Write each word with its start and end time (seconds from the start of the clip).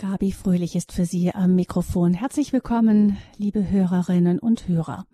Gabi 0.00 0.32
Fröhlich 0.32 0.76
ist 0.76 0.92
für 0.92 1.04
Sie 1.04 1.30
am 1.34 1.54
Mikrofon. 1.54 2.14
Herzlich 2.14 2.54
willkommen, 2.54 3.18
liebe 3.36 3.68
Hörerinnen 3.68 4.38
und 4.38 4.66
Hörer. 4.66 5.04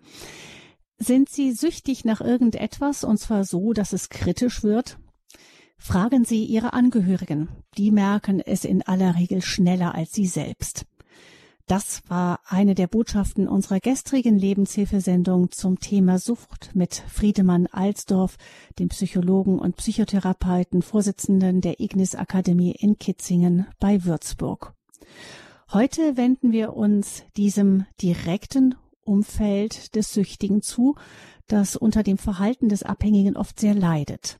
Sind 0.97 1.27
Sie 1.27 1.51
süchtig 1.51 2.05
nach 2.05 2.21
irgendetwas 2.21 3.03
und 3.03 3.17
zwar 3.17 3.43
so, 3.43 3.73
dass 3.73 3.91
es 3.91 4.07
kritisch 4.07 4.63
wird? 4.63 4.97
Fragen 5.77 6.23
Sie 6.23 6.45
Ihre 6.45 6.71
Angehörigen. 6.71 7.49
Die 7.77 7.91
merken 7.91 8.39
es 8.39 8.63
in 8.63 8.81
aller 8.81 9.15
Regel 9.15 9.41
schneller 9.41 9.93
als 9.93 10.13
Sie 10.13 10.25
selbst. 10.25 10.85
Das 11.65 12.01
war 12.07 12.39
eine 12.45 12.73
der 12.73 12.87
Botschaften 12.87 13.49
unserer 13.49 13.81
gestrigen 13.81 14.37
Lebenshilfesendung 14.37 15.51
zum 15.51 15.81
Thema 15.81 16.17
Sucht 16.17 16.71
mit 16.75 17.03
Friedemann 17.09 17.67
Alsdorf, 17.67 18.37
dem 18.79 18.87
Psychologen 18.87 19.59
und 19.59 19.75
Psychotherapeuten, 19.75 20.81
Vorsitzenden 20.81 21.59
der 21.59 21.81
Ignis 21.81 22.15
Akademie 22.15 22.71
in 22.71 22.97
Kitzingen 22.97 23.67
bei 23.81 24.05
Würzburg. 24.05 24.76
Heute 25.71 26.15
wenden 26.17 26.51
wir 26.51 26.75
uns 26.75 27.23
diesem 27.35 27.85
direkten 28.01 28.75
Umfeld 29.03 29.95
des 29.95 30.13
Süchtigen 30.13 30.61
zu, 30.61 30.95
das 31.47 31.75
unter 31.75 32.03
dem 32.03 32.17
Verhalten 32.17 32.69
des 32.69 32.83
Abhängigen 32.83 33.35
oft 33.35 33.59
sehr 33.59 33.73
leidet. 33.73 34.39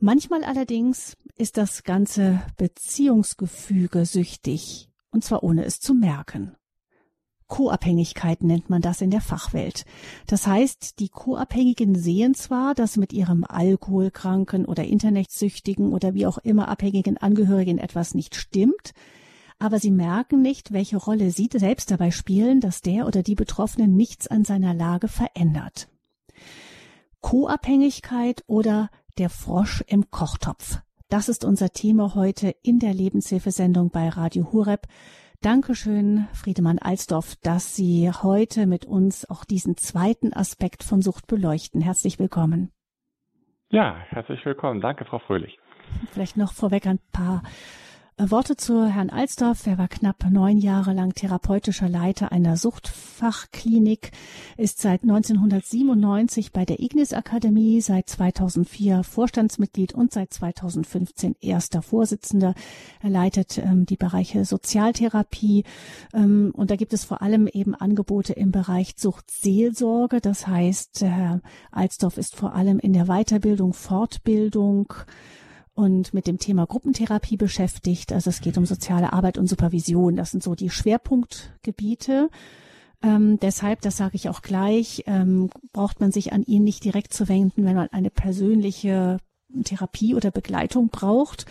Manchmal 0.00 0.44
allerdings 0.44 1.16
ist 1.36 1.56
das 1.56 1.82
ganze 1.82 2.40
Beziehungsgefüge 2.56 4.06
süchtig, 4.06 4.88
und 5.10 5.24
zwar 5.24 5.42
ohne 5.42 5.64
es 5.64 5.80
zu 5.80 5.94
merken. 5.94 6.54
Co-Abhängigkeit 7.48 8.42
nennt 8.42 8.68
man 8.68 8.82
das 8.82 9.00
in 9.00 9.10
der 9.10 9.22
Fachwelt. 9.22 9.86
Das 10.26 10.46
heißt, 10.46 11.00
die 11.00 11.08
Co-Abhängigen 11.08 11.94
sehen 11.94 12.34
zwar, 12.34 12.74
dass 12.74 12.98
mit 12.98 13.12
ihrem 13.12 13.44
alkoholkranken 13.44 14.66
oder 14.66 14.84
internetsüchtigen 14.84 15.92
oder 15.92 16.12
wie 16.14 16.26
auch 16.26 16.38
immer 16.38 16.68
abhängigen 16.68 17.16
Angehörigen 17.16 17.78
etwas 17.78 18.14
nicht 18.14 18.36
stimmt, 18.36 18.92
aber 19.58 19.78
sie 19.78 19.90
merken 19.90 20.42
nicht, 20.42 20.72
welche 20.72 20.96
Rolle 20.96 21.30
sie 21.30 21.48
selbst 21.52 21.90
dabei 21.90 22.10
spielen, 22.10 22.60
dass 22.60 22.80
der 22.80 23.06
oder 23.06 23.22
die 23.22 23.34
Betroffene 23.34 23.88
nichts 23.88 24.28
an 24.28 24.44
seiner 24.44 24.74
Lage 24.74 25.08
verändert. 25.08 25.88
Co-Abhängigkeit 27.20 28.44
oder 28.46 28.90
der 29.18 29.30
Frosch 29.30 29.82
im 29.88 30.10
Kochtopf. 30.10 30.78
Das 31.08 31.28
ist 31.28 31.44
unser 31.44 31.70
Thema 31.70 32.14
heute 32.14 32.54
in 32.62 32.78
der 32.78 32.94
Lebenshilfesendung 32.94 33.90
bei 33.90 34.08
Radio 34.08 34.52
Hureb. 34.52 34.86
Dankeschön, 35.40 36.28
Friedemann 36.32 36.78
Alsdorf, 36.78 37.36
dass 37.42 37.74
Sie 37.74 38.10
heute 38.10 38.66
mit 38.66 38.84
uns 38.84 39.28
auch 39.28 39.44
diesen 39.44 39.76
zweiten 39.76 40.32
Aspekt 40.32 40.82
von 40.82 41.00
Sucht 41.00 41.26
beleuchten. 41.26 41.80
Herzlich 41.80 42.18
willkommen. 42.18 42.72
Ja, 43.70 43.96
herzlich 44.08 44.44
willkommen. 44.44 44.80
Danke, 44.80 45.04
Frau 45.04 45.18
Fröhlich. 45.18 45.58
Vielleicht 46.12 46.36
noch 46.36 46.52
vorweg 46.52 46.86
ein 46.86 46.98
paar 47.12 47.42
Worte 48.20 48.56
zu 48.56 48.84
Herrn 48.84 49.10
Alsdorf. 49.10 49.64
Er 49.68 49.78
war 49.78 49.86
knapp 49.86 50.28
neun 50.28 50.58
Jahre 50.58 50.92
lang 50.92 51.14
therapeutischer 51.14 51.88
Leiter 51.88 52.32
einer 52.32 52.56
Suchtfachklinik, 52.56 54.10
ist 54.56 54.80
seit 54.80 55.02
1997 55.02 56.50
bei 56.52 56.64
der 56.64 56.80
Ignis 56.80 57.12
Akademie, 57.12 57.80
seit 57.80 58.08
2004 58.08 59.04
Vorstandsmitglied 59.04 59.94
und 59.94 60.12
seit 60.12 60.34
2015 60.34 61.36
erster 61.40 61.80
Vorsitzender. 61.80 62.54
Er 63.00 63.10
leitet 63.10 63.58
ähm, 63.58 63.86
die 63.86 63.96
Bereiche 63.96 64.44
Sozialtherapie 64.44 65.62
ähm, 66.12 66.50
und 66.54 66.72
da 66.72 66.76
gibt 66.76 66.94
es 66.94 67.04
vor 67.04 67.22
allem 67.22 67.46
eben 67.46 67.76
Angebote 67.76 68.32
im 68.32 68.50
Bereich 68.50 68.94
Suchtseelsorge. 68.96 70.20
Das 70.20 70.48
heißt, 70.48 71.02
Herr 71.02 71.40
Alsdorf 71.70 72.18
ist 72.18 72.34
vor 72.34 72.56
allem 72.56 72.80
in 72.80 72.94
der 72.94 73.04
Weiterbildung, 73.04 73.74
Fortbildung, 73.74 74.92
und 75.78 76.12
mit 76.12 76.26
dem 76.26 76.38
Thema 76.38 76.66
Gruppentherapie 76.66 77.36
beschäftigt. 77.36 78.12
Also 78.12 78.30
es 78.30 78.40
geht 78.40 78.58
um 78.58 78.66
soziale 78.66 79.12
Arbeit 79.12 79.38
und 79.38 79.46
Supervision. 79.46 80.16
Das 80.16 80.32
sind 80.32 80.42
so 80.42 80.56
die 80.56 80.70
Schwerpunktgebiete. 80.70 82.30
Ähm, 83.00 83.38
deshalb, 83.38 83.80
das 83.82 83.96
sage 83.96 84.16
ich 84.16 84.28
auch 84.28 84.42
gleich, 84.42 85.04
ähm, 85.06 85.50
braucht 85.72 86.00
man 86.00 86.10
sich 86.10 86.32
an 86.32 86.42
ihn 86.42 86.64
nicht 86.64 86.82
direkt 86.82 87.14
zu 87.14 87.28
wenden, 87.28 87.64
wenn 87.64 87.76
man 87.76 87.86
eine 87.92 88.10
persönliche 88.10 89.18
Therapie 89.62 90.16
oder 90.16 90.32
Begleitung 90.32 90.88
braucht, 90.88 91.46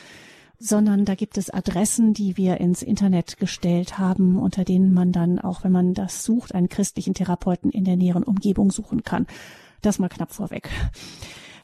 sondern 0.59 1.05
da 1.05 1.15
gibt 1.15 1.37
es 1.37 1.49
Adressen, 1.49 2.13
die 2.13 2.35
wir 2.35 2.59
ins 2.59 2.81
Internet 2.81 3.37
gestellt 3.37 3.97
haben, 3.97 4.37
unter 4.37 4.65
denen 4.65 4.93
man 4.93 5.13
dann 5.13 5.39
auch, 5.39 5.63
wenn 5.63 5.71
man 5.71 5.93
das 5.93 6.25
sucht, 6.25 6.53
einen 6.53 6.67
christlichen 6.67 7.13
Therapeuten 7.13 7.71
in 7.71 7.85
der 7.85 7.95
näheren 7.95 8.23
Umgebung 8.23 8.71
suchen 8.71 9.05
kann. 9.05 9.25
Das 9.81 9.99
mal 9.99 10.09
knapp 10.09 10.33
vorweg. 10.33 10.69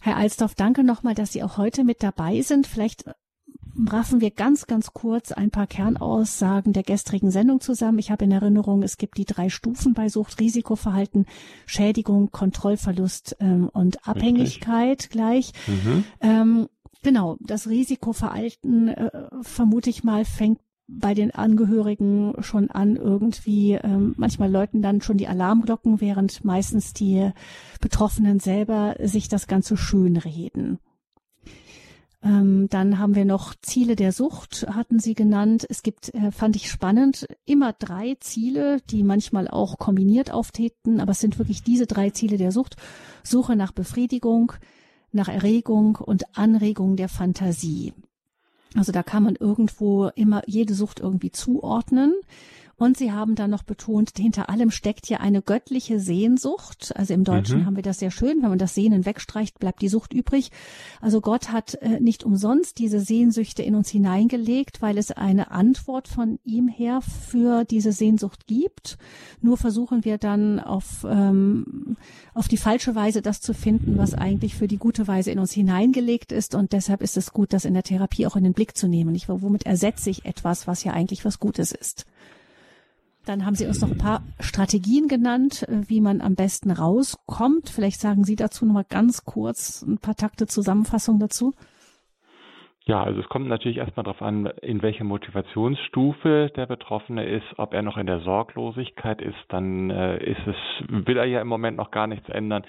Herr 0.03 0.17
Alsdorf, 0.17 0.53
danke 0.53 0.83
nochmal, 0.83 1.15
dass 1.15 1.31
Sie 1.31 1.43
auch 1.43 1.57
heute 1.57 1.85
mit 1.85 2.03
dabei 2.03 2.41
sind. 2.41 2.67
Vielleicht 2.67 3.05
raffen 3.87 4.19
wir 4.19 4.31
ganz, 4.31 4.67
ganz 4.67 4.91
kurz 4.91 5.31
ein 5.31 5.49
paar 5.49 5.65
Kernaussagen 5.65 6.73
der 6.73 6.83
gestrigen 6.83 7.31
Sendung 7.31 7.61
zusammen. 7.61 7.99
Ich 7.99 8.11
habe 8.11 8.25
in 8.25 8.31
Erinnerung, 8.33 8.83
es 8.83 8.97
gibt 8.97 9.17
die 9.17 9.23
drei 9.23 9.47
Stufen 9.47 9.93
bei 9.93 10.09
Sucht, 10.09 10.41
Risikoverhalten, 10.41 11.25
Schädigung, 11.65 12.31
Kontrollverlust 12.31 13.37
ähm, 13.39 13.69
und 13.71 14.05
Abhängigkeit 14.05 15.03
Richtig. 15.03 15.09
gleich. 15.09 15.53
Mhm. 15.67 16.03
Ähm, 16.19 16.67
genau, 17.01 17.37
das 17.39 17.69
Risikoverhalten, 17.69 18.89
äh, 18.89 19.29
vermute 19.41 19.89
ich 19.89 20.03
mal, 20.03 20.25
fängt 20.25 20.59
bei 20.99 21.13
den 21.13 21.31
Angehörigen 21.31 22.33
schon 22.39 22.69
an 22.69 22.95
irgendwie, 22.95 23.73
ähm, 23.73 24.13
manchmal 24.17 24.51
läuten 24.51 24.81
dann 24.81 25.01
schon 25.01 25.17
die 25.17 25.27
Alarmglocken, 25.27 26.01
während 26.01 26.43
meistens 26.43 26.93
die 26.93 27.31
Betroffenen 27.81 28.39
selber 28.39 28.95
sich 28.99 29.27
das 29.27 29.47
Ganze 29.47 29.77
schönreden. 29.77 30.79
Ähm, 32.23 32.67
dann 32.69 32.99
haben 32.99 33.15
wir 33.15 33.25
noch 33.25 33.53
Ziele 33.61 33.97
der 33.97 34.13
Sucht, 34.13 34.65
hatten 34.69 34.99
Sie 34.99 35.13
genannt. 35.13 35.65
Es 35.69 35.83
gibt, 35.83 36.13
äh, 36.13 36.31
fand 36.31 36.55
ich 36.55 36.71
spannend, 36.71 37.27
immer 37.45 37.73
drei 37.73 38.15
Ziele, 38.21 38.79
die 38.89 39.03
manchmal 39.03 39.49
auch 39.49 39.77
kombiniert 39.77 40.31
auftreten, 40.31 41.01
aber 41.01 41.11
es 41.11 41.19
sind 41.19 41.37
wirklich 41.37 41.63
diese 41.63 41.85
drei 41.85 42.11
Ziele 42.11 42.37
der 42.37 42.53
Sucht. 42.53 42.77
Suche 43.23 43.57
nach 43.57 43.73
Befriedigung, 43.73 44.53
nach 45.11 45.27
Erregung 45.27 45.97
und 45.97 46.37
Anregung 46.37 46.95
der 46.95 47.09
Fantasie. 47.09 47.93
Also 48.75 48.91
da 48.91 49.03
kann 49.03 49.23
man 49.23 49.35
irgendwo 49.35 50.07
immer 50.15 50.41
jede 50.47 50.73
Sucht 50.73 50.99
irgendwie 50.99 51.31
zuordnen. 51.31 52.13
Und 52.77 52.97
sie 52.97 53.11
haben 53.11 53.35
dann 53.35 53.51
noch 53.51 53.63
betont, 53.63 54.11
hinter 54.17 54.49
allem 54.49 54.71
steckt 54.71 55.07
ja 55.07 55.19
eine 55.19 55.41
göttliche 55.41 55.99
Sehnsucht. 55.99 56.91
Also 56.95 57.13
im 57.13 57.23
Deutschen 57.23 57.61
mhm. 57.61 57.65
haben 57.67 57.75
wir 57.75 57.83
das 57.83 57.99
sehr 57.99 58.09
schön. 58.09 58.41
Wenn 58.41 58.49
man 58.49 58.57
das 58.57 58.73
Sehnen 58.73 59.05
wegstreicht, 59.05 59.59
bleibt 59.59 59.81
die 59.81 59.89
Sucht 59.89 60.11
übrig. 60.11 60.51
Also 60.99 61.21
Gott 61.21 61.51
hat 61.51 61.75
äh, 61.75 61.99
nicht 61.99 62.23
umsonst 62.23 62.79
diese 62.79 62.99
Sehnsüchte 62.99 63.61
in 63.61 63.75
uns 63.75 63.89
hineingelegt, 63.89 64.81
weil 64.81 64.97
es 64.97 65.11
eine 65.11 65.51
Antwort 65.51 66.07
von 66.07 66.39
ihm 66.43 66.67
her 66.67 67.01
für 67.01 67.63
diese 67.63 67.91
Sehnsucht 67.91 68.47
gibt. 68.47 68.97
Nur 69.39 69.57
versuchen 69.57 70.03
wir 70.03 70.17
dann 70.17 70.59
auf, 70.59 71.05
ähm, 71.07 71.95
auf 72.33 72.47
die 72.47 72.57
falsche 72.57 72.95
Weise 72.95 73.21
das 73.21 73.39
zu 73.39 73.53
finden, 73.53 73.97
was 73.99 74.15
eigentlich 74.15 74.55
für 74.55 74.67
die 74.67 74.77
gute 74.77 75.07
Weise 75.07 75.29
in 75.29 75.39
uns 75.39 75.51
hineingelegt 75.53 76.31
ist. 76.31 76.55
Und 76.55 76.73
deshalb 76.73 77.01
ist 77.01 77.17
es 77.17 77.33
gut, 77.33 77.53
das 77.53 77.65
in 77.65 77.75
der 77.75 77.83
Therapie 77.83 78.25
auch 78.25 78.35
in 78.35 78.43
den 78.43 78.53
Blick 78.53 78.75
zu 78.75 78.87
nehmen. 78.87 79.13
Ich, 79.13 79.29
womit 79.29 79.65
ersetze 79.67 80.09
ich 80.09 80.25
etwas, 80.25 80.65
was 80.65 80.83
ja 80.83 80.93
eigentlich 80.93 81.23
was 81.23 81.39
Gutes 81.39 81.71
ist? 81.71 82.05
Dann 83.25 83.45
haben 83.45 83.55
Sie 83.55 83.65
uns 83.65 83.79
noch 83.79 83.91
ein 83.91 83.97
paar 83.97 84.23
Strategien 84.39 85.07
genannt, 85.07 85.63
äh, 85.69 85.81
wie 85.87 86.01
man 86.01 86.21
am 86.21 86.35
besten 86.35 86.71
rauskommt. 86.71 87.69
Vielleicht 87.69 88.01
sagen 88.01 88.23
Sie 88.23 88.35
dazu 88.35 88.65
noch 88.65 88.73
mal 88.73 88.85
ganz 88.87 89.23
kurz 89.23 89.81
ein 89.81 89.97
paar 89.97 90.15
Takte 90.15 90.47
Zusammenfassung 90.47 91.19
dazu. 91.19 91.53
Ja, 92.85 93.01
also 93.01 93.21
es 93.21 93.29
kommt 93.29 93.47
natürlich 93.47 93.77
erstmal 93.77 94.03
darauf 94.03 94.21
an, 94.21 94.45
in 94.61 94.81
welcher 94.81 95.05
Motivationsstufe 95.05 96.51
der 96.53 96.65
Betroffene 96.65 97.23
ist. 97.23 97.45
Ob 97.55 97.73
er 97.73 97.81
noch 97.81 97.95
in 97.95 98.07
der 98.07 98.19
Sorglosigkeit 98.19 99.21
ist, 99.21 99.37
dann 99.47 99.89
äh, 99.89 100.17
ist 100.17 100.45
es, 100.45 100.55
will 100.89 101.15
er 101.15 101.23
ja 101.23 101.39
im 101.39 101.47
Moment 101.47 101.77
noch 101.77 101.91
gar 101.91 102.07
nichts 102.07 102.27
ändern. 102.27 102.63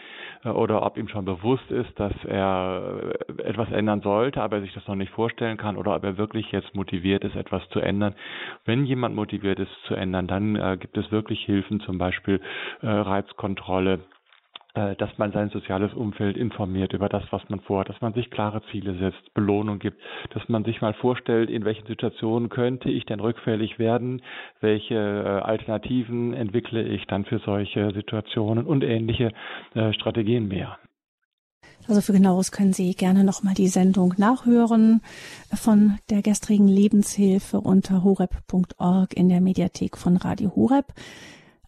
Äh, 0.45 0.51
oder 0.51 0.87
ob 0.87 0.99
ihm 0.99 1.09
schon 1.09 1.25
bewusst 1.25 1.69
ist, 1.73 1.99
dass 1.99 2.13
er 2.27 3.13
äh, 3.39 3.43
etwas 3.43 3.73
ändern 3.73 4.03
sollte, 4.03 4.41
aber 4.41 4.59
er 4.59 4.63
sich 4.63 4.73
das 4.73 4.87
noch 4.87 4.95
nicht 4.95 5.11
vorstellen 5.11 5.57
kann. 5.57 5.77
Oder 5.77 5.97
ob 5.97 6.05
er 6.05 6.17
wirklich 6.17 6.53
jetzt 6.53 6.77
motiviert 6.77 7.25
ist, 7.25 7.35
etwas 7.35 7.69
zu 7.71 7.81
ändern. 7.81 8.15
Wenn 8.65 8.87
jemand 8.87 9.17
motiviert 9.17 9.59
ist 9.59 9.73
zu 9.89 9.97
ändern, 9.97 10.29
dann 10.29 10.55
äh, 10.55 10.77
gibt 10.79 10.97
es 10.97 11.11
wirklich 11.11 11.45
Hilfen, 11.45 11.81
zum 11.81 11.99
Beispiel 11.99 12.41
äh, 12.83 12.87
Reizkontrolle 12.87 13.99
dass 14.75 15.19
man 15.19 15.31
sein 15.31 15.51
soziales 15.51 15.95
Umfeld 15.95 16.37
informiert 16.37 16.93
über 16.93 17.09
das, 17.09 17.23
was 17.31 17.43
man 17.49 17.61
vorhat, 17.61 17.89
dass 17.89 18.01
man 18.01 18.13
sich 18.13 18.31
klare 18.31 18.61
Ziele 18.73 18.99
setzt, 18.99 19.33
Belohnung 19.33 19.79
gibt, 19.79 20.01
dass 20.31 20.49
man 20.49 20.65
sich 20.65 20.81
mal 20.81 20.95
vorstellt, 20.95 21.49
in 21.49 21.65
welchen 21.65 21.87
Situationen 21.87 22.49
könnte 22.49 22.91
ich 22.91 23.07
denn 23.07 23.21
rückfällig 23.21 23.79
werden, 23.79 24.21
welche 24.61 24.95
äh, 24.95 25.45
Alternativen 25.45 26.35
entwickle 26.35 26.83
ich 26.83 27.07
dann 27.07 27.25
für 27.25 27.39
solche 27.39 27.93
Situationen 27.95 28.67
und 28.67 28.83
ähnliche 28.83 29.31
äh, 29.75 29.93
Strategien 29.93 30.49
mehr. 30.49 30.77
Also 31.87 32.01
für 32.01 32.13
genaues 32.13 32.51
können 32.51 32.73
Sie 32.73 32.95
gerne 32.95 33.25
nochmal 33.25 33.55
die 33.55 33.69
Sendung 33.69 34.15
nachhören 34.17 35.03
von 35.55 35.99
der 36.09 36.23
gestrigen 36.23 36.67
Lebenshilfe 36.67 37.61
unter 37.61 38.03
horeb.org 38.03 39.15
in 39.15 39.29
der 39.29 39.41
Mediathek 39.41 39.99
von 39.99 40.17
Radio 40.17 40.57
Horeb 40.57 40.87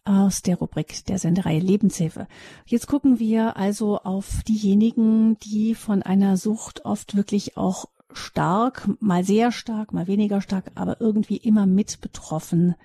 aus 0.07 0.41
der 0.41 0.57
Rubrik 0.57 1.05
der 1.05 1.19
Sendereihe 1.19 1.59
Lebenshilfe. 1.59 2.27
Jetzt 2.65 2.87
gucken 2.87 3.19
wir 3.19 3.57
also 3.57 3.99
auf 3.99 4.43
diejenigen, 4.47 5.37
die 5.39 5.75
von 5.75 6.01
einer 6.01 6.37
Sucht 6.37 6.85
oft 6.85 7.15
wirklich 7.15 7.57
auch 7.57 7.85
stark, 8.13 8.89
mal 8.99 9.23
sehr 9.23 9.51
stark, 9.51 9.93
mal 9.93 10.07
weniger 10.07 10.41
stark, 10.41 10.71
aber 10.75 11.01
irgendwie 11.01 11.37
immer 11.37 11.65
mit 11.65 11.99
betroffen 12.01 12.75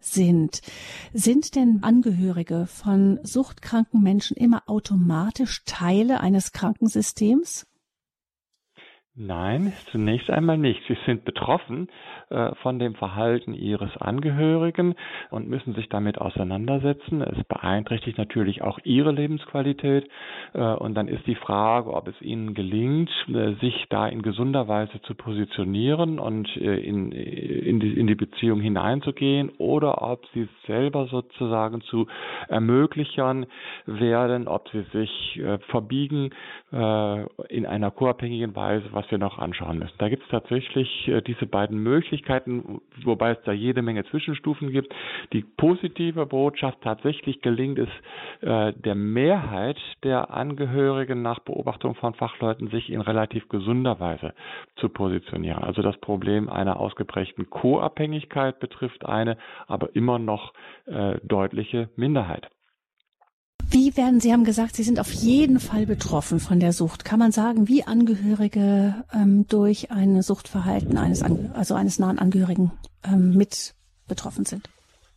sind. 0.00 0.60
Sind 1.12 1.54
denn 1.54 1.82
Angehörige 1.82 2.66
von 2.66 3.20
suchtkranken 3.22 4.02
Menschen 4.02 4.36
immer 4.36 4.64
automatisch 4.66 5.62
Teile 5.64 6.20
eines 6.20 6.52
Krankensystems? 6.52 7.66
Nein, 9.14 9.74
zunächst 9.90 10.30
einmal 10.30 10.56
nicht. 10.56 10.80
Sie 10.88 10.96
sind 11.04 11.26
betroffen 11.26 11.90
äh, 12.30 12.54
von 12.62 12.78
dem 12.78 12.94
Verhalten 12.94 13.52
ihres 13.52 13.94
Angehörigen 13.98 14.94
und 15.30 15.50
müssen 15.50 15.74
sich 15.74 15.90
damit 15.90 16.16
auseinandersetzen. 16.16 17.20
Es 17.20 17.44
beeinträchtigt 17.44 18.16
natürlich 18.16 18.62
auch 18.62 18.78
ihre 18.84 19.12
Lebensqualität. 19.12 20.08
Äh, 20.54 20.62
und 20.62 20.94
dann 20.94 21.08
ist 21.08 21.26
die 21.26 21.34
Frage, 21.34 21.92
ob 21.92 22.08
es 22.08 22.18
ihnen 22.22 22.54
gelingt, 22.54 23.10
äh, 23.28 23.52
sich 23.60 23.84
da 23.90 24.08
in 24.08 24.22
gesunder 24.22 24.66
Weise 24.66 24.98
zu 25.02 25.14
positionieren 25.14 26.18
und 26.18 26.48
äh, 26.56 26.76
in, 26.76 27.12
in, 27.12 27.80
die, 27.80 27.92
in 27.92 28.06
die 28.06 28.14
Beziehung 28.14 28.62
hineinzugehen 28.62 29.50
oder 29.58 30.00
ob 30.00 30.24
sie 30.32 30.48
selber 30.66 31.06
sozusagen 31.08 31.82
zu 31.82 32.06
Ermöglichern 32.48 33.44
werden, 33.84 34.48
ob 34.48 34.70
sie 34.70 34.86
sich 34.94 35.38
äh, 35.38 35.58
verbiegen 35.68 36.30
äh, 36.72 37.26
in 37.50 37.66
einer 37.66 37.90
co-abhängigen 37.90 38.56
Weise, 38.56 38.86
was 38.92 39.01
wir 39.10 39.18
noch 39.18 39.38
anschauen 39.38 39.78
müssen. 39.78 39.94
Da 39.98 40.08
gibt 40.08 40.22
es 40.22 40.28
tatsächlich 40.28 41.08
äh, 41.08 41.22
diese 41.22 41.46
beiden 41.46 41.78
Möglichkeiten, 41.78 42.80
wobei 43.04 43.32
es 43.32 43.38
da 43.44 43.52
jede 43.52 43.82
Menge 43.82 44.04
Zwischenstufen 44.04 44.70
gibt. 44.70 44.94
Die 45.32 45.42
positive 45.42 46.26
Botschaft 46.26 46.78
tatsächlich 46.82 47.40
gelingt 47.42 47.78
es 47.78 47.88
äh, 48.40 48.72
der 48.72 48.94
Mehrheit 48.94 49.78
der 50.02 50.30
Angehörigen 50.30 51.22
nach 51.22 51.40
Beobachtung 51.40 51.94
von 51.94 52.14
Fachleuten, 52.14 52.68
sich 52.68 52.90
in 52.90 53.00
relativ 53.00 53.48
gesunder 53.48 54.00
Weise 54.00 54.34
zu 54.76 54.88
positionieren. 54.88 55.62
Also 55.62 55.82
das 55.82 55.96
Problem 55.98 56.48
einer 56.48 56.78
ausgeprägten 56.78 57.50
Co-Abhängigkeit 57.50 58.60
betrifft 58.60 59.04
eine, 59.06 59.36
aber 59.66 59.94
immer 59.94 60.18
noch 60.18 60.52
äh, 60.86 61.18
deutliche 61.22 61.88
Minderheit. 61.96 62.48
Wie 63.72 63.96
werden, 63.96 64.20
Sie 64.20 64.34
haben 64.34 64.44
gesagt, 64.44 64.76
Sie 64.76 64.82
sind 64.82 65.00
auf 65.00 65.10
jeden 65.12 65.58
Fall 65.58 65.86
betroffen 65.86 66.40
von 66.40 66.60
der 66.60 66.74
Sucht. 66.74 67.06
Kann 67.06 67.18
man 67.18 67.32
sagen, 67.32 67.68
wie 67.68 67.84
Angehörige 67.84 69.02
ähm, 69.14 69.46
durch 69.48 69.90
ein 69.90 70.20
Suchtverhalten 70.20 70.98
eines, 70.98 71.22
also 71.22 71.74
eines 71.74 71.98
nahen 71.98 72.18
Angehörigen 72.18 72.72
ähm, 73.02 73.34
mit 73.34 73.74
betroffen 74.06 74.44
sind? 74.44 74.68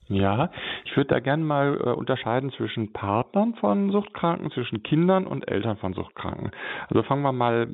Ja, 0.08 0.52
ich 0.96 0.98
würde 0.98 1.14
da 1.14 1.20
gerne 1.20 1.44
mal 1.44 1.78
äh, 1.84 1.90
unterscheiden 1.90 2.52
zwischen 2.52 2.94
Partnern 2.94 3.54
von 3.56 3.92
Suchtkranken, 3.92 4.50
zwischen 4.52 4.82
Kindern 4.82 5.28
und 5.28 5.46
Eltern 5.52 5.76
von 5.76 5.94
Suchtkranken. 5.94 6.52
Also 6.88 7.04
fangen 7.04 7.22
wir 7.22 7.34
mal, 7.34 7.68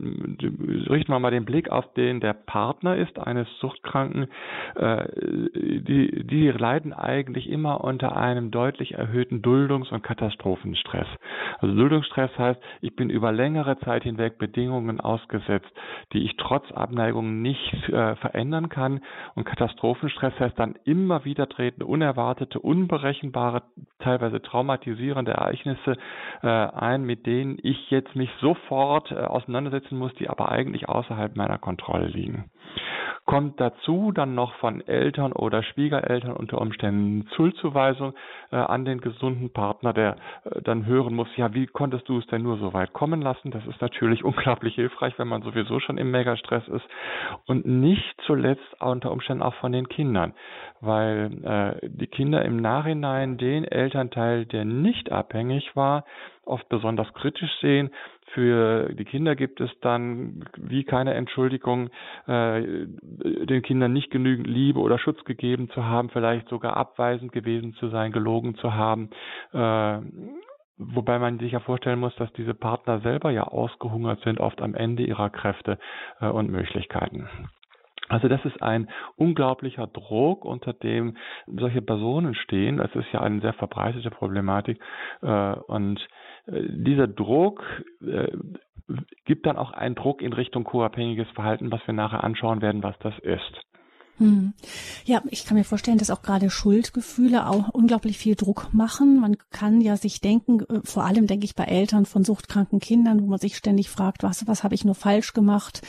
richten 0.90 1.12
wir 1.12 1.20
mal 1.20 1.30
den 1.30 1.46
Blick 1.46 1.70
auf 1.70 1.94
den, 1.94 2.20
der 2.20 2.34
Partner 2.34 2.96
ist 2.96 3.20
eines 3.20 3.48
Suchtkranken. 3.60 4.28
Äh, 4.74 5.06
die, 5.54 6.26
die 6.26 6.50
leiden 6.50 6.94
eigentlich 6.94 7.48
immer 7.48 7.84
unter 7.84 8.18
einem 8.18 8.50
deutlich 8.50 8.96
erhöhten 8.96 9.44
Duldungs- 9.44 9.92
und 9.92 10.02
Katastrophenstress. 10.02 11.08
Also 11.60 11.76
Duldungsstress 11.76 12.36
heißt, 12.40 12.60
ich 12.82 12.96
bin 12.96 13.12
über 13.12 13.32
längere 13.32 13.78
Zeit 13.82 14.02
hinweg 14.02 14.40
Bedingungen 14.40 15.00
ausgesetzt, 15.00 15.72
die 16.14 16.24
ich 16.24 16.38
trotz 16.38 16.72
Abneigung 16.72 17.44
nicht 17.44 17.88
äh, 17.90 18.16
verändern 18.16 18.70
kann. 18.70 19.02
Und 19.36 19.44
Katastrophenstress 19.44 20.40
heißt 20.40 20.58
dann 20.58 20.74
immer 20.86 21.24
wieder 21.24 21.48
treten 21.48 21.84
unerwartet 21.84 22.32
unerwartete, 22.32 22.60
unberechenbare, 22.60 23.11
teilweise 24.00 24.42
traumatisierende 24.42 25.32
Ereignisse 25.32 25.98
äh, 26.42 26.48
ein, 26.48 27.04
mit 27.04 27.26
denen 27.26 27.58
ich 27.62 27.90
jetzt 27.90 28.16
mich 28.16 28.30
sofort 28.40 29.12
äh, 29.12 29.16
auseinandersetzen 29.16 29.98
muss, 29.98 30.14
die 30.16 30.30
aber 30.30 30.50
eigentlich 30.52 30.90
außerhalb 30.90 31.36
meiner 31.36 31.58
Kontrolle 31.58 32.08
liegen. 32.08 32.50
Kommt 33.26 33.60
dazu 33.60 34.12
dann 34.12 34.36
noch 34.36 34.54
von 34.56 34.82
Eltern 34.82 35.32
oder 35.32 35.62
Schwiegereltern 35.64 36.34
unter 36.34 36.60
Umständen 36.60 37.28
Schuldzuweisung 37.36 38.14
äh, 38.52 38.56
an 38.56 38.84
den 38.84 39.00
gesunden 39.00 39.52
Partner, 39.52 39.94
der 39.94 40.16
äh, 40.44 40.62
dann 40.62 40.86
hören 40.86 41.14
muss, 41.14 41.28
ja, 41.38 41.54
wie 41.54 41.68
konntest 41.68 42.10
du 42.10 42.18
es 42.18 42.28
denn 42.28 42.42
nur 42.42 42.58
so 42.58 42.74
weit 42.74 42.94
kommen 42.94 43.22
lassen? 43.22 43.52
Das 43.52 43.66
ist 43.68 43.80
natürlich 43.80 44.24
unglaublich 44.26 44.76
hilfreich, 44.76 45.18
wenn 45.18 45.28
man 45.28 45.44
sowieso 45.44 45.80
schon 45.80 45.98
im 45.98 46.10
Megastress 46.12 46.68
ist. 46.68 46.86
Und 47.46 47.66
nicht 47.66 48.16
zuletzt 48.26 48.82
unter 48.82 49.12
Umständen 49.12 49.44
auch 49.44 49.56
von 49.56 49.72
den 49.72 49.88
Kindern, 49.88 50.34
weil 50.80 51.80
äh, 51.84 51.88
die 51.88 52.08
Kinder 52.08 52.44
im 52.44 52.58
Nachhinein 52.58 53.38
den 53.38 53.64
Elternteil, 53.64 54.46
der 54.46 54.66
nicht 54.66 55.12
abhängig 55.12 55.76
war, 55.76 56.06
oft 56.46 56.68
besonders 56.70 57.14
kritisch 57.14 57.52
sehen. 57.62 57.92
Für 58.34 58.94
die 58.94 59.06
Kinder 59.06 59.36
gibt 59.36 59.60
es 59.62 59.70
dann 59.82 60.46
wie 60.58 60.84
keine 60.84 61.14
Entschuldigung, 61.14 61.90
äh, 62.28 62.62
den 62.62 63.62
Kindern 63.62 63.94
nicht 63.94 64.12
genügend 64.12 64.48
Liebe 64.48 64.80
oder 64.80 64.98
Schutz 64.98 65.24
gegeben 65.26 65.70
zu 65.70 65.86
haben, 65.86 66.10
vielleicht 66.10 66.48
sogar 66.50 66.78
abweisend 66.78 67.32
gewesen 67.32 67.74
zu 67.74 67.90
sein, 67.90 68.12
gelogen 68.12 68.56
zu 68.56 68.74
haben. 68.74 69.10
Äh, 69.54 70.00
Wobei 70.84 71.20
man 71.20 71.38
sich 71.38 71.52
ja 71.52 71.60
vorstellen 71.60 72.00
muss, 72.00 72.16
dass 72.16 72.34
diese 72.34 72.56
Partner 72.56 73.02
selber 73.02 73.30
ja 73.30 73.44
ausgehungert 73.44 74.22
sind, 74.22 74.40
oft 74.40 74.62
am 74.64 74.74
Ende 74.74 75.04
ihrer 75.04 75.30
Kräfte 75.30 75.78
äh, 76.20 76.26
und 76.28 76.50
Möglichkeiten. 76.50 77.30
Also 78.12 78.28
das 78.28 78.44
ist 78.44 78.62
ein 78.62 78.90
unglaublicher 79.16 79.88
Druck, 79.88 80.44
unter 80.44 80.74
dem 80.74 81.16
solche 81.48 81.82
Personen 81.82 82.36
stehen. 82.36 82.78
Das 82.78 82.94
ist 82.94 83.08
ja 83.14 83.22
eine 83.22 83.40
sehr 83.40 83.54
verbreitete 83.54 84.12
Problematik. 84.12 84.82
Äh, 85.22 85.54
und 85.54 85.98
äh, 86.46 86.62
dieser 86.70 87.08
Druck 87.08 87.64
äh, 88.06 88.28
gibt 89.24 89.46
dann 89.46 89.56
auch 89.56 89.72
einen 89.72 89.96
Druck 89.96 90.22
in 90.22 90.34
Richtung 90.34 90.66
co-abhängiges 90.66 91.30
Verhalten, 91.30 91.72
was 91.72 91.80
wir 91.86 91.94
nachher 91.94 92.26
anschauen 92.26 92.62
werden, 92.62 92.84
was 92.84 93.00
das 93.00 93.18
ist. 93.20 93.66
Hm. 94.18 94.54
Ja, 95.06 95.22
ich 95.30 95.46
kann 95.46 95.56
mir 95.56 95.64
vorstellen, 95.64 95.98
dass 95.98 96.12
auch 96.12 96.22
gerade 96.22 96.50
Schuldgefühle 96.50 97.48
auch 97.48 97.70
unglaublich 97.70 98.18
viel 98.18 98.36
Druck 98.36 98.74
machen. 98.74 99.22
Man 99.22 99.38
kann 99.52 99.80
ja 99.80 99.96
sich 99.96 100.20
denken, 100.20 100.66
vor 100.84 101.06
allem 101.06 101.28
denke 101.28 101.46
ich 101.46 101.56
bei 101.56 101.64
Eltern 101.64 102.06
von 102.06 102.26
suchtkranken 102.26 102.82
Kindern, 102.82 103.22
wo 103.22 103.28
man 103.28 103.40
sich 103.40 103.56
ständig 103.56 103.90
fragt, 103.90 104.22
was, 104.22 104.46
was 104.48 104.66
habe 104.66 104.76
ich 104.76 104.84
nur 104.84 104.96
falsch 104.96 105.32
gemacht? 105.32 105.82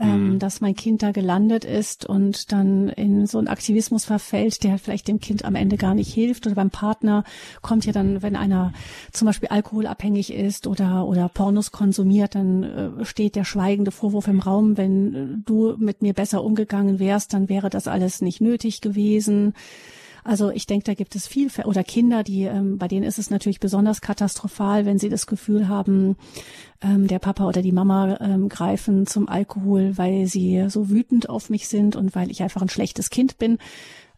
Ähm, 0.00 0.34
mhm. 0.34 0.38
dass 0.38 0.60
mein 0.60 0.76
Kind 0.76 1.02
da 1.02 1.10
gelandet 1.10 1.64
ist 1.64 2.06
und 2.06 2.52
dann 2.52 2.88
in 2.88 3.26
so 3.26 3.38
einen 3.38 3.48
Aktivismus 3.48 4.04
verfällt, 4.04 4.62
der 4.62 4.78
vielleicht 4.78 5.08
dem 5.08 5.20
Kind 5.20 5.44
am 5.44 5.54
Ende 5.54 5.76
gar 5.76 5.94
nicht 5.94 6.12
hilft. 6.12 6.46
Oder 6.46 6.54
beim 6.54 6.70
Partner 6.70 7.24
kommt 7.62 7.84
ja 7.84 7.92
dann, 7.92 8.22
wenn 8.22 8.36
einer 8.36 8.72
zum 9.12 9.26
Beispiel 9.26 9.48
alkoholabhängig 9.48 10.32
ist 10.32 10.66
oder, 10.66 11.06
oder 11.06 11.28
Pornos 11.28 11.72
konsumiert, 11.72 12.34
dann 12.34 12.62
äh, 12.62 13.04
steht 13.04 13.34
der 13.34 13.44
schweigende 13.44 13.90
Vorwurf 13.90 14.28
im 14.28 14.40
Raum, 14.40 14.76
wenn 14.76 15.14
äh, 15.14 15.26
du 15.44 15.74
mit 15.78 16.02
mir 16.02 16.14
besser 16.14 16.44
umgegangen 16.44 16.98
wärst, 16.98 17.34
dann 17.34 17.48
wäre 17.48 17.70
das 17.70 17.88
alles 17.88 18.20
nicht 18.20 18.40
nötig 18.40 18.80
gewesen. 18.80 19.54
Also 20.28 20.50
ich 20.50 20.66
denke, 20.66 20.84
da 20.84 20.92
gibt 20.92 21.16
es 21.16 21.26
viel 21.26 21.48
oder 21.64 21.82
Kinder, 21.82 22.22
die 22.22 22.42
ähm, 22.42 22.76
bei 22.76 22.86
denen 22.86 23.04
ist 23.06 23.18
es 23.18 23.30
natürlich 23.30 23.60
besonders 23.60 24.02
katastrophal, 24.02 24.84
wenn 24.84 24.98
sie 24.98 25.08
das 25.08 25.26
Gefühl 25.26 25.68
haben, 25.68 26.16
ähm, 26.82 27.06
der 27.06 27.18
Papa 27.18 27.46
oder 27.46 27.62
die 27.62 27.72
Mama 27.72 28.18
ähm, 28.20 28.50
greifen 28.50 29.06
zum 29.06 29.26
Alkohol, 29.26 29.96
weil 29.96 30.26
sie 30.26 30.66
so 30.68 30.90
wütend 30.90 31.30
auf 31.30 31.48
mich 31.48 31.66
sind 31.66 31.96
und 31.96 32.14
weil 32.14 32.30
ich 32.30 32.42
einfach 32.42 32.60
ein 32.60 32.68
schlechtes 32.68 33.08
Kind 33.08 33.38
bin. 33.38 33.56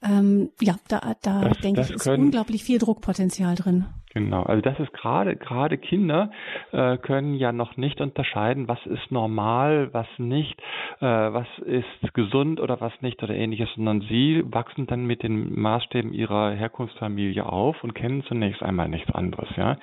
Ähm, 0.03 0.51
ja, 0.61 0.81
da, 0.89 1.15
da 1.23 1.51
denke 1.63 1.83
ich, 1.83 1.91
ist 1.91 2.09
unglaublich 2.09 2.65
viel 2.65 2.81
Druckpotenzial 2.81 3.55
drin. 3.55 3.85
Genau, 4.13 4.43
also 4.43 4.61
das 4.61 4.79
ist 4.81 4.93
gerade 4.93 5.37
gerade 5.37 5.79
Kinder 5.79 6.33
äh, 6.73 6.97
können 6.97 7.35
ja 7.35 7.53
noch 7.53 7.77
nicht 7.77 8.01
unterscheiden, 8.01 8.67
was 8.67 8.85
ist 8.87 9.13
normal, 9.13 9.91
was 9.93 10.09
nicht, 10.19 10.61
äh, 10.99 11.07
was 11.07 11.47
ist 11.61 12.13
gesund 12.15 12.59
oder 12.59 12.81
was 12.81 12.93
nicht 13.03 13.23
oder 13.23 13.35
ähnliches, 13.35 13.69
sondern 13.77 14.01
sie 14.01 14.43
wachsen 14.47 14.89
dann 14.89 15.07
mit 15.07 15.23
den 15.23 15.61
Maßstäben 15.61 16.13
ihrer 16.13 16.51
Herkunftsfamilie 16.51 17.47
auf 17.47 17.85
und 17.85 17.95
kennen 17.95 18.25
zunächst 18.25 18.65
einmal 18.65 18.89
nichts 18.89 19.15
anderes, 19.15 19.49
ja. 19.57 19.77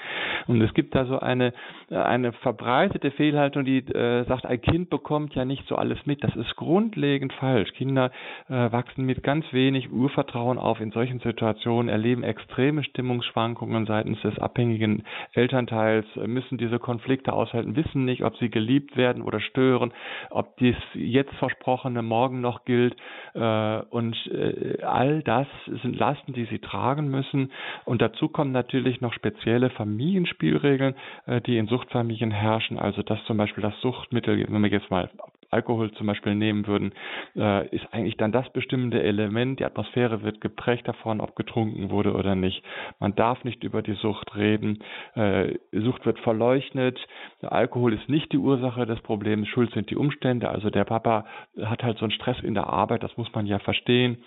Und 0.48 0.62
es 0.62 0.74
gibt 0.74 0.93
da 0.93 1.05
so 1.05 1.19
eine 1.19 1.53
eine 1.89 2.34
verbreitete 2.34 3.12
Fehlhaltung, 3.12 3.63
die 3.63 3.77
äh, 3.77 4.25
sagt, 4.25 4.46
ein 4.46 4.60
Kind 4.60 4.89
bekommt 4.89 5.36
ja 5.36 5.46
nicht 5.46 5.65
so 5.69 5.75
alles 5.75 6.05
mit. 6.05 6.22
Das 6.22 6.36
ist 6.36 6.53
grundlegend 6.57 7.31
falsch. 7.31 7.72
Kinder 7.74 8.12
äh, 8.50 8.72
wachsen 8.74 9.05
mit 9.05 9.24
ganz 9.24 9.46
wenig 9.53 9.89
Urvertrauen 9.89 10.57
auf 10.57 10.81
in 10.81 10.91
solchen 10.91 11.19
Situationen, 11.22 11.88
erleben 11.88 12.24
extreme 12.24 12.84
Stimmungsschwankungen 12.84 13.86
seitens 13.86 14.16
seitens 14.17 14.21
des 14.21 14.39
abhängigen 14.41 15.03
Elternteils 15.33 16.05
müssen 16.15 16.57
diese 16.57 16.79
Konflikte 16.79 17.33
aushalten, 17.33 17.75
wissen 17.75 18.05
nicht, 18.05 18.24
ob 18.24 18.36
sie 18.38 18.50
geliebt 18.50 18.97
werden 18.97 19.21
oder 19.21 19.39
stören, 19.39 19.93
ob 20.29 20.57
dies 20.57 20.75
jetzt 20.93 21.33
Versprochene 21.36 22.01
morgen 22.01 22.41
noch 22.41 22.65
gilt. 22.65 22.95
Äh, 23.33 23.79
und 23.89 24.15
äh, 24.27 24.81
all 24.83 25.21
das 25.24 25.47
sind 25.81 25.97
Lasten, 25.97 26.33
die 26.33 26.45
sie 26.45 26.59
tragen 26.59 27.09
müssen. 27.09 27.51
Und 27.86 28.01
dazu 28.01 28.29
kommen 28.29 28.51
natürlich 28.51 29.01
noch 29.01 29.13
spezielle 29.13 29.69
Familienspielregeln, 29.69 30.95
äh, 31.25 31.41
die 31.41 31.57
in 31.57 31.67
Suchtfamilien 31.67 32.31
herrschen. 32.31 32.79
Also 32.79 33.01
dass 33.03 33.24
zum 33.25 33.38
Beispiel 33.38 33.63
das 33.63 33.79
Suchtmittel, 33.81 34.45
wenn 34.50 34.62
wir 34.62 34.69
jetzt 34.69 34.91
mal 34.91 35.09
Alkohol 35.50 35.92
zum 35.94 36.08
Beispiel 36.08 36.36
nehmen 36.36 36.68
würden, 36.68 36.94
äh, 37.36 37.68
ist 37.70 37.86
eigentlich 37.92 38.18
dann 38.18 38.32
das 38.32 38.50
bestimmende 38.50 39.01
Element. 39.01 39.60
Die 39.60 39.66
Atmosphäre 39.66 40.24
wird 40.24 40.42
geprägt 40.42 40.88
davon, 40.88 41.22
ob 41.22 41.36
getrunken 41.36 41.89
wurde 41.89 42.13
oder 42.13 42.36
nicht. 42.36 42.63
Man 43.00 43.16
darf 43.16 43.44
nicht 43.44 43.63
über 43.63 43.82
die 43.82 43.94
Sucht 43.94 44.36
reden. 44.36 44.80
Äh, 45.16 45.56
Sucht 45.72 46.06
wird 46.06 46.20
verleugnet. 46.20 47.00
Alkohol 47.42 47.94
ist 47.94 48.10
nicht 48.10 48.32
die 48.32 48.38
Ursache 48.38 48.86
des 48.86 49.00
Problems. 49.01 49.48
Schuld 49.48 49.72
sind 49.74 49.89
die 49.89 49.96
Umstände. 49.96 50.50
Also 50.50 50.70
der 50.70 50.84
Papa 50.84 51.25
hat 51.62 51.84
halt 51.84 51.98
so 51.98 52.06
einen 52.06 52.12
Stress 52.12 52.39
in 52.42 52.54
der 52.54 52.68
Arbeit. 52.68 53.04
Das 53.04 53.16
muss 53.18 53.34
man 53.34 53.46
ja 53.46 53.60
verstehen. 53.60 54.18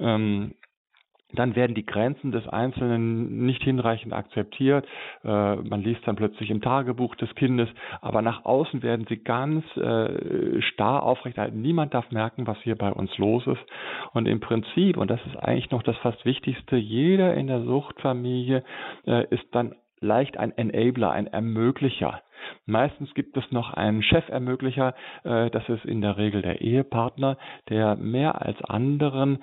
Ähm, 0.00 0.54
dann 1.38 1.56
werden 1.56 1.74
die 1.74 1.86
Grenzen 1.86 2.32
des 2.32 2.46
Einzelnen 2.48 3.44
nicht 3.44 3.62
hinreichend 3.62 4.12
akzeptiert. 4.12 4.86
Äh, 5.24 5.56
man 5.56 5.82
liest 5.82 6.06
dann 6.06 6.16
plötzlich 6.16 6.50
im 6.50 6.60
Tagebuch 6.60 7.14
des 7.16 7.34
Kindes, 7.34 7.68
aber 8.00 8.22
nach 8.22 8.44
außen 8.44 8.82
werden 8.82 9.06
sie 9.08 9.18
ganz 9.18 9.64
äh, 9.76 10.60
starr 10.62 11.02
aufrechterhalten. 11.02 11.60
Niemand 11.60 11.94
darf 11.94 12.10
merken, 12.10 12.46
was 12.46 12.58
hier 12.62 12.76
bei 12.76 12.92
uns 12.92 13.16
los 13.18 13.46
ist. 13.46 13.64
Und 14.12 14.26
im 14.26 14.40
Prinzip, 14.40 14.96
und 14.96 15.10
das 15.10 15.20
ist 15.26 15.36
eigentlich 15.36 15.70
noch 15.70 15.82
das 15.82 15.96
fast 15.98 16.24
Wichtigste, 16.24 16.76
jeder 16.76 17.34
in 17.34 17.46
der 17.46 17.62
Suchtfamilie 17.62 18.64
äh, 19.06 19.26
ist 19.28 19.46
dann 19.52 19.74
leicht 20.00 20.36
ein 20.36 20.56
Enabler, 20.56 21.12
ein 21.12 21.26
Ermöglicher. 21.26 22.20
Meistens 22.66 23.14
gibt 23.14 23.38
es 23.38 23.50
noch 23.52 23.72
einen 23.72 24.02
Chefermöglicher, 24.02 24.94
das 25.22 25.66
ist 25.70 25.86
in 25.86 26.02
der 26.02 26.18
Regel 26.18 26.42
der 26.42 26.60
Ehepartner, 26.60 27.38
der 27.70 27.96
mehr 27.96 28.42
als 28.42 28.62
anderen 28.64 29.38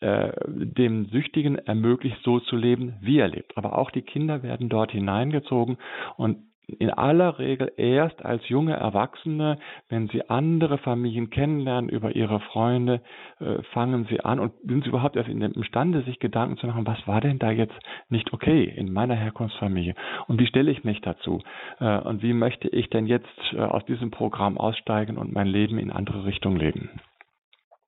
äh, 0.00 0.32
dem 0.46 1.06
Süchtigen 1.06 1.56
ermöglicht, 1.58 2.18
so 2.22 2.40
zu 2.40 2.56
leben, 2.56 2.94
wie 3.00 3.18
er 3.18 3.28
lebt. 3.28 3.56
Aber 3.56 3.78
auch 3.78 3.90
die 3.90 4.02
Kinder 4.02 4.42
werden 4.42 4.68
dort 4.68 4.92
hineingezogen 4.92 5.76
und 6.16 6.38
in 6.68 6.90
aller 6.90 7.38
Regel 7.38 7.72
erst 7.76 8.22
als 8.24 8.46
junge 8.48 8.74
Erwachsene, 8.74 9.58
wenn 9.88 10.08
sie 10.08 10.28
andere 10.28 10.76
Familien 10.78 11.30
kennenlernen 11.30 11.88
über 11.88 12.14
ihre 12.14 12.40
Freunde, 12.40 13.00
äh, 13.40 13.62
fangen 13.72 14.06
sie 14.10 14.20
an 14.20 14.38
und 14.38 14.52
sind 14.64 14.84
sie 14.84 14.90
überhaupt 14.90 15.16
erst 15.16 15.30
imstande, 15.30 16.02
sich 16.02 16.18
Gedanken 16.18 16.58
zu 16.58 16.66
machen, 16.66 16.86
was 16.86 17.06
war 17.06 17.22
denn 17.22 17.38
da 17.38 17.50
jetzt 17.50 17.78
nicht 18.10 18.32
okay 18.32 18.64
in 18.64 18.92
meiner 18.92 19.14
Herkunftsfamilie 19.14 19.94
und 20.26 20.38
wie 20.40 20.46
stelle 20.46 20.70
ich 20.70 20.84
mich 20.84 21.00
dazu 21.00 21.40
äh, 21.80 21.98
und 22.00 22.22
wie 22.22 22.34
möchte 22.34 22.68
ich 22.68 22.90
denn 22.90 23.06
jetzt 23.06 23.26
äh, 23.54 23.60
aus 23.60 23.84
diesem 23.86 24.10
Programm 24.10 24.58
aussteigen 24.58 25.16
und 25.16 25.32
mein 25.32 25.46
Leben 25.46 25.78
in 25.78 25.90
andere 25.90 26.26
Richtung 26.26 26.56
leben. 26.56 26.90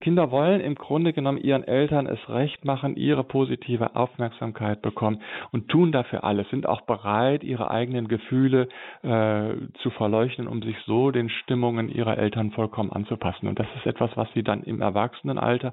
Kinder 0.01 0.31
wollen 0.31 0.61
im 0.61 0.75
Grunde 0.77 1.13
genommen 1.13 1.39
ihren 1.39 1.63
Eltern 1.63 2.07
es 2.07 2.19
recht 2.29 2.65
machen, 2.65 2.97
ihre 2.97 3.23
positive 3.23 3.95
Aufmerksamkeit 3.97 4.81
bekommen 4.81 5.21
und 5.53 5.69
tun 5.69 5.93
dafür 5.93 6.25
alles, 6.25 6.49
sind 6.51 6.67
auch 6.67 6.81
bereit, 6.83 7.45
ihre 7.45 7.71
eigenen 7.71 8.09
Gefühle 8.09 8.69
äh, 9.03 9.55
zu 9.83 9.91
verleuchten, 9.91 10.49
um 10.49 10.63
sich 10.63 10.77
so 10.87 11.11
den 11.11 11.29
Stimmungen 11.29 11.91
ihrer 11.91 12.17
Eltern 12.17 12.51
vollkommen 12.53 12.91
anzupassen. 12.91 13.47
Und 13.47 13.59
das 13.59 13.67
ist 13.77 13.87
etwas, 13.87 14.11
was 14.17 14.29
sie 14.33 14.43
dann 14.43 14.63
im 14.63 14.81
Erwachsenenalter 14.81 15.73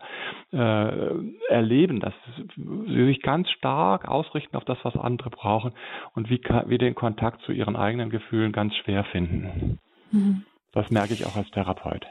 äh, 0.52 1.48
erleben, 1.50 2.00
dass 2.02 2.14
sie 2.56 3.06
sich 3.06 3.22
ganz 3.22 3.50
stark 3.52 4.08
ausrichten 4.08 4.58
auf 4.58 4.66
das, 4.66 4.78
was 4.84 4.96
andere 4.98 5.30
brauchen 5.30 5.72
und 6.16 6.30
wie, 6.30 6.42
wie 6.66 6.78
den 6.78 6.96
Kontakt 6.96 7.42
zu 7.44 7.54
ihren 7.54 7.76
eigenen 7.76 8.10
Gefühlen 8.10 8.52
ganz 8.52 8.76
schwer 8.76 9.06
finden. 9.06 9.80
Mhm. 10.12 10.44
Das 10.74 10.92
merke 10.92 11.14
ich 11.14 11.26
auch 11.26 11.36
als 11.36 11.50
Therapeut. 11.52 12.06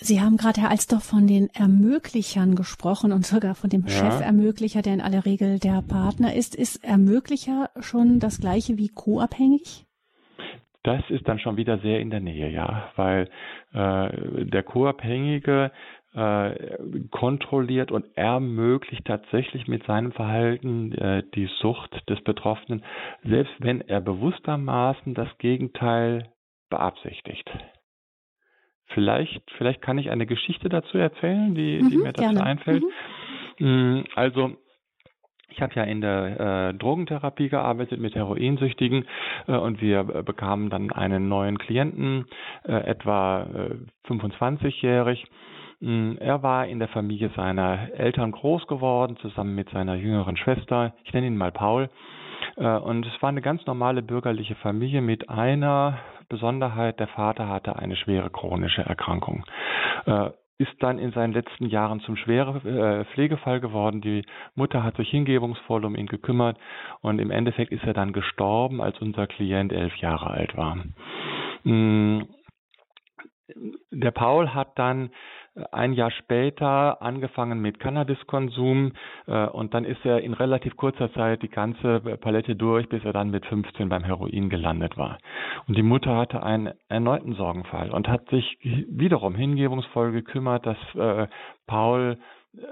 Sie 0.00 0.20
haben 0.20 0.36
gerade, 0.36 0.60
Herr 0.60 0.70
Alsdorf, 0.70 1.02
von 1.02 1.26
den 1.26 1.48
Ermöglichern 1.54 2.54
gesprochen 2.54 3.12
und 3.12 3.26
sogar 3.26 3.54
von 3.54 3.68
dem 3.68 3.84
ja. 3.86 3.88
Chefermöglicher, 3.88 4.80
der 4.82 4.94
in 4.94 5.00
aller 5.00 5.24
Regel 5.24 5.58
der 5.58 5.82
Partner 5.82 6.34
ist. 6.34 6.54
Ist 6.54 6.84
Ermöglicher 6.84 7.70
schon 7.80 8.20
das 8.20 8.40
gleiche 8.40 8.78
wie 8.78 8.88
co-abhängig? 8.88 9.86
Das 10.84 11.02
ist 11.10 11.26
dann 11.26 11.40
schon 11.40 11.56
wieder 11.56 11.78
sehr 11.80 12.00
in 12.00 12.10
der 12.10 12.20
Nähe, 12.20 12.48
ja, 12.48 12.90
weil 12.94 13.28
äh, 13.72 14.44
der 14.46 14.62
Co-Abhängige 14.62 15.72
äh, 16.14 16.78
kontrolliert 17.10 17.90
und 17.90 18.06
ermöglicht 18.16 19.04
tatsächlich 19.04 19.66
mit 19.66 19.84
seinem 19.84 20.12
Verhalten 20.12 20.92
äh, 20.92 21.24
die 21.34 21.50
Sucht 21.60 22.08
des 22.08 22.22
Betroffenen, 22.22 22.84
selbst 23.24 23.52
wenn 23.58 23.80
er 23.80 24.00
bewusstermaßen 24.00 25.14
das 25.14 25.28
Gegenteil 25.38 26.30
beabsichtigt. 26.70 27.50
Vielleicht, 28.94 29.42
vielleicht 29.56 29.82
kann 29.82 29.98
ich 29.98 30.10
eine 30.10 30.26
Geschichte 30.26 30.68
dazu 30.68 30.98
erzählen, 30.98 31.54
die, 31.54 31.80
mhm, 31.82 31.90
die 31.90 31.96
mir 31.98 32.12
dazu 32.12 32.22
gerne. 32.22 32.44
einfällt. 32.44 32.84
Mhm. 33.58 34.04
Also 34.14 34.56
ich 35.50 35.62
habe 35.62 35.74
ja 35.74 35.82
in 35.82 36.00
der 36.00 36.70
äh, 36.70 36.74
Drogentherapie 36.74 37.48
gearbeitet 37.48 38.00
mit 38.00 38.14
Heroinsüchtigen 38.14 39.06
äh, 39.46 39.56
und 39.56 39.80
wir 39.80 40.00
äh, 40.00 40.22
bekamen 40.22 40.70
dann 40.70 40.92
einen 40.92 41.28
neuen 41.28 41.58
Klienten, 41.58 42.26
äh, 42.64 42.72
etwa 42.72 43.46
25-jährig. 44.06 45.26
Mm, 45.80 46.16
er 46.18 46.42
war 46.42 46.66
in 46.66 46.78
der 46.78 46.88
Familie 46.88 47.30
seiner 47.36 47.92
Eltern 47.94 48.32
groß 48.32 48.66
geworden, 48.66 49.16
zusammen 49.16 49.54
mit 49.54 49.70
seiner 49.70 49.94
jüngeren 49.94 50.36
Schwester. 50.36 50.94
Ich 51.04 51.12
nenne 51.12 51.26
ihn 51.26 51.36
mal 51.36 51.52
Paul. 51.52 51.88
Äh, 52.56 52.76
und 52.78 53.06
es 53.06 53.22
war 53.22 53.28
eine 53.28 53.42
ganz 53.42 53.64
normale 53.66 54.02
bürgerliche 54.02 54.54
Familie 54.56 55.00
mit 55.00 55.28
einer 55.28 55.98
Besonderheit, 56.28 57.00
der 57.00 57.08
Vater 57.08 57.48
hatte 57.48 57.76
eine 57.76 57.96
schwere 57.96 58.30
chronische 58.30 58.82
Erkrankung 58.82 59.44
äh, 60.06 60.30
ist 60.60 60.74
dann 60.80 60.98
in 60.98 61.12
seinen 61.12 61.32
letzten 61.32 61.66
Jahren 61.66 62.00
zum 62.00 62.16
schweren 62.16 62.66
äh, 62.66 63.04
Pflegefall 63.06 63.60
geworden. 63.60 64.00
Die 64.00 64.24
Mutter 64.56 64.82
hat 64.82 64.96
sich 64.96 65.08
hingebungsvoll 65.08 65.84
um 65.84 65.94
ihn 65.94 66.06
gekümmert 66.06 66.58
und 67.00 67.20
im 67.20 67.30
Endeffekt 67.30 67.70
ist 67.70 67.84
er 67.84 67.94
dann 67.94 68.12
gestorben, 68.12 68.80
als 68.80 68.98
unser 69.00 69.28
Klient 69.28 69.72
elf 69.72 69.94
Jahre 69.96 70.30
alt 70.30 70.56
war. 70.56 70.78
Mm, 71.62 72.22
der 73.92 74.10
Paul 74.10 74.52
hat 74.52 74.76
dann 74.78 75.10
ein 75.72 75.92
Jahr 75.92 76.10
später 76.10 77.02
angefangen 77.02 77.60
mit 77.60 77.78
Cannabiskonsum 77.80 78.92
äh, 79.26 79.46
und 79.46 79.74
dann 79.74 79.84
ist 79.84 80.04
er 80.04 80.20
in 80.22 80.34
relativ 80.34 80.76
kurzer 80.76 81.12
Zeit 81.12 81.42
die 81.42 81.48
ganze 81.48 82.00
Palette 82.20 82.56
durch, 82.56 82.88
bis 82.88 83.04
er 83.04 83.12
dann 83.12 83.30
mit 83.30 83.46
15 83.46 83.88
beim 83.88 84.04
Heroin 84.04 84.48
gelandet 84.48 84.96
war. 84.96 85.18
Und 85.66 85.76
die 85.76 85.82
Mutter 85.82 86.16
hatte 86.16 86.42
einen 86.42 86.72
erneuten 86.88 87.34
Sorgenfall 87.34 87.90
und 87.90 88.08
hat 88.08 88.28
sich 88.30 88.58
wiederum 88.62 89.34
hingebungsvoll 89.34 90.12
gekümmert, 90.12 90.66
dass 90.66 90.78
äh, 90.94 91.26
Paul 91.66 92.18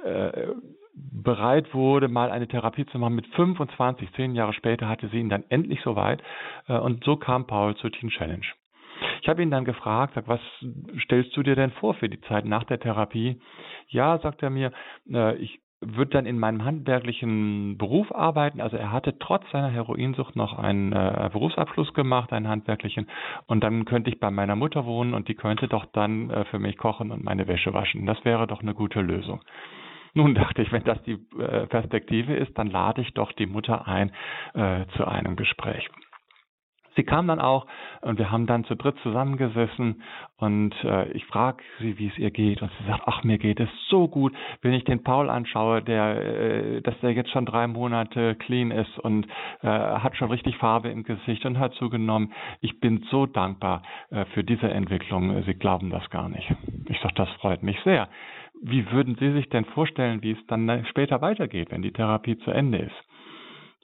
äh, 0.04 0.46
bereit 0.94 1.74
wurde, 1.74 2.08
mal 2.08 2.30
eine 2.30 2.48
Therapie 2.48 2.86
zu 2.86 2.98
machen 2.98 3.14
mit 3.14 3.26
25, 3.34 4.12
zehn 4.12 4.34
Jahre 4.34 4.54
später 4.54 4.88
hatte 4.88 5.08
sie 5.08 5.18
ihn 5.18 5.28
dann 5.28 5.44
endlich 5.50 5.80
soweit 5.82 6.22
äh, 6.68 6.78
und 6.78 7.04
so 7.04 7.16
kam 7.16 7.46
Paul 7.46 7.76
zur 7.76 7.92
Teen 7.92 8.10
Challenge. 8.10 8.46
Ich 9.23 9.28
habe 9.28 9.42
ihn 9.42 9.50
dann 9.50 9.64
gefragt, 9.64 10.14
sag, 10.14 10.28
was 10.28 10.40
stellst 11.02 11.37
du 11.37 11.42
dir 11.42 11.56
denn 11.56 11.73
vor 11.73 11.94
für 11.94 12.08
die 12.08 12.20
Zeit 12.23 12.44
nach 12.44 12.64
der 12.64 12.80
Therapie? 12.80 13.40
Ja, 13.88 14.18
sagt 14.18 14.42
er 14.42 14.50
mir, 14.50 14.73
äh, 15.11 15.37
ich 15.37 15.61
würde 15.80 16.12
dann 16.12 16.26
in 16.26 16.38
meinem 16.38 16.64
handwerklichen 16.64 17.76
Beruf 17.76 18.14
arbeiten. 18.14 18.61
Also 18.61 18.76
er 18.76 18.92
hatte 18.92 19.18
trotz 19.18 19.44
seiner 19.50 19.68
Heroinsucht 19.68 20.35
noch 20.35 20.58
einen 20.58 20.92
äh, 20.92 21.28
Berufsabschluss 21.32 21.92
gemacht, 21.92 22.32
einen 22.32 22.49
handwerklichen. 22.49 23.08
Und 23.46 23.62
dann 23.62 23.85
könnte 23.85 24.11
ich 24.11 24.18
bei 24.18 24.30
meiner 24.30 24.56
Mutter 24.56 24.87
wohnen 24.87 25.12
und 25.12 25.28
die 25.28 25.35
könnte 25.35 25.68
doch 25.68 25.85
dann 25.92 26.30
äh, 26.30 26.44
für 26.46 26.58
mich 26.58 26.78
kochen 26.78 27.11
und 27.11 27.25
meine 27.25 27.46
Wäsche 27.46 27.75
waschen. 27.75 28.06
Das 28.06 28.25
wäre 28.25 28.46
doch 28.46 28.62
eine 28.62 28.75
gute 28.75 29.00
Lösung. 29.00 29.42
Nun 30.14 30.35
dachte 30.35 30.62
ich, 30.62 30.73
wenn 30.73 30.85
das 30.85 31.02
die 31.02 31.18
äh, 31.38 31.66
Perspektive 31.66 32.35
ist, 32.35 32.56
dann 32.56 32.68
lade 32.68 33.02
ich 33.02 33.12
doch 33.12 33.32
die 33.32 33.44
Mutter 33.44 33.87
ein 33.87 34.12
äh, 34.54 34.87
zu 34.96 35.06
einem 35.06 35.37
Gespräch. 35.37 35.90
Sie 36.96 37.04
kam 37.04 37.28
dann 37.28 37.40
auch 37.40 37.66
und 38.00 38.18
wir 38.18 38.30
haben 38.30 38.46
dann 38.46 38.64
zu 38.64 38.74
dritt 38.74 38.96
zusammengesessen 39.02 40.02
und 40.38 40.74
äh, 40.82 41.10
ich 41.12 41.24
frage 41.26 41.62
sie, 41.78 41.98
wie 41.98 42.08
es 42.08 42.18
ihr 42.18 42.30
geht 42.30 42.62
und 42.62 42.70
sie 42.78 42.86
sagt, 42.86 43.02
ach 43.06 43.22
mir 43.22 43.38
geht 43.38 43.60
es 43.60 43.68
so 43.88 44.08
gut, 44.08 44.34
wenn 44.62 44.72
ich 44.72 44.84
den 44.84 45.02
Paul 45.02 45.28
anschaue, 45.28 45.82
der, 45.82 46.16
äh, 46.16 46.80
dass 46.82 46.98
der 47.00 47.12
jetzt 47.12 47.30
schon 47.30 47.44
drei 47.44 47.66
Monate 47.66 48.34
clean 48.36 48.70
ist 48.70 48.98
und 48.98 49.26
äh, 49.62 49.68
hat 49.68 50.16
schon 50.16 50.30
richtig 50.30 50.56
Farbe 50.56 50.88
im 50.88 51.04
Gesicht 51.04 51.44
und 51.44 51.58
hat 51.58 51.74
zugenommen. 51.74 52.32
Ich 52.60 52.80
bin 52.80 53.04
so 53.10 53.26
dankbar 53.26 53.82
äh, 54.10 54.24
für 54.26 54.42
diese 54.42 54.70
Entwicklung. 54.70 55.42
Sie 55.44 55.54
glauben 55.54 55.90
das 55.90 56.08
gar 56.10 56.28
nicht. 56.28 56.50
Ich 56.88 56.98
sage, 57.00 57.14
das 57.14 57.28
freut 57.40 57.62
mich 57.62 57.78
sehr. 57.84 58.08
Wie 58.62 58.90
würden 58.90 59.16
Sie 59.20 59.32
sich 59.32 59.50
denn 59.50 59.66
vorstellen, 59.66 60.22
wie 60.22 60.32
es 60.32 60.46
dann 60.46 60.86
später 60.86 61.20
weitergeht, 61.20 61.70
wenn 61.70 61.82
die 61.82 61.92
Therapie 61.92 62.38
zu 62.38 62.50
Ende 62.50 62.78
ist? 62.78 63.05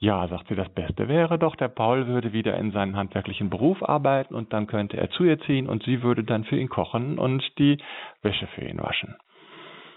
Ja, 0.03 0.27
sagt 0.27 0.49
sie, 0.49 0.55
das 0.55 0.67
Beste 0.67 1.07
wäre 1.07 1.39
doch, 1.39 1.55
der 1.55 1.69
Paul 1.69 2.07
würde 2.07 2.33
wieder 2.33 2.57
in 2.57 2.71
seinem 2.71 2.97
handwerklichen 2.97 3.49
Beruf 3.49 3.81
arbeiten 3.81 4.35
und 4.35 4.51
dann 4.51 4.67
könnte 4.67 4.97
er 4.97 5.09
zu 5.11 5.23
ihr 5.23 5.39
ziehen 5.39 5.69
und 5.69 5.83
sie 5.83 6.03
würde 6.03 6.25
dann 6.25 6.43
für 6.43 6.57
ihn 6.57 6.67
kochen 6.67 7.17
und 7.17 7.41
die 7.57 7.77
Wäsche 8.21 8.47
für 8.47 8.65
ihn 8.65 8.79
waschen. 8.79 9.15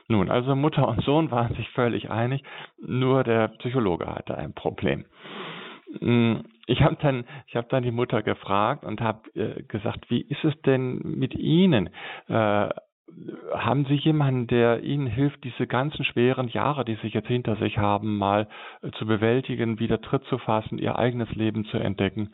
Nun, 0.06 0.30
also 0.30 0.54
Mutter 0.54 0.86
und 0.86 1.02
Sohn 1.02 1.32
waren 1.32 1.56
sich 1.56 1.68
völlig 1.70 2.08
einig, 2.08 2.44
nur 2.78 3.24
der 3.24 3.48
Psychologe 3.58 4.06
hatte 4.06 4.38
ein 4.38 4.54
Problem. 4.54 5.06
Hm, 5.98 6.44
ich 6.68 6.82
habe 6.82 6.96
dann, 7.02 7.24
habe 7.52 7.66
dann 7.68 7.82
die 7.82 7.90
Mutter 7.90 8.22
gefragt 8.22 8.84
und 8.84 9.00
habe 9.00 9.28
äh, 9.34 9.64
gesagt, 9.64 10.08
wie 10.08 10.20
ist 10.20 10.44
es 10.44 10.54
denn 10.62 11.00
mit 11.02 11.34
Ihnen? 11.34 11.90
Äh, 12.28 12.68
haben 13.54 13.84
Sie 13.86 13.94
jemanden, 13.94 14.46
der 14.46 14.82
Ihnen 14.82 15.06
hilft, 15.06 15.44
diese 15.44 15.66
ganzen 15.66 16.04
schweren 16.04 16.48
Jahre, 16.48 16.84
die 16.84 16.98
Sie 17.02 17.08
jetzt 17.08 17.28
hinter 17.28 17.56
sich 17.56 17.78
haben, 17.78 18.18
mal 18.18 18.48
äh, 18.82 18.90
zu 18.92 19.06
bewältigen, 19.06 19.78
wieder 19.78 20.00
Tritt 20.00 20.24
zu 20.24 20.38
fassen, 20.38 20.78
Ihr 20.78 20.98
eigenes 20.98 21.30
Leben 21.32 21.64
zu 21.66 21.78
entdecken? 21.78 22.30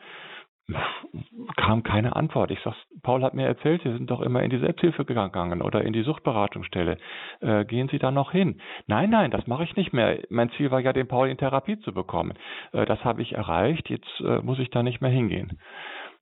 kam 1.57 1.83
keine 1.83 2.15
Antwort. 2.15 2.51
Ich 2.51 2.59
sag, 2.63 2.73
Paul 3.01 3.23
hat 3.23 3.33
mir 3.33 3.45
erzählt, 3.45 3.81
Sie 3.83 3.91
sind 3.91 4.09
doch 4.09 4.21
immer 4.21 4.43
in 4.43 4.49
die 4.49 4.59
Selbsthilfe 4.59 5.03
gegangen 5.03 5.61
oder 5.61 5.83
in 5.83 5.91
die 5.91 6.03
Suchtberatungsstelle. 6.03 6.97
Äh, 7.41 7.65
gehen 7.65 7.89
Sie 7.89 7.99
da 7.99 8.11
noch 8.11 8.31
hin? 8.31 8.61
Nein, 8.87 9.09
nein, 9.09 9.31
das 9.31 9.45
mache 9.45 9.65
ich 9.65 9.75
nicht 9.75 9.91
mehr. 9.91 10.19
Mein 10.29 10.49
Ziel 10.51 10.71
war 10.71 10.79
ja, 10.79 10.93
den 10.93 11.07
Paul 11.07 11.29
in 11.29 11.37
Therapie 11.37 11.79
zu 11.79 11.93
bekommen. 11.93 12.33
Äh, 12.71 12.85
das 12.85 13.03
habe 13.03 13.21
ich 13.21 13.33
erreicht. 13.33 13.89
Jetzt 13.89 14.21
äh, 14.21 14.39
muss 14.41 14.59
ich 14.59 14.69
da 14.69 14.83
nicht 14.83 15.01
mehr 15.01 15.11
hingehen. 15.11 15.59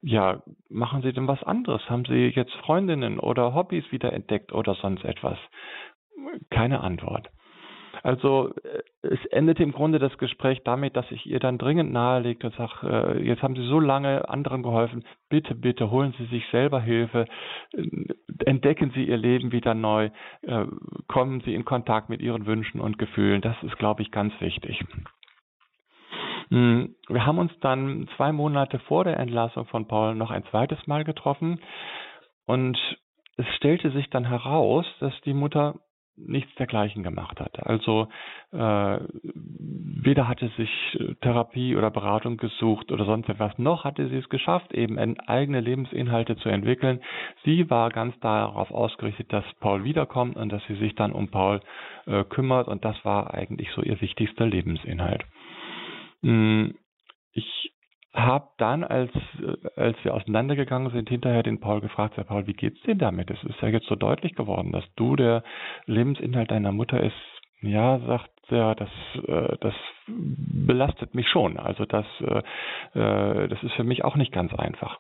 Ja, 0.01 0.41
machen 0.69 1.03
Sie 1.03 1.13
denn 1.13 1.27
was 1.27 1.43
anderes? 1.43 1.89
Haben 1.89 2.05
Sie 2.05 2.27
jetzt 2.27 2.53
Freundinnen 2.53 3.19
oder 3.19 3.53
Hobbys 3.53 3.91
wieder 3.91 4.13
entdeckt 4.13 4.51
oder 4.51 4.73
sonst 4.75 5.05
etwas? 5.05 5.37
Keine 6.49 6.81
Antwort. 6.81 7.29
Also 8.03 8.53
äh, 8.63 8.81
es 9.03 9.23
endete 9.27 9.63
im 9.63 9.71
Grunde 9.71 9.99
das 9.99 10.17
Gespräch 10.17 10.63
damit, 10.63 10.95
dass 10.95 11.09
ich 11.11 11.25
ihr 11.25 11.39
dann 11.39 11.57
dringend 11.57 11.91
nahelegte 11.91 12.47
und 12.47 12.55
sage, 12.55 12.87
äh, 12.87 13.23
jetzt 13.23 13.43
haben 13.43 13.55
Sie 13.55 13.65
so 13.67 13.79
lange 13.79 14.27
anderen 14.29 14.63
geholfen, 14.63 15.03
bitte, 15.29 15.55
bitte 15.55 15.91
holen 15.91 16.13
Sie 16.17 16.25
sich 16.25 16.43
selber 16.51 16.81
Hilfe, 16.81 17.25
äh, 17.73 17.83
entdecken 18.45 18.91
Sie 18.95 19.03
Ihr 19.03 19.17
Leben 19.17 19.51
wieder 19.51 19.73
neu, 19.73 20.09
kommen 21.07 21.41
Sie 21.41 21.53
in 21.53 21.65
Kontakt 21.65 22.09
mit 22.09 22.21
Ihren 22.21 22.45
Wünschen 22.47 22.81
und 22.81 22.97
Gefühlen. 22.97 23.41
Das 23.41 23.55
ist, 23.61 23.77
glaube 23.77 24.01
ich, 24.01 24.11
ganz 24.11 24.33
wichtig. 24.39 24.83
Hm, 26.51 26.95
wir 27.07 27.25
haben 27.25 27.39
uns 27.39 27.51
dann 27.61 28.09
zwei 28.17 28.33
Monate 28.33 28.77
vor 28.79 29.05
der 29.05 29.17
Entlassung 29.17 29.65
von 29.67 29.87
Paul 29.87 30.15
noch 30.15 30.31
ein 30.31 30.43
zweites 30.51 30.85
Mal 30.85 31.05
getroffen 31.05 31.61
und 32.45 32.77
es 33.37 33.45
stellte 33.55 33.89
sich 33.91 34.09
dann 34.09 34.25
heraus, 34.25 34.85
dass 34.99 35.13
die 35.21 35.33
Mutter 35.33 35.79
nichts 36.17 36.53
dergleichen 36.55 37.03
gemacht 37.03 37.39
hat. 37.39 37.65
Also 37.65 38.09
äh, 38.51 38.99
weder 39.23 40.27
hatte 40.27 40.49
sich 40.57 40.69
Therapie 41.21 41.77
oder 41.77 41.89
Beratung 41.89 42.35
gesucht 42.35 42.91
oder 42.91 43.05
sonst 43.05 43.29
etwas, 43.29 43.57
noch 43.57 43.85
hatte 43.85 44.07
sie 44.09 44.17
es 44.17 44.27
geschafft, 44.27 44.73
eben 44.73 44.97
eigene 45.19 45.61
Lebensinhalte 45.61 46.35
zu 46.35 46.49
entwickeln. 46.49 46.99
Sie 47.45 47.69
war 47.69 47.89
ganz 47.89 48.19
darauf 48.19 48.71
ausgerichtet, 48.71 49.31
dass 49.31 49.45
Paul 49.61 49.85
wiederkommt 49.85 50.35
und 50.35 50.49
dass 50.49 50.61
sie 50.67 50.75
sich 50.75 50.95
dann 50.95 51.13
um 51.13 51.29
Paul 51.29 51.61
äh, 52.05 52.25
kümmert 52.25 52.67
und 52.67 52.83
das 52.83 53.03
war 53.05 53.33
eigentlich 53.33 53.71
so 53.71 53.81
ihr 53.81 53.99
wichtigster 54.01 54.45
Lebensinhalt. 54.45 55.23
Hm, 56.23 56.75
ich 57.33 57.71
habe 58.13 58.49
dann, 58.57 58.83
als, 58.83 59.11
als 59.75 59.97
wir 60.03 60.13
auseinandergegangen 60.13 60.91
sind, 60.91 61.09
hinterher 61.09 61.43
den 61.43 61.59
Paul 61.59 61.81
gefragt, 61.81 62.17
Herr 62.17 62.25
Paul, 62.25 62.45
wie 62.47 62.53
geht's 62.53 62.81
denn 62.81 62.97
damit? 62.97 63.31
Es 63.31 63.41
ist 63.43 63.61
ja 63.61 63.69
jetzt 63.69 63.87
so 63.87 63.95
deutlich 63.95 64.35
geworden, 64.35 64.71
dass 64.71 64.83
du 64.95 65.15
der 65.15 65.43
Lebensinhalt 65.85 66.51
deiner 66.51 66.71
Mutter 66.71 67.01
ist. 67.01 67.15
Ja, 67.61 67.99
sagt 67.99 68.31
er, 68.49 68.75
das, 68.75 68.89
äh, 69.27 69.55
das 69.61 69.73
belastet 70.07 71.15
mich 71.15 71.29
schon. 71.29 71.57
Also 71.57 71.85
das, 71.85 72.05
äh, 72.19 72.99
äh, 72.99 73.47
das 73.47 73.63
ist 73.63 73.73
für 73.73 73.83
mich 73.83 74.03
auch 74.03 74.15
nicht 74.15 74.33
ganz 74.33 74.53
einfach. 74.53 74.99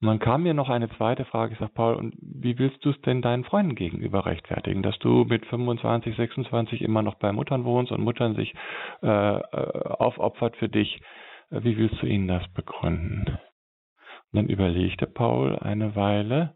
Und 0.00 0.08
dann 0.08 0.18
kam 0.18 0.42
mir 0.42 0.54
noch 0.54 0.70
eine 0.70 0.88
zweite 0.96 1.26
Frage. 1.26 1.52
Ich 1.52 1.58
sage, 1.58 1.72
Paul, 1.74 1.94
und 1.94 2.14
wie 2.20 2.58
willst 2.58 2.82
du 2.84 2.90
es 2.90 3.00
denn 3.02 3.20
deinen 3.20 3.44
Freunden 3.44 3.74
gegenüber 3.74 4.24
rechtfertigen, 4.24 4.82
dass 4.82 4.98
du 4.98 5.24
mit 5.24 5.44
25, 5.46 6.16
26 6.16 6.80
immer 6.80 7.02
noch 7.02 7.16
bei 7.16 7.32
Muttern 7.32 7.64
wohnst 7.64 7.92
und 7.92 8.02
Muttern 8.02 8.34
sich 8.34 8.54
äh, 9.02 9.06
aufopfert 9.06 10.56
für 10.56 10.70
dich? 10.70 11.02
Wie 11.50 11.76
willst 11.76 12.00
du 12.00 12.06
ihnen 12.06 12.28
das 12.28 12.46
begründen? 12.54 13.26
Und 13.28 14.36
dann 14.36 14.48
überlegte 14.48 15.06
Paul 15.06 15.58
eine 15.58 15.94
Weile 15.96 16.54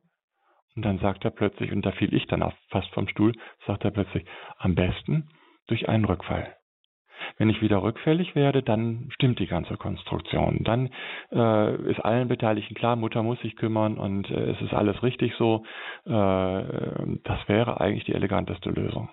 und 0.76 0.84
dann 0.84 0.98
sagt 0.98 1.24
er 1.24 1.30
plötzlich, 1.30 1.70
und 1.70 1.84
da 1.84 1.92
fiel 1.92 2.14
ich 2.14 2.26
dann 2.26 2.42
auch 2.42 2.54
fast 2.70 2.88
vom 2.94 3.08
Stuhl, 3.08 3.32
sagt 3.66 3.84
er 3.84 3.90
plötzlich, 3.90 4.24
am 4.58 4.74
besten 4.74 5.28
durch 5.66 5.88
einen 5.88 6.04
Rückfall. 6.04 6.56
Wenn 7.38 7.50
ich 7.50 7.62
wieder 7.62 7.82
rückfällig 7.82 8.34
werde, 8.34 8.62
dann 8.62 9.08
stimmt 9.10 9.38
die 9.38 9.46
ganze 9.46 9.76
Konstruktion. 9.76 10.62
Dann 10.64 10.90
äh, 11.32 11.90
ist 11.90 12.00
allen 12.00 12.28
Beteiligten 12.28 12.74
klar, 12.74 12.96
Mutter 12.96 13.22
muss 13.22 13.40
sich 13.40 13.56
kümmern 13.56 13.96
und 13.96 14.30
äh, 14.30 14.50
es 14.50 14.60
ist 14.60 14.72
alles 14.72 15.02
richtig 15.02 15.34
so. 15.36 15.64
Äh, 16.04 16.10
das 16.10 17.48
wäre 17.48 17.80
eigentlich 17.80 18.04
die 18.04 18.14
eleganteste 18.14 18.70
Lösung. 18.70 19.08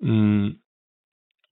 Mm. 0.00 0.60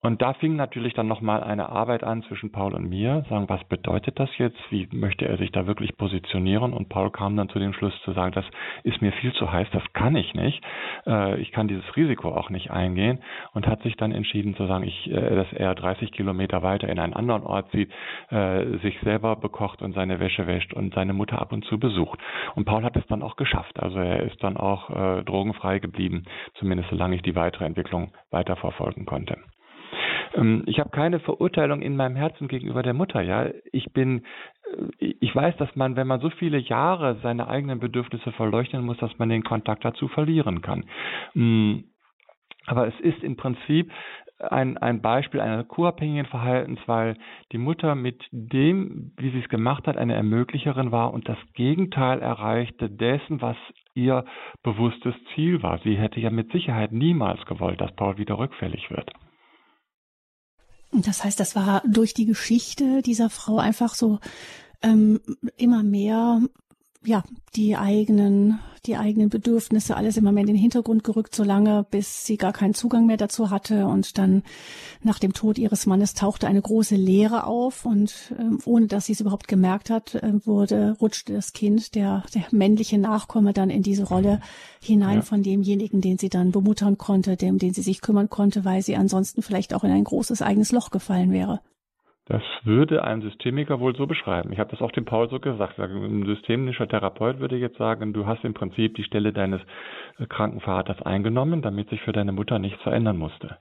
Und 0.07 0.23
da 0.23 0.35
fing 0.35 0.55
natürlich 0.55 0.95
dann 0.95 1.09
nochmal 1.09 1.43
eine 1.43 1.69
Arbeit 1.69 2.05
an 2.05 2.23
zwischen 2.23 2.53
Paul 2.53 2.75
und 2.75 2.89
mir, 2.89 3.25
sagen, 3.29 3.49
was 3.49 3.65
bedeutet 3.65 4.21
das 4.21 4.31
jetzt? 4.39 4.57
Wie 4.71 4.89
möchte 4.93 5.27
er 5.27 5.37
sich 5.37 5.51
da 5.51 5.67
wirklich 5.67 5.97
positionieren? 5.97 6.75
Und 6.75 6.89
Paul 6.89 7.11
kam 7.11 7.37
dann 7.37 7.49
zu 7.49 7.59
dem 7.59 7.73
Schluss 7.73 7.93
zu 8.05 8.13
sagen, 8.13 8.31
das 8.31 8.45
ist 8.85 9.03
mir 9.03 9.11
viel 9.11 9.33
zu 9.33 9.51
heiß, 9.51 9.67
das 9.73 9.83
kann 9.95 10.15
ich 10.15 10.33
nicht. 10.35 10.63
Äh, 11.09 11.41
ich 11.41 11.51
kann 11.51 11.67
dieses 11.67 11.97
Risiko 11.97 12.29
auch 12.29 12.51
nicht 12.51 12.71
eingehen 12.71 13.19
und 13.53 13.67
hat 13.67 13.83
sich 13.83 13.97
dann 13.97 14.13
entschieden 14.13 14.55
zu 14.55 14.67
sagen, 14.69 14.85
ich, 14.85 15.11
äh, 15.11 15.35
dass 15.35 15.53
er 15.53 15.75
30 15.75 16.13
Kilometer 16.13 16.63
weiter 16.63 16.89
in 16.89 17.01
einen 17.01 17.13
anderen 17.13 17.43
Ort 17.43 17.73
zieht, 17.73 17.91
äh, 18.31 18.79
sich 18.79 18.97
selber 19.01 19.35
bekocht 19.35 19.83
und 19.83 19.93
seine 19.93 20.21
Wäsche 20.21 20.47
wäscht 20.47 20.73
und 20.73 20.95
seine 20.95 21.15
Mutter 21.15 21.41
ab 21.41 21.51
und 21.53 21.65
zu 21.65 21.81
besucht. 21.81 22.21
Und 22.55 22.65
Paul 22.65 22.85
hat 22.85 22.95
es 22.95 23.09
dann 23.09 23.25
auch 23.25 23.35
geschafft. 23.35 23.81
Also 23.81 23.99
er 23.99 24.23
ist 24.23 24.41
dann 24.45 24.57
auch 24.57 24.89
drogenfrei 25.25 25.81
geblieben, 25.81 26.27
zumindest 26.55 26.91
solange 26.91 27.17
ich 27.17 27.23
die 27.23 27.35
weitere 27.35 27.65
Entwicklung 27.65 28.13
weiterverfolgen 28.31 29.05
konnte. 29.05 29.37
Ähm, 30.35 30.63
ich 30.67 30.79
habe 30.79 30.91
keine 30.91 31.21
Verurteilung 31.21 31.83
in 31.83 31.97
meinem 31.97 32.17
Herzen 32.17 32.49
gegenüber 32.49 32.83
der 32.83 32.95
Mutter. 32.95 33.21
Ja, 33.23 33.51
ich 33.73 33.93
bin, 33.93 34.25
äh, 34.99 35.15
ich 35.21 35.35
weiß, 35.35 35.57
dass 35.57 35.75
man, 35.77 35.97
wenn 35.97 36.07
man 36.07 36.21
so 36.21 36.31
viele 36.31 36.59
Jahre 36.59 37.19
seine 37.23 37.49
eigenen 37.49 37.81
Bedürfnisse 37.81 38.33
verleuchten 38.33 38.85
muss, 38.85 38.99
dass 38.99 39.19
man 39.19 39.29
den 39.29 39.45
Kontakt 39.45 39.85
dazu 39.85 40.09
verlieren 40.09 40.63
kann. 40.63 40.85
Mm, 41.35 41.85
aber 42.67 42.89
es 42.89 42.99
ist 43.01 43.23
im 43.23 43.37
Prinzip 43.37 43.91
ein, 44.39 44.77
ein 44.77 45.01
Beispiel 45.01 45.41
einer 45.41 45.65
kurabhängigen 45.65 46.27
Verhaltens, 46.27 46.79
weil 46.87 47.17
die 47.53 47.59
Mutter 47.59 47.95
mit 47.95 48.23
dem, 48.33 49.13
wie 49.17 49.31
sie 49.31 49.41
es 49.41 49.49
gemacht 49.49 49.87
hat, 49.87 49.97
eine 49.97 50.15
Ermöglicherin 50.15 50.93
war 50.93 51.15
und 51.15 51.29
das 51.29 51.39
Gegenteil 51.55 52.21
erreichte 52.21 52.91
dessen, 52.91 53.41
was 53.41 53.57
ihr 53.95 54.25
bewusstes 54.63 55.15
Ziel 55.35 55.63
war. 55.63 55.79
Sie 55.79 55.97
hätte 55.97 56.21
ja 56.21 56.31
mit 56.31 56.53
Sicherheit 56.53 56.93
niemals 56.93 57.45
gewollt, 57.47 57.81
dass 57.81 57.95
Paul 57.97 58.19
wieder 58.19 58.39
rückfällig 58.39 58.91
wird. 58.91 59.11
Das 61.03 61.25
heißt, 61.25 61.39
das 61.39 61.55
war 61.55 61.83
durch 61.87 62.15
die 62.15 62.27
Geschichte 62.27 63.03
dieser 63.03 63.31
Frau 63.31 63.59
einfach 63.59 63.95
so 63.95 64.19
ähm, 64.83 65.21
immer 65.57 65.83
mehr 65.83 66.41
ja, 67.07 67.23
die 67.55 67.77
eigenen, 67.77 68.59
die 68.85 68.97
eigenen 68.97 69.29
Bedürfnisse, 69.29 69.97
alles 69.97 70.17
immer 70.17 70.33
mehr 70.33 70.43
in 70.43 70.49
den 70.49 70.57
Hintergrund 70.57 71.05
gerückt, 71.05 71.35
solange 71.35 71.87
bis 71.89 72.27
sie 72.27 72.37
gar 72.37 72.53
keinen 72.53 72.75
Zugang 72.75 73.07
mehr 73.07 73.17
dazu 73.17 73.51
hatte. 73.51 73.87
Und 73.87 74.19
dann 74.19 74.43
nach 75.03 75.19
dem 75.19 75.33
Tod 75.33 75.57
ihres 75.57 75.87
Mannes 75.87 76.15
tauchte 76.15 76.49
eine 76.49 76.61
große 76.61 76.97
Leere 76.97 77.47
auf 77.47 77.87
und 77.87 78.35
äh, 78.37 78.69
ohne 78.69 78.89
dass 78.89 79.07
sie 79.07 79.13
es 79.13 79.21
überhaupt 79.21 79.47
gemerkt 79.47 79.89
hat, 79.89 80.17
äh, 80.17 80.45
wurde, 80.45 80.97
rutschte 81.01 81.33
das 81.33 81.53
Kind, 81.53 81.95
der, 81.95 82.25
der 82.35 82.45
männliche 82.51 82.99
Nachkomme 82.99 83.53
dann 83.53 83.71
in 83.71 83.83
diese 83.83 84.05
Rolle 84.05 84.41
hinein 84.81 85.19
ja. 85.19 85.23
von 85.23 85.43
demjenigen, 85.43 86.01
den 86.01 86.19
sie 86.19 86.29
dann 86.29 86.51
bemuttern 86.51 86.99
konnte, 86.99 87.37
dem, 87.37 87.59
den 87.59 87.73
sie 87.73 87.83
sich 87.83 88.01
kümmern 88.01 88.29
konnte, 88.29 88.65
weil 88.65 88.83
sie 88.83 88.97
ansonsten 88.97 89.43
vielleicht 89.43 89.75
auch 89.75 89.85
in 89.85 89.93
ein 89.93 90.05
großes 90.05 90.43
eigenes 90.43 90.73
Loch 90.73 90.91
gefallen 90.91 91.31
wäre. 91.31 91.61
Das 92.29 92.43
würde 92.65 93.05
ein 93.05 93.23
Systemiker 93.23 93.79
wohl 93.79 93.95
so 93.95 94.09
beschreiben. 94.09 94.53
Ich 94.53 94.59
habe 94.59 94.71
das 94.71 94.83
auch 94.83 94.91
dem 94.91 95.05
Paul 95.05 95.31
so 95.31 95.39
gesagt. 95.39 95.79
Ein 95.79 96.27
systemischer 96.27 96.89
Therapeut 96.89 97.39
würde 97.39 97.57
jetzt 97.57 97.79
sagen, 97.79 98.13
du 98.13 98.27
hast 98.27 98.45
im 98.45 98.53
Prinzip 98.53 98.97
die 98.97 99.05
Stelle 99.05 99.33
deines 99.33 99.61
äh, 100.19 100.27
kranken 100.27 100.61
Vaters 100.61 101.01
eingenommen, 101.03 101.63
damit 101.63 101.89
sich 101.89 102.01
für 102.03 102.13
deine 102.13 102.33
Mutter 102.33 102.59
nichts 102.59 102.83
verändern 102.83 103.17
musste. 103.17 103.59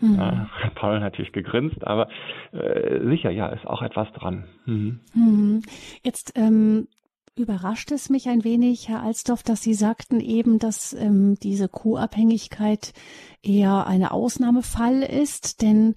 Mhm. 0.00 0.16
Ja, 0.16 0.48
hat 0.50 0.74
Paul 0.74 1.00
natürlich 1.00 1.32
gegrinst, 1.32 1.82
aber 1.86 2.08
äh, 2.52 3.00
sicher, 3.08 3.30
ja, 3.30 3.48
ist 3.48 3.66
auch 3.66 3.80
etwas 3.80 4.12
dran. 4.12 4.44
Mhm. 4.66 5.00
Mhm. 5.14 5.62
Jetzt 6.02 6.34
ähm, 6.36 6.88
überrascht 7.36 7.90
es 7.90 8.10
mich 8.10 8.28
ein 8.28 8.44
wenig, 8.44 8.86
Herr 8.88 9.02
Alsdorf, 9.02 9.42
dass 9.42 9.62
Sie 9.62 9.74
sagten 9.74 10.20
eben, 10.20 10.58
dass 10.58 10.92
ähm, 10.92 11.36
diese 11.42 11.68
Co-Abhängigkeit 11.68 12.92
eher 13.42 13.86
eine 13.86 14.12
Ausnahmefall 14.12 15.02
ist, 15.02 15.62
denn 15.62 15.94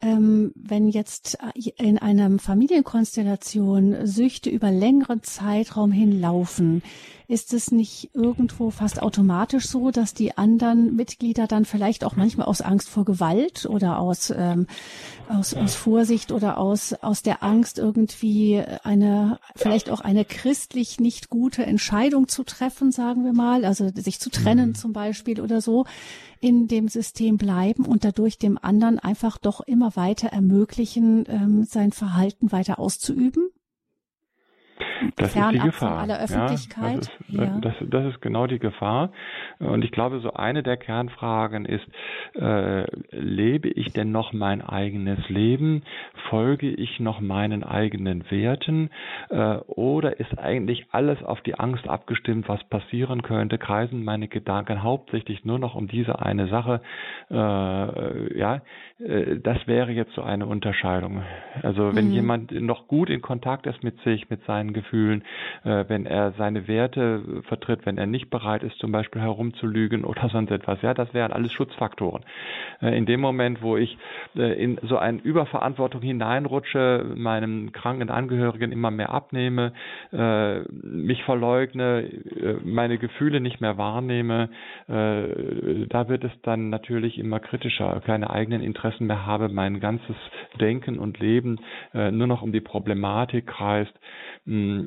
ähm, 0.00 0.52
wenn 0.54 0.88
jetzt 0.88 1.38
äh, 1.54 1.70
in 1.76 1.98
einer 1.98 2.38
Familienkonstellation 2.38 4.06
Süchte 4.06 4.50
über 4.50 4.70
längeren 4.70 5.22
Zeitraum 5.22 5.92
hinlaufen, 5.92 6.82
ist 7.28 7.52
es 7.52 7.70
nicht 7.70 8.08
irgendwo 8.14 8.70
fast 8.70 9.02
automatisch 9.02 9.68
so, 9.68 9.90
dass 9.90 10.14
die 10.14 10.38
anderen 10.38 10.96
Mitglieder 10.96 11.46
dann 11.46 11.66
vielleicht 11.66 12.02
auch 12.04 12.16
manchmal 12.16 12.46
aus 12.46 12.62
Angst 12.62 12.88
vor 12.88 13.04
Gewalt 13.04 13.66
oder 13.66 13.98
aus, 13.98 14.32
ähm, 14.34 14.66
aus, 15.28 15.52
aus 15.52 15.74
Vorsicht 15.74 16.32
oder 16.32 16.56
aus, 16.56 16.94
aus 16.94 17.22
der 17.22 17.42
Angst 17.42 17.78
irgendwie 17.78 18.64
eine, 18.82 19.38
vielleicht 19.54 19.90
auch 19.90 20.00
eine 20.00 20.24
christlich 20.24 21.00
nicht 21.00 21.28
gute 21.28 21.66
Entscheidung 21.66 22.28
zu 22.28 22.44
treffen, 22.44 22.92
sagen 22.92 23.26
wir 23.26 23.34
mal, 23.34 23.66
also 23.66 23.90
sich 23.94 24.20
zu 24.20 24.30
trennen 24.30 24.70
mhm. 24.70 24.74
zum 24.74 24.94
Beispiel 24.94 25.42
oder 25.42 25.60
so, 25.60 25.84
in 26.40 26.66
dem 26.66 26.88
System 26.88 27.36
bleiben 27.36 27.84
und 27.84 28.04
dadurch 28.04 28.38
dem 28.38 28.56
anderen 28.56 28.98
einfach 28.98 29.36
doch 29.36 29.60
immer 29.60 29.96
weiter 29.96 30.28
ermöglichen, 30.28 31.26
ähm, 31.28 31.64
sein 31.64 31.92
Verhalten 31.92 32.52
weiter 32.52 32.78
auszuüben? 32.78 33.50
Das 35.16 35.32
fernab 35.32 35.54
ist 35.54 35.62
die 35.62 35.66
Gefahr. 35.66 35.98
aller 35.98 36.20
Öffentlichkeit. 36.20 37.10
Ja, 37.28 37.46
das, 37.60 37.72
ist, 37.74 37.80
das, 37.80 37.90
das, 37.90 38.14
ist 38.14 38.22
genau 38.22 38.46
die 38.46 38.58
Gefahr. 38.58 39.10
Und 39.58 39.84
ich 39.84 39.90
glaube, 39.90 40.20
so 40.20 40.32
eine 40.32 40.62
der 40.62 40.76
Kernfragen 40.76 41.64
ist, 41.64 41.86
äh, 42.34 42.84
lebe 43.10 43.68
ich 43.68 43.92
denn 43.92 44.12
noch 44.12 44.32
mein 44.32 44.62
eigenes 44.62 45.28
Leben? 45.28 45.82
Folge 46.30 46.68
ich 46.68 47.00
noch 47.00 47.20
meinen 47.20 47.64
eigenen 47.64 48.30
Werten? 48.30 48.90
Äh, 49.30 49.56
oder 49.66 50.20
ist 50.20 50.38
eigentlich 50.38 50.86
alles 50.92 51.22
auf 51.22 51.40
die 51.42 51.58
Angst 51.58 51.88
abgestimmt, 51.88 52.48
was 52.48 52.62
passieren 52.64 53.22
könnte? 53.22 53.58
Kreisen 53.58 54.04
meine 54.04 54.28
Gedanken 54.28 54.82
hauptsächlich 54.82 55.44
nur 55.44 55.58
noch 55.58 55.74
um 55.74 55.88
diese 55.88 56.20
eine 56.20 56.48
Sache? 56.48 56.80
Äh, 57.30 58.38
ja, 58.38 58.62
äh, 58.98 59.38
das 59.40 59.66
wäre 59.66 59.92
jetzt 59.92 60.14
so 60.14 60.22
eine 60.22 60.46
Unterscheidung. 60.46 61.22
Also 61.62 61.94
wenn 61.94 62.08
mhm. 62.08 62.12
jemand 62.12 62.52
noch 62.52 62.88
gut 62.88 63.10
in 63.10 63.22
Kontakt 63.22 63.66
ist 63.66 63.82
mit 63.82 64.00
sich, 64.02 64.30
mit 64.30 64.44
seinen 64.44 64.67
Gefühlen, 64.72 65.22
äh, 65.64 65.84
wenn 65.88 66.06
er 66.06 66.32
seine 66.32 66.68
Werte 66.68 67.42
vertritt, 67.48 67.86
wenn 67.86 67.98
er 67.98 68.06
nicht 68.06 68.30
bereit 68.30 68.62
ist, 68.62 68.78
zum 68.78 68.92
Beispiel 68.92 69.22
herumzulügen 69.22 70.04
oder 70.04 70.28
sonst 70.32 70.50
etwas, 70.50 70.82
ja, 70.82 70.94
das 70.94 71.12
wären 71.14 71.32
alles 71.32 71.52
Schutzfaktoren. 71.52 72.24
Äh, 72.80 72.96
in 72.96 73.06
dem 73.06 73.20
Moment, 73.20 73.62
wo 73.62 73.76
ich 73.76 73.96
in 74.34 74.78
so 74.82 74.98
eine 74.98 75.18
Überverantwortung 75.18 76.02
hineinrutsche, 76.02 77.04
meinem 77.16 77.72
kranken 77.72 78.10
Angehörigen 78.10 78.72
immer 78.72 78.90
mehr 78.90 79.10
abnehme, 79.10 79.72
mich 80.70 81.22
verleugne, 81.24 82.08
meine 82.64 82.98
Gefühle 82.98 83.40
nicht 83.40 83.60
mehr 83.60 83.78
wahrnehme, 83.78 84.50
da 84.86 86.08
wird 86.08 86.24
es 86.24 86.32
dann 86.42 86.70
natürlich 86.70 87.18
immer 87.18 87.40
kritischer, 87.40 88.00
keine 88.04 88.30
eigenen 88.30 88.62
Interessen 88.62 89.06
mehr 89.06 89.26
habe, 89.26 89.48
mein 89.48 89.80
ganzes 89.80 90.16
Denken 90.60 90.98
und 90.98 91.18
Leben 91.18 91.58
nur 91.92 92.26
noch 92.26 92.42
um 92.42 92.52
die 92.52 92.60
Problematik 92.60 93.46
kreist, 93.46 93.92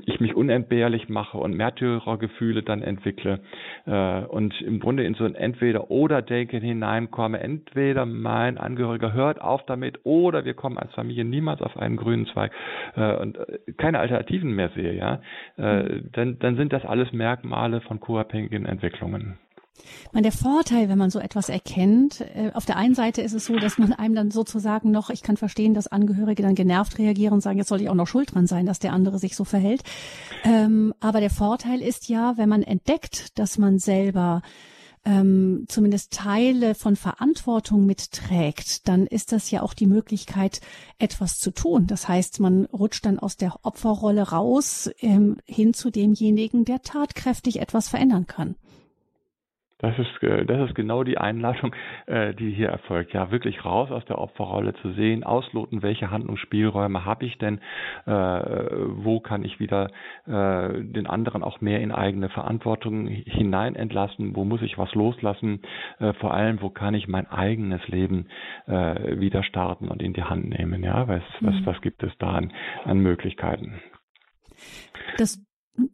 ich 0.05 0.19
mich 0.19 0.35
unentbehrlich 0.35 1.07
mache 1.07 1.37
und 1.37 1.55
Märtyrergefühle 1.55 2.63
dann 2.63 2.81
entwickle 2.81 3.41
äh, 3.85 4.21
und 4.25 4.59
im 4.61 4.79
Grunde 4.79 5.03
in 5.03 5.13
so 5.13 5.23
ein 5.23 5.35
Entweder-Oder-Denken 5.35 6.61
hineinkomme. 6.61 7.39
Entweder 7.39 8.07
mein 8.07 8.57
Angehöriger 8.57 9.13
hört 9.13 9.39
auf 9.39 9.63
damit 9.67 9.99
oder 10.03 10.45
wir 10.45 10.55
kommen 10.55 10.79
als 10.79 10.91
Familie 10.93 11.25
niemals 11.25 11.61
auf 11.61 11.77
einen 11.77 11.97
grünen 11.97 12.25
Zweig 12.27 12.51
äh, 12.95 13.15
und 13.17 13.37
äh, 13.37 13.59
keine 13.77 13.99
Alternativen 13.99 14.51
mehr 14.55 14.69
sehe, 14.69 14.93
ja, 14.93 15.21
dann, 15.57 16.39
dann 16.39 16.55
sind 16.55 16.73
das 16.73 16.85
alles 16.85 17.11
Merkmale 17.11 17.81
von 17.81 17.99
co-abhängigen 17.99 18.65
Entwicklungen. 18.65 19.37
Man, 20.11 20.23
der 20.23 20.31
Vorteil, 20.31 20.89
wenn 20.89 20.97
man 20.97 21.09
so 21.09 21.19
etwas 21.19 21.49
erkennt, 21.49 22.21
äh, 22.21 22.51
auf 22.53 22.65
der 22.65 22.77
einen 22.77 22.95
Seite 22.95 23.21
ist 23.21 23.33
es 23.33 23.45
so, 23.45 23.57
dass 23.57 23.77
man 23.77 23.93
einem 23.93 24.15
dann 24.15 24.31
sozusagen 24.31 24.91
noch, 24.91 25.09
ich 25.09 25.21
kann 25.21 25.37
verstehen, 25.37 25.73
dass 25.73 25.87
Angehörige 25.87 26.43
dann 26.43 26.55
genervt 26.55 26.97
reagieren 26.97 27.33
und 27.33 27.41
sagen, 27.41 27.57
jetzt 27.57 27.69
soll 27.69 27.81
ich 27.81 27.89
auch 27.89 27.95
noch 27.95 28.07
schuld 28.07 28.33
dran 28.33 28.47
sein, 28.47 28.65
dass 28.65 28.79
der 28.79 28.93
andere 28.93 29.19
sich 29.19 29.35
so 29.35 29.43
verhält. 29.43 29.83
Ähm, 30.43 30.93
aber 30.99 31.19
der 31.19 31.29
Vorteil 31.29 31.81
ist 31.81 32.09
ja, 32.09 32.37
wenn 32.37 32.49
man 32.49 32.63
entdeckt, 32.63 33.37
dass 33.39 33.57
man 33.57 33.79
selber 33.79 34.41
ähm, 35.03 35.65
zumindest 35.67 36.13
Teile 36.13 36.75
von 36.75 36.95
Verantwortung 36.95 37.85
mitträgt, 37.85 38.87
dann 38.87 39.07
ist 39.07 39.31
das 39.31 39.49
ja 39.49 39.63
auch 39.63 39.73
die 39.73 39.87
Möglichkeit, 39.87 40.61
etwas 40.99 41.39
zu 41.39 41.51
tun. 41.51 41.87
Das 41.87 42.07
heißt, 42.07 42.39
man 42.39 42.65
rutscht 42.65 43.05
dann 43.05 43.17
aus 43.17 43.35
der 43.35 43.55
Opferrolle 43.63 44.29
raus 44.29 44.91
ähm, 44.99 45.37
hin 45.45 45.73
zu 45.73 45.89
demjenigen, 45.89 46.65
der 46.65 46.83
tatkräftig 46.83 47.59
etwas 47.59 47.89
verändern 47.89 48.27
kann. 48.27 48.55
Das 49.81 49.97
ist, 49.97 50.23
äh, 50.23 50.45
das 50.45 50.69
ist 50.69 50.75
genau 50.75 51.03
die 51.03 51.17
Einladung, 51.17 51.75
äh, 52.05 52.33
die 52.33 52.51
hier 52.51 52.69
erfolgt. 52.69 53.13
Ja, 53.13 53.31
wirklich 53.31 53.65
raus 53.65 53.91
aus 53.91 54.05
der 54.05 54.19
Opferrolle 54.19 54.73
zu 54.75 54.91
sehen, 54.93 55.23
ausloten, 55.23 55.81
welche 55.81 56.11
Handlungsspielräume 56.11 57.03
habe 57.03 57.25
ich 57.25 57.37
denn, 57.39 57.59
äh, 58.05 58.11
wo 58.11 59.19
kann 59.19 59.43
ich 59.43 59.59
wieder 59.59 59.89
den 60.25 61.07
anderen 61.07 61.43
auch 61.43 61.61
mehr 61.61 61.81
in 61.81 61.91
eigene 61.91 62.29
Verantwortung 62.29 63.07
hinein 63.07 63.75
entlassen, 63.75 64.35
wo 64.35 64.43
muss 64.43 64.61
ich 64.61 64.77
was 64.77 64.93
loslassen, 64.93 65.61
vor 66.19 66.33
allem, 66.33 66.61
wo 66.61 66.69
kann 66.69 66.93
ich 66.93 67.07
mein 67.07 67.27
eigenes 67.27 67.85
Leben 67.87 68.27
wieder 68.67 69.43
starten 69.43 69.87
und 69.87 70.01
in 70.01 70.13
die 70.13 70.23
Hand 70.23 70.49
nehmen. 70.49 70.83
Ja, 70.83 71.07
was, 71.07 71.23
was, 71.41 71.55
mhm. 71.55 71.65
was 71.65 71.81
gibt 71.81 72.03
es 72.03 72.11
da 72.19 72.31
an, 72.33 72.53
an 72.85 72.99
Möglichkeiten? 72.99 73.81
Das 75.17 75.43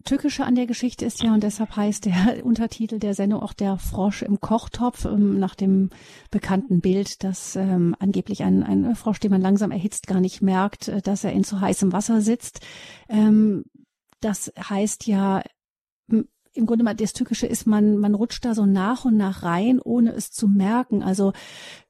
Tückische 0.03 0.43
an 0.43 0.55
der 0.55 0.65
Geschichte 0.65 1.05
ist 1.05 1.21
ja, 1.21 1.33
und 1.33 1.43
deshalb 1.43 1.75
heißt 1.75 2.05
der 2.05 2.43
Untertitel 2.45 2.99
der 2.99 3.13
Sendung 3.13 3.41
auch 3.41 3.53
der 3.53 3.77
Frosch 3.77 4.23
im 4.23 4.39
Kochtopf, 4.39 5.05
ähm, 5.05 5.39
nach 5.39 5.55
dem 5.55 5.89
bekannten 6.31 6.81
Bild, 6.81 7.23
dass 7.23 7.55
ähm, 7.55 7.95
angeblich 7.99 8.43
ein, 8.43 8.63
ein 8.63 8.95
Frosch, 8.95 9.19
den 9.19 9.31
man 9.31 9.41
langsam 9.41 9.71
erhitzt, 9.71 10.07
gar 10.07 10.19
nicht 10.19 10.41
merkt, 10.41 10.87
äh, 10.87 11.01
dass 11.01 11.23
er 11.23 11.33
in 11.33 11.43
zu 11.43 11.61
heißem 11.61 11.93
Wasser 11.93 12.21
sitzt. 12.21 12.65
Ähm, 13.07 13.65
das 14.19 14.51
heißt 14.57 15.05
ja, 15.05 15.43
im 16.57 16.65
Grunde 16.65 16.83
mal 16.83 16.95
das 16.95 17.13
Tückische 17.13 17.45
ist, 17.45 17.67
man, 17.67 17.97
man 17.97 18.15
rutscht 18.15 18.43
da 18.43 18.55
so 18.55 18.65
nach 18.65 19.05
und 19.05 19.15
nach 19.15 19.43
rein, 19.43 19.79
ohne 19.79 20.11
es 20.13 20.31
zu 20.31 20.47
merken. 20.47 21.03
Also 21.03 21.33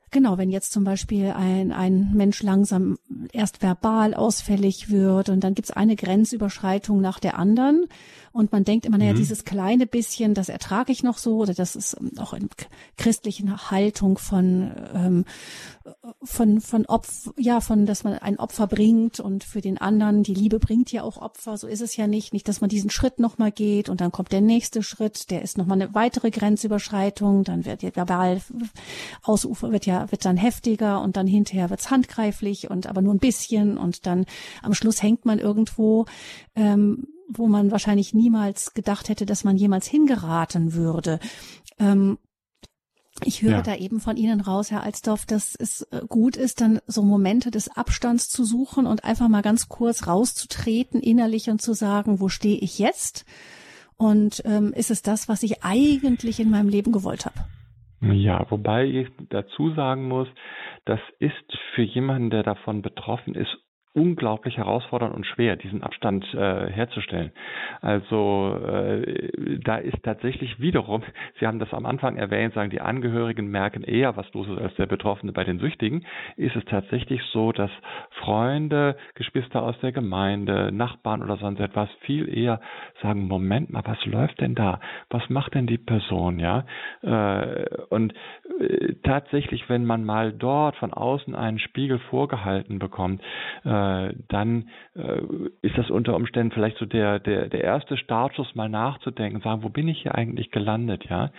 Genau, 0.09 0.37
wenn 0.37 0.49
jetzt 0.49 0.71
zum 0.71 0.85
Beispiel 0.85 1.31
ein, 1.31 1.73
ein 1.73 2.13
Mensch 2.13 2.41
langsam 2.41 2.97
erst 3.33 3.61
verbal 3.61 4.13
ausfällig 4.13 4.89
wird 4.89 5.27
und 5.27 5.43
dann 5.43 5.53
gibt's 5.53 5.71
eine 5.71 5.97
Grenzüberschreitung 5.97 7.01
nach 7.01 7.19
der 7.19 7.37
anderen 7.37 7.87
und 8.31 8.53
man 8.53 8.63
denkt 8.63 8.85
immer, 8.85 8.97
naja, 8.97 9.13
mhm. 9.13 9.17
dieses 9.17 9.43
kleine 9.43 9.85
bisschen, 9.85 10.33
das 10.33 10.47
ertrage 10.47 10.93
ich 10.93 11.03
noch 11.03 11.17
so 11.17 11.37
oder 11.37 11.53
das 11.53 11.75
ist 11.75 11.97
auch 12.19 12.33
in 12.33 12.47
christlichen 12.97 13.69
Haltung 13.69 14.17
von 14.17 14.71
ähm, 14.93 15.25
von, 16.23 16.61
von 16.61 16.85
Opfer, 16.85 17.33
ja, 17.37 17.61
von, 17.61 17.85
dass 17.85 18.03
man 18.03 18.13
ein 18.13 18.39
Opfer 18.39 18.67
bringt 18.67 19.19
und 19.19 19.43
für 19.43 19.61
den 19.61 19.77
anderen, 19.77 20.23
die 20.23 20.33
Liebe 20.33 20.59
bringt 20.59 20.91
ja 20.91 21.03
auch 21.03 21.17
Opfer, 21.17 21.57
so 21.57 21.67
ist 21.67 21.81
es 21.81 21.95
ja 21.95 22.07
nicht, 22.07 22.33
nicht, 22.33 22.47
dass 22.47 22.61
man 22.61 22.69
diesen 22.69 22.89
Schritt 22.89 23.19
nochmal 23.19 23.51
geht 23.51 23.89
und 23.89 24.01
dann 24.01 24.11
kommt 24.11 24.31
der 24.31 24.41
nächste 24.41 24.83
Schritt, 24.83 25.29
der 25.31 25.41
ist 25.41 25.57
nochmal 25.57 25.81
eine 25.81 25.93
weitere 25.93 26.31
Grenzüberschreitung, 26.31 27.43
dann 27.43 27.65
wird 27.65 27.83
ja 27.83 27.95
verbal 27.95 28.41
Ausufer 29.23 29.71
wird 29.71 29.85
ja, 29.85 29.96
wird 30.09 30.25
dann 30.25 30.37
heftiger 30.37 31.01
und 31.01 31.17
dann 31.17 31.27
hinterher 31.27 31.69
wird's 31.69 31.89
handgreiflich 31.89 32.69
und 32.69 32.87
aber 32.87 33.01
nur 33.01 33.13
ein 33.13 33.19
bisschen 33.19 33.77
und 33.77 34.05
dann 34.05 34.25
am 34.61 34.73
Schluss 34.73 35.01
hängt 35.01 35.25
man 35.25 35.39
irgendwo, 35.39 36.05
ähm, 36.55 37.07
wo 37.29 37.47
man 37.47 37.71
wahrscheinlich 37.71 38.13
niemals 38.13 38.73
gedacht 38.73 39.09
hätte, 39.09 39.25
dass 39.25 39.43
man 39.43 39.57
jemals 39.57 39.87
hingeraten 39.87 40.73
würde. 40.73 41.19
Ähm, 41.79 42.17
ich 43.23 43.41
höre 43.41 43.51
ja. 43.51 43.61
da 43.61 43.75
eben 43.75 43.99
von 43.99 44.15
Ihnen 44.15 44.41
raus, 44.41 44.69
Herr 44.69 44.83
Alsdorf, 44.83 45.25
dass 45.25 45.55
es 45.55 45.81
äh, 45.91 46.01
gut 46.07 46.37
ist, 46.37 46.61
dann 46.61 46.79
so 46.85 47.01
Momente 47.01 47.49
des 47.49 47.67
Abstands 47.69 48.29
zu 48.29 48.43
suchen 48.43 48.85
und 48.85 49.03
einfach 49.03 49.27
mal 49.27 49.41
ganz 49.41 49.67
kurz 49.69 50.07
rauszutreten 50.07 51.01
innerlich 51.01 51.49
und 51.49 51.61
zu 51.61 51.73
sagen, 51.73 52.19
wo 52.19 52.29
stehe 52.29 52.57
ich 52.57 52.77
jetzt? 52.77 53.25
Und 53.97 54.43
ähm, 54.45 54.71
ist 54.73 54.91
es 54.91 55.01
das, 55.01 55.27
was 55.27 55.41
ich 55.41 55.63
eigentlich 55.63 56.39
in 56.39 56.51
meinem 56.51 56.69
Leben 56.69 56.91
gewollt 56.91 57.25
habe? 57.25 57.39
Ja, 58.01 58.45
wobei 58.51 58.85
ich 58.85 59.07
dazu 59.29 59.71
sagen 59.71 60.07
muss, 60.07 60.27
das 60.85 60.99
ist 61.19 61.57
für 61.73 61.81
jemanden, 61.81 62.29
der 62.29 62.43
davon 62.43 62.81
betroffen 62.81 63.33
ist, 63.33 63.57
unglaublich 63.97 64.57
herausfordernd 64.57 65.15
und 65.15 65.25
schwer, 65.25 65.55
diesen 65.55 65.81
Abstand 65.81 66.23
äh, 66.35 66.69
herzustellen. 66.69 67.31
Also 67.81 68.55
äh, 68.63 69.59
da 69.63 69.77
ist 69.77 70.03
tatsächlich 70.03 70.59
wiederum, 70.59 71.01
Sie 71.39 71.47
haben 71.47 71.57
das 71.57 71.73
am 71.73 71.87
Anfang 71.87 72.15
erwähnt, 72.15 72.53
sagen 72.53 72.69
die 72.69 72.79
Angehörigen 72.79 73.47
merken 73.47 73.83
eher, 73.83 74.15
was 74.15 74.31
los 74.33 74.47
ist 74.49 74.59
als 74.61 74.75
der 74.75 74.85
Betroffene. 74.85 75.31
Bei 75.31 75.43
den 75.43 75.57
Süchtigen 75.57 76.05
ist 76.35 76.55
es 76.55 76.63
tatsächlich 76.65 77.21
so, 77.33 77.51
dass 77.51 77.71
Freunde, 78.21 78.97
Geschwister 79.15 79.63
aus 79.63 79.77
der 79.79 79.91
Gemeinde, 79.91 80.71
Nachbarn 80.71 81.23
oder 81.23 81.37
sonst 81.37 81.59
etwas 81.59 81.89
viel 82.01 82.29
eher 82.29 82.61
sagen, 83.01 83.27
Moment 83.27 83.71
mal, 83.71 83.81
was 83.83 84.05
läuft 84.05 84.41
denn 84.41 84.53
da? 84.53 84.79
Was 85.09 85.27
macht 85.29 85.55
denn 85.55 85.65
die 85.65 85.79
Person? 85.79 86.37
Ja, 86.37 86.65
äh, 87.01 87.65
und 87.89 88.13
äh, 88.59 88.93
tatsächlich, 89.03 89.67
wenn 89.69 89.85
man 89.85 90.05
mal 90.05 90.33
dort 90.33 90.75
von 90.75 90.93
außen 90.93 91.33
einen 91.33 91.57
Spiegel 91.57 91.97
vorgehalten 92.11 92.77
bekommt, 92.77 93.21
äh, 93.65 93.86
äh, 93.87 94.13
dann 94.27 94.69
äh, 94.95 95.21
ist 95.61 95.77
das 95.77 95.89
unter 95.89 96.15
Umständen 96.15 96.51
vielleicht 96.51 96.77
so 96.77 96.85
der, 96.85 97.19
der, 97.19 97.49
der 97.49 97.63
erste 97.63 97.97
Startschuss, 97.97 98.55
mal 98.55 98.69
nachzudenken, 98.69 99.41
sagen, 99.41 99.63
wo 99.63 99.69
bin 99.69 99.87
ich 99.87 100.01
hier 100.01 100.15
eigentlich 100.15 100.51
gelandet, 100.51 101.05
ja? 101.09 101.31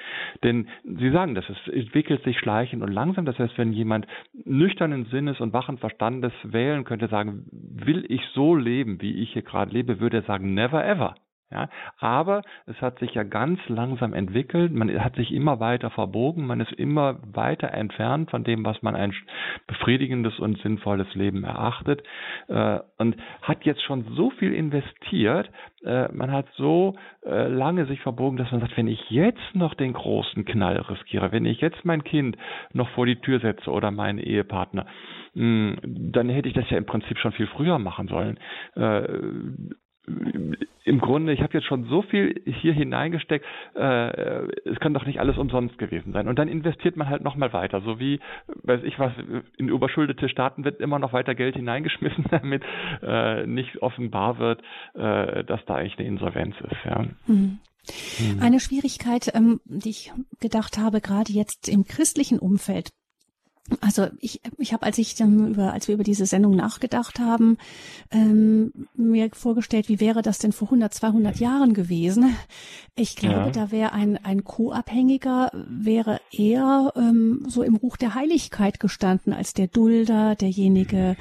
Denn 0.42 0.68
Sie 0.84 1.10
sagen 1.10 1.34
das, 1.34 1.44
es 1.48 1.72
entwickelt 1.72 2.22
sich 2.24 2.38
schleichend 2.38 2.82
und 2.82 2.92
langsam. 2.92 3.24
Das 3.24 3.38
heißt, 3.38 3.58
wenn 3.58 3.72
jemand 3.72 4.06
nüchternen 4.44 5.06
Sinnes 5.06 5.40
und 5.40 5.52
wachen 5.52 5.78
Verstandes 5.78 6.32
wählen 6.42 6.84
könnte, 6.84 7.08
sagen, 7.08 7.44
will 7.50 8.04
ich 8.08 8.22
so 8.34 8.54
leben, 8.54 9.00
wie 9.00 9.22
ich 9.22 9.32
hier 9.32 9.42
gerade 9.42 9.72
lebe, 9.72 10.00
würde 10.00 10.18
er 10.18 10.22
sagen, 10.22 10.54
never 10.54 10.84
ever. 10.84 11.14
Ja, 11.50 11.70
aber 11.98 12.42
es 12.66 12.78
hat 12.82 12.98
sich 12.98 13.14
ja 13.14 13.22
ganz 13.22 13.58
langsam 13.68 14.12
entwickelt, 14.12 14.70
man 14.70 15.02
hat 15.02 15.16
sich 15.16 15.32
immer 15.32 15.60
weiter 15.60 15.88
verbogen, 15.88 16.46
man 16.46 16.60
ist 16.60 16.72
immer 16.72 17.20
weiter 17.22 17.72
entfernt 17.72 18.30
von 18.30 18.44
dem, 18.44 18.66
was 18.66 18.82
man 18.82 18.94
ein 18.94 19.14
befriedigendes 19.66 20.38
und 20.40 20.58
sinnvolles 20.58 21.14
Leben 21.14 21.44
erachtet. 21.44 22.02
Äh, 22.48 22.80
und 22.98 23.16
hat 23.40 23.64
jetzt 23.64 23.82
schon 23.82 24.04
so 24.14 24.28
viel 24.28 24.52
investiert, 24.52 25.50
äh, 25.84 26.12
man 26.12 26.32
hat 26.32 26.44
so 26.56 26.96
äh, 27.24 27.48
lange 27.48 27.86
sich 27.86 28.00
verbogen, 28.00 28.36
dass 28.36 28.50
man 28.52 28.60
sagt, 28.60 28.76
wenn 28.76 28.88
ich 28.88 29.08
jetzt 29.08 29.54
noch 29.54 29.72
den 29.72 29.94
großen 29.94 30.44
Knall 30.44 30.76
riskiere, 30.76 31.32
wenn 31.32 31.46
ich 31.46 31.62
jetzt 31.62 31.82
mein 31.82 32.04
Kind 32.04 32.36
noch 32.74 32.90
vor 32.90 33.06
die 33.06 33.22
Tür 33.22 33.40
setze 33.40 33.70
oder 33.70 33.90
meinen 33.90 34.18
Ehepartner, 34.18 34.84
mh, 35.32 35.76
hm, 35.80 36.12
dann 36.12 36.28
hätte 36.28 36.48
ich 36.48 36.54
das 36.54 36.68
ja 36.68 36.76
im 36.76 36.84
Prinzip 36.84 37.16
schon 37.16 37.32
viel 37.32 37.46
früher 37.46 37.78
machen 37.78 38.08
sollen. 38.08 38.38
Im 40.84 41.00
Grunde, 41.00 41.32
ich 41.32 41.42
habe 41.42 41.52
jetzt 41.52 41.66
schon 41.66 41.84
so 41.84 42.02
viel 42.02 42.40
hier 42.46 42.72
hineingesteckt, 42.72 43.44
äh, 43.74 44.46
es 44.64 44.80
kann 44.80 44.94
doch 44.94 45.04
nicht 45.04 45.20
alles 45.20 45.36
umsonst 45.36 45.76
gewesen 45.76 46.12
sein. 46.12 46.28
Und 46.28 46.38
dann 46.38 46.48
investiert 46.48 46.96
man 46.96 47.08
halt 47.08 47.22
nochmal 47.22 47.52
weiter, 47.52 47.82
so 47.82 48.00
wie, 48.00 48.20
weiß 48.62 48.82
ich 48.84 48.98
was, 48.98 49.12
in 49.58 49.68
überschuldete 49.68 50.28
Staaten 50.28 50.64
wird 50.64 50.80
immer 50.80 50.98
noch 50.98 51.12
weiter 51.12 51.34
Geld 51.34 51.56
hineingeschmissen, 51.56 52.24
damit 52.30 52.62
äh, 53.02 53.46
nicht 53.46 53.82
offenbar 53.82 54.38
wird, 54.38 54.62
äh, 54.94 55.44
dass 55.44 55.64
da 55.66 55.74
eigentlich 55.74 55.98
eine 55.98 56.08
Insolvenz 56.08 56.54
ist. 56.60 56.84
Ja. 56.84 57.04
Mhm. 57.26 57.58
Eine 58.40 58.60
Schwierigkeit, 58.60 59.30
ähm, 59.34 59.60
die 59.64 59.90
ich 59.90 60.12
gedacht 60.40 60.78
habe, 60.78 61.00
gerade 61.00 61.32
jetzt 61.32 61.68
im 61.68 61.84
christlichen 61.84 62.38
Umfeld, 62.38 62.90
also 63.80 64.06
ich, 64.20 64.40
ich 64.56 64.72
habe, 64.72 64.86
als 64.86 64.98
ich 64.98 65.18
ähm, 65.20 65.48
über, 65.48 65.72
als 65.72 65.88
wir 65.88 65.94
über 65.94 66.04
diese 66.04 66.26
Sendung 66.26 66.56
nachgedacht 66.56 67.18
haben, 67.18 67.58
ähm, 68.10 68.72
mir 68.94 69.28
vorgestellt, 69.32 69.88
wie 69.88 70.00
wäre 70.00 70.22
das 70.22 70.38
denn 70.38 70.52
vor 70.52 70.68
100, 70.68 70.94
200 70.94 71.36
Jahren 71.38 71.74
gewesen? 71.74 72.34
Ich 72.96 73.16
glaube, 73.16 73.36
ja. 73.36 73.50
da 73.50 73.70
wäre 73.70 73.92
ein 73.92 74.18
ein 74.24 74.44
Co-Abhängiger 74.44 75.50
wäre 75.68 76.20
eher 76.32 76.92
ähm, 76.96 77.44
so 77.46 77.62
im 77.62 77.76
Ruch 77.76 77.96
der 77.96 78.14
Heiligkeit 78.14 78.80
gestanden 78.80 79.32
als 79.32 79.54
der 79.54 79.68
Dulder, 79.68 80.34
derjenige, 80.34 81.16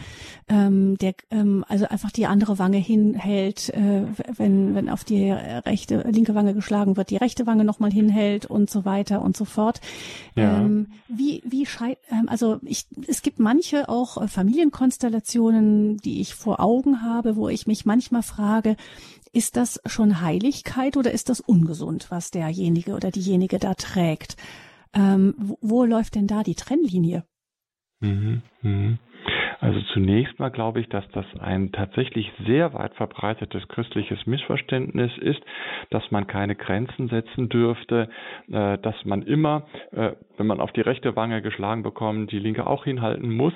ähm, 0.47 0.97
der 0.97 1.15
ähm, 1.29 1.65
also 1.67 1.87
einfach 1.87 2.11
die 2.11 2.25
andere 2.25 2.59
Wange 2.59 2.77
hinhält, 2.77 3.69
äh, 3.69 4.03
wenn 4.37 4.73
wenn 4.73 4.89
auf 4.89 5.03
die 5.03 5.31
rechte 5.31 6.03
linke 6.09 6.33
Wange 6.33 6.53
geschlagen 6.53 6.97
wird, 6.97 7.09
die 7.09 7.17
rechte 7.17 7.45
Wange 7.45 7.65
nochmal 7.65 7.91
hinhält 7.91 8.45
und 8.45 8.69
so 8.69 8.85
weiter 8.85 9.21
und 9.21 9.35
so 9.35 9.45
fort. 9.45 9.81
Ja. 10.35 10.61
Ähm, 10.61 10.87
wie 11.07 11.43
wie 11.45 11.65
scheit, 11.65 11.97
ähm, 12.11 12.29
also 12.29 12.36
ich, 12.63 12.87
es 13.07 13.21
gibt 13.21 13.39
manche 13.39 13.89
auch 13.89 14.21
äh, 14.21 14.27
Familienkonstellationen, 14.27 15.97
die 15.97 16.21
ich 16.21 16.35
vor 16.35 16.59
Augen 16.59 17.03
habe, 17.03 17.35
wo 17.35 17.49
ich 17.49 17.67
mich 17.67 17.85
manchmal 17.85 18.23
frage, 18.23 18.75
ist 19.33 19.55
das 19.55 19.79
schon 19.85 20.21
Heiligkeit 20.21 20.97
oder 20.97 21.11
ist 21.11 21.29
das 21.29 21.39
ungesund, 21.39 22.07
was 22.09 22.31
derjenige 22.31 22.95
oder 22.95 23.11
diejenige 23.11 23.59
da 23.59 23.73
trägt? 23.73 24.35
Ähm, 24.93 25.35
wo, 25.37 25.57
wo, 25.61 25.83
läuft 25.83 26.15
denn 26.15 26.27
da 26.27 26.43
die 26.43 26.55
Trennlinie? 26.55 27.25
Mhm, 27.99 28.41
mh. 28.61 28.97
Also 29.67 29.81
zunächst 29.91 30.39
mal 30.39 30.47
glaube 30.47 30.79
ich, 30.79 30.87
dass 30.87 31.05
das 31.09 31.25
ein 31.41 31.73
tatsächlich 31.73 32.31
sehr 32.45 32.73
weit 32.73 32.93
verbreitetes 32.93 33.67
christliches 33.67 34.25
Missverständnis 34.25 35.11
ist, 35.17 35.41
dass 35.89 36.09
man 36.09 36.25
keine 36.25 36.55
Grenzen 36.55 37.09
setzen 37.09 37.49
dürfte, 37.49 38.07
äh, 38.49 38.77
dass 38.77 38.95
man 39.03 39.23
immer, 39.23 39.67
äh, 39.91 40.11
wenn 40.37 40.47
man 40.47 40.61
auf 40.61 40.71
die 40.71 40.79
rechte 40.79 41.17
Wange 41.17 41.41
geschlagen 41.41 41.83
bekommt, 41.83 42.31
die 42.31 42.39
linke 42.39 42.65
auch 42.65 42.85
hinhalten 42.85 43.29
muss. 43.29 43.53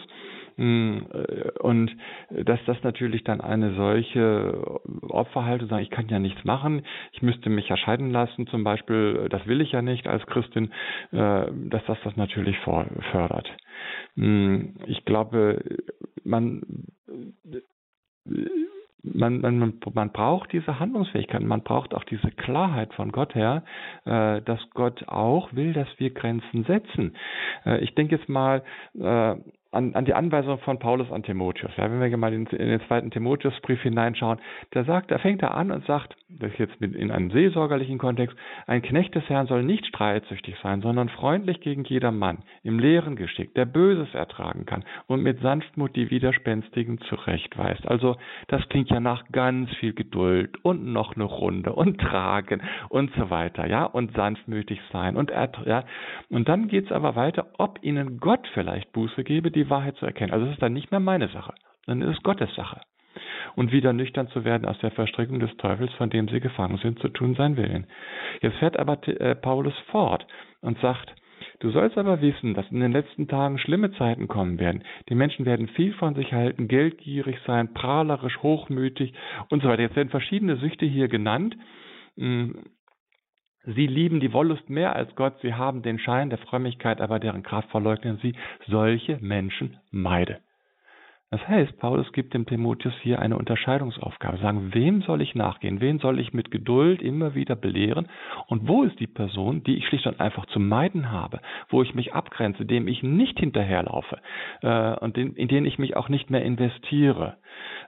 Mm, 0.57 0.97
äh, 1.13 1.59
und 1.59 1.95
dass 2.29 2.59
das 2.65 2.83
natürlich 2.83 3.23
dann 3.23 3.39
eine 3.39 3.73
solche 3.75 4.81
Opferhaltung 5.03 5.69
sagen, 5.69 5.83
ich 5.83 5.91
kann 5.91 6.09
ja 6.09 6.19
nichts 6.19 6.43
machen, 6.43 6.81
ich 7.13 7.21
müsste 7.21 7.49
mich 7.49 7.69
ja 7.69 7.77
scheiden 7.77 8.11
lassen 8.11 8.47
zum 8.47 8.65
Beispiel, 8.65 9.29
das 9.29 9.47
will 9.47 9.61
ich 9.61 9.71
ja 9.71 9.81
nicht 9.81 10.07
als 10.07 10.25
Christin, 10.25 10.71
dass 11.11 11.85
das 11.87 11.97
das 12.03 12.17
natürlich 12.17 12.57
fördert. 12.59 13.49
Hm, 14.15 14.75
ich 14.87 15.05
glaube, 15.05 15.63
man, 16.23 16.61
man, 19.03 19.41
man, 19.41 19.79
man 19.93 20.11
braucht 20.11 20.51
diese 20.51 20.79
Handlungsfähigkeit, 20.79 21.41
man 21.41 21.63
braucht 21.63 21.93
auch 21.93 22.03
diese 22.03 22.31
Klarheit 22.31 22.93
von 22.93 23.11
Gott 23.11 23.35
her, 23.35 23.63
äh, 24.05 24.41
dass 24.41 24.59
Gott 24.71 25.07
auch 25.07 25.53
will, 25.53 25.73
dass 25.73 25.87
wir 25.97 26.11
Grenzen 26.11 26.63
setzen. 26.65 27.15
Äh, 27.65 27.83
ich 27.83 27.95
denke 27.95 28.15
jetzt 28.15 28.29
mal, 28.29 28.63
äh, 28.99 29.35
an, 29.71 29.95
an 29.95 30.05
die 30.05 30.13
Anweisung 30.13 30.59
von 30.59 30.79
Paulus 30.79 31.11
an 31.11 31.23
Timotheus. 31.23 31.71
Ja, 31.77 31.89
wenn 31.89 32.01
wir 32.01 32.17
mal 32.17 32.33
in, 32.33 32.45
in 32.47 32.67
den 32.67 32.81
zweiten 32.87 33.09
Timotheusbrief 33.09 33.81
hineinschauen, 33.81 34.39
da 34.71 34.83
sagt, 34.83 35.11
da 35.11 35.17
fängt 35.17 35.41
er 35.41 35.55
an 35.55 35.71
und 35.71 35.85
sagt, 35.85 36.15
das 36.39 36.51
ist 36.51 36.59
jetzt 36.59 36.81
in 36.81 37.11
einem 37.11 37.31
seelsorgerlichen 37.31 37.97
Kontext, 37.97 38.35
ein 38.67 38.81
Knecht 38.81 39.13
des 39.15 39.27
Herrn 39.29 39.47
soll 39.47 39.63
nicht 39.63 39.85
streitsüchtig 39.85 40.55
sein, 40.61 40.81
sondern 40.81 41.09
freundlich 41.09 41.61
gegen 41.61 41.83
jeder 41.83 42.11
Mann, 42.11 42.39
im 42.63 42.79
Lehren 42.79 43.15
geschickt, 43.15 43.57
der 43.57 43.65
Böses 43.65 44.13
ertragen 44.13 44.65
kann 44.65 44.83
und 45.07 45.21
mit 45.21 45.41
Sanftmut 45.41 45.95
die 45.95 46.09
Widerspenstigen 46.09 46.99
zurechtweist. 47.01 47.87
Also 47.87 48.15
das 48.47 48.67
klingt 48.69 48.89
ja 48.89 48.99
nach 48.99 49.25
ganz 49.31 49.69
viel 49.75 49.93
Geduld 49.93 50.57
und 50.63 50.85
noch 50.85 51.15
eine 51.15 51.25
Runde 51.25 51.73
und 51.73 51.99
Tragen 51.99 52.61
und 52.89 53.11
so 53.15 53.29
weiter, 53.29 53.67
ja, 53.67 53.85
und 53.85 54.13
sanftmütig 54.15 54.79
sein 54.91 55.15
und 55.15 55.31
ja, 55.65 55.83
und 56.29 56.49
dann 56.49 56.67
geht's 56.67 56.91
aber 56.91 57.15
weiter, 57.15 57.47
ob 57.57 57.79
ihnen 57.81 58.19
Gott 58.19 58.47
vielleicht 58.53 58.91
Buße 58.91 59.23
gebe, 59.23 59.51
die 59.51 59.69
Wahrheit 59.69 59.95
zu 59.97 60.05
erkennen. 60.05 60.33
Also 60.33 60.45
es 60.47 60.53
ist 60.53 60.61
dann 60.61 60.73
nicht 60.73 60.91
mehr 60.91 60.99
meine 60.99 61.29
Sache, 61.29 61.53
ist 61.87 62.01
es 62.01 62.23
Gottes 62.23 62.53
Sache. 62.55 62.81
Und 63.55 63.71
wieder 63.71 63.93
nüchtern 63.93 64.27
zu 64.29 64.45
werden 64.45 64.67
aus 64.67 64.79
der 64.79 64.91
Verstrickung 64.91 65.39
des 65.39 65.55
Teufels, 65.57 65.93
von 65.93 66.09
dem 66.09 66.27
sie 66.27 66.39
gefangen 66.39 66.77
sind, 66.77 66.99
zu 66.99 67.09
tun 67.09 67.35
sein 67.35 67.57
Willen. 67.57 67.87
Jetzt 68.41 68.57
fährt 68.57 68.77
aber 68.77 69.05
äh, 69.07 69.35
Paulus 69.35 69.77
fort 69.91 70.25
und 70.61 70.79
sagt, 70.79 71.13
Du 71.59 71.69
sollst 71.69 71.97
aber 71.97 72.21
wissen, 72.21 72.55
dass 72.55 72.69
in 72.71 72.79
den 72.79 72.91
letzten 72.91 73.27
Tagen 73.27 73.59
schlimme 73.59 73.91
Zeiten 73.93 74.27
kommen 74.27 74.59
werden. 74.59 74.83
Die 75.09 75.15
Menschen 75.15 75.45
werden 75.45 75.67
viel 75.67 75.93
von 75.93 76.15
sich 76.15 76.33
halten, 76.33 76.67
geldgierig 76.67 77.37
sein, 77.45 77.73
prahlerisch, 77.73 78.39
hochmütig 78.41 79.13
und 79.49 79.61
so 79.61 79.69
weiter. 79.69 79.83
Jetzt 79.83 79.95
werden 79.95 80.09
verschiedene 80.09 80.57
Süchte 80.57 80.87
hier 80.87 81.07
genannt. 81.07 81.55
Hm, 82.17 82.63
Sie 83.63 83.85
lieben 83.85 84.19
die 84.19 84.33
Wollust 84.33 84.71
mehr 84.71 84.95
als 84.95 85.15
Gott, 85.15 85.35
sie 85.43 85.53
haben 85.53 85.83
den 85.83 85.99
Schein 85.99 86.31
der 86.31 86.39
Frömmigkeit, 86.39 86.99
aber 86.99 87.19
deren 87.19 87.43
Kraft 87.43 87.69
verleugnen 87.69 88.17
sie. 88.21 88.33
Solche 88.67 89.19
Menschen 89.21 89.77
meide. 89.91 90.39
Das 91.31 91.47
heißt, 91.47 91.79
Paulus 91.79 92.11
gibt 92.11 92.33
dem 92.33 92.45
Timotheus 92.45 92.93
hier 93.01 93.19
eine 93.19 93.37
Unterscheidungsaufgabe. 93.37 94.37
Sagen, 94.39 94.73
wem 94.73 95.01
soll 95.01 95.21
ich 95.21 95.33
nachgehen? 95.33 95.79
Wen 95.79 95.97
soll 95.99 96.19
ich 96.19 96.33
mit 96.33 96.51
Geduld 96.51 97.01
immer 97.01 97.35
wieder 97.35 97.55
belehren? 97.55 98.09
Und 98.47 98.67
wo 98.67 98.83
ist 98.83 98.99
die 98.99 99.07
Person, 99.07 99.63
die 99.63 99.77
ich 99.77 99.87
schlicht 99.87 100.07
und 100.07 100.19
einfach 100.19 100.45
zu 100.47 100.59
meiden 100.59 101.09
habe? 101.09 101.39
Wo 101.69 101.83
ich 101.83 101.95
mich 101.95 102.13
abgrenze, 102.13 102.65
dem 102.65 102.89
ich 102.89 103.01
nicht 103.01 103.39
hinterherlaufe 103.39 104.19
äh, 104.61 104.95
und 104.97 105.17
in, 105.17 105.33
in 105.35 105.47
den 105.47 105.63
ich 105.63 105.79
mich 105.79 105.95
auch 105.95 106.09
nicht 106.09 106.29
mehr 106.29 106.43
investiere? 106.43 107.37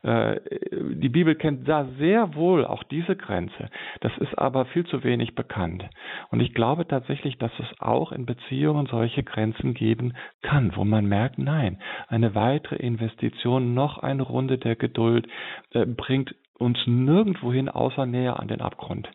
Äh, 0.03 0.39
die 0.71 1.09
Bibel 1.09 1.35
kennt 1.35 1.67
da 1.67 1.85
sehr 1.97 2.35
wohl 2.35 2.65
auch 2.65 2.83
diese 2.83 3.17
Grenze. 3.17 3.69
Das 3.99 4.17
ist 4.19 4.37
aber 4.37 4.65
viel 4.67 4.85
zu 4.85 5.03
wenig 5.03 5.35
bekannt. 5.35 5.83
Und 6.29 6.39
ich 6.39 6.53
glaube 6.53 6.87
tatsächlich, 6.87 7.37
dass 7.39 7.51
es 7.59 7.81
auch 7.81 8.13
in 8.13 8.25
Beziehungen 8.25 8.85
solche 8.85 9.23
Grenzen 9.23 9.73
geben 9.73 10.13
kann, 10.41 10.71
wo 10.77 10.85
man 10.85 11.07
merkt, 11.07 11.39
nein, 11.39 11.79
eine 12.07 12.35
weitere 12.35 12.77
Investition 12.77 13.32
Investition, 13.33 13.73
noch 13.73 13.97
eine 13.97 14.23
Runde 14.23 14.57
der 14.57 14.75
Geduld 14.75 15.27
äh, 15.71 15.85
bringt 15.85 16.35
uns 16.57 16.77
nirgendwohin 16.85 17.67
außer 17.67 18.05
näher 18.05 18.39
an 18.39 18.47
den 18.47 18.61
Abgrund. 18.61 19.09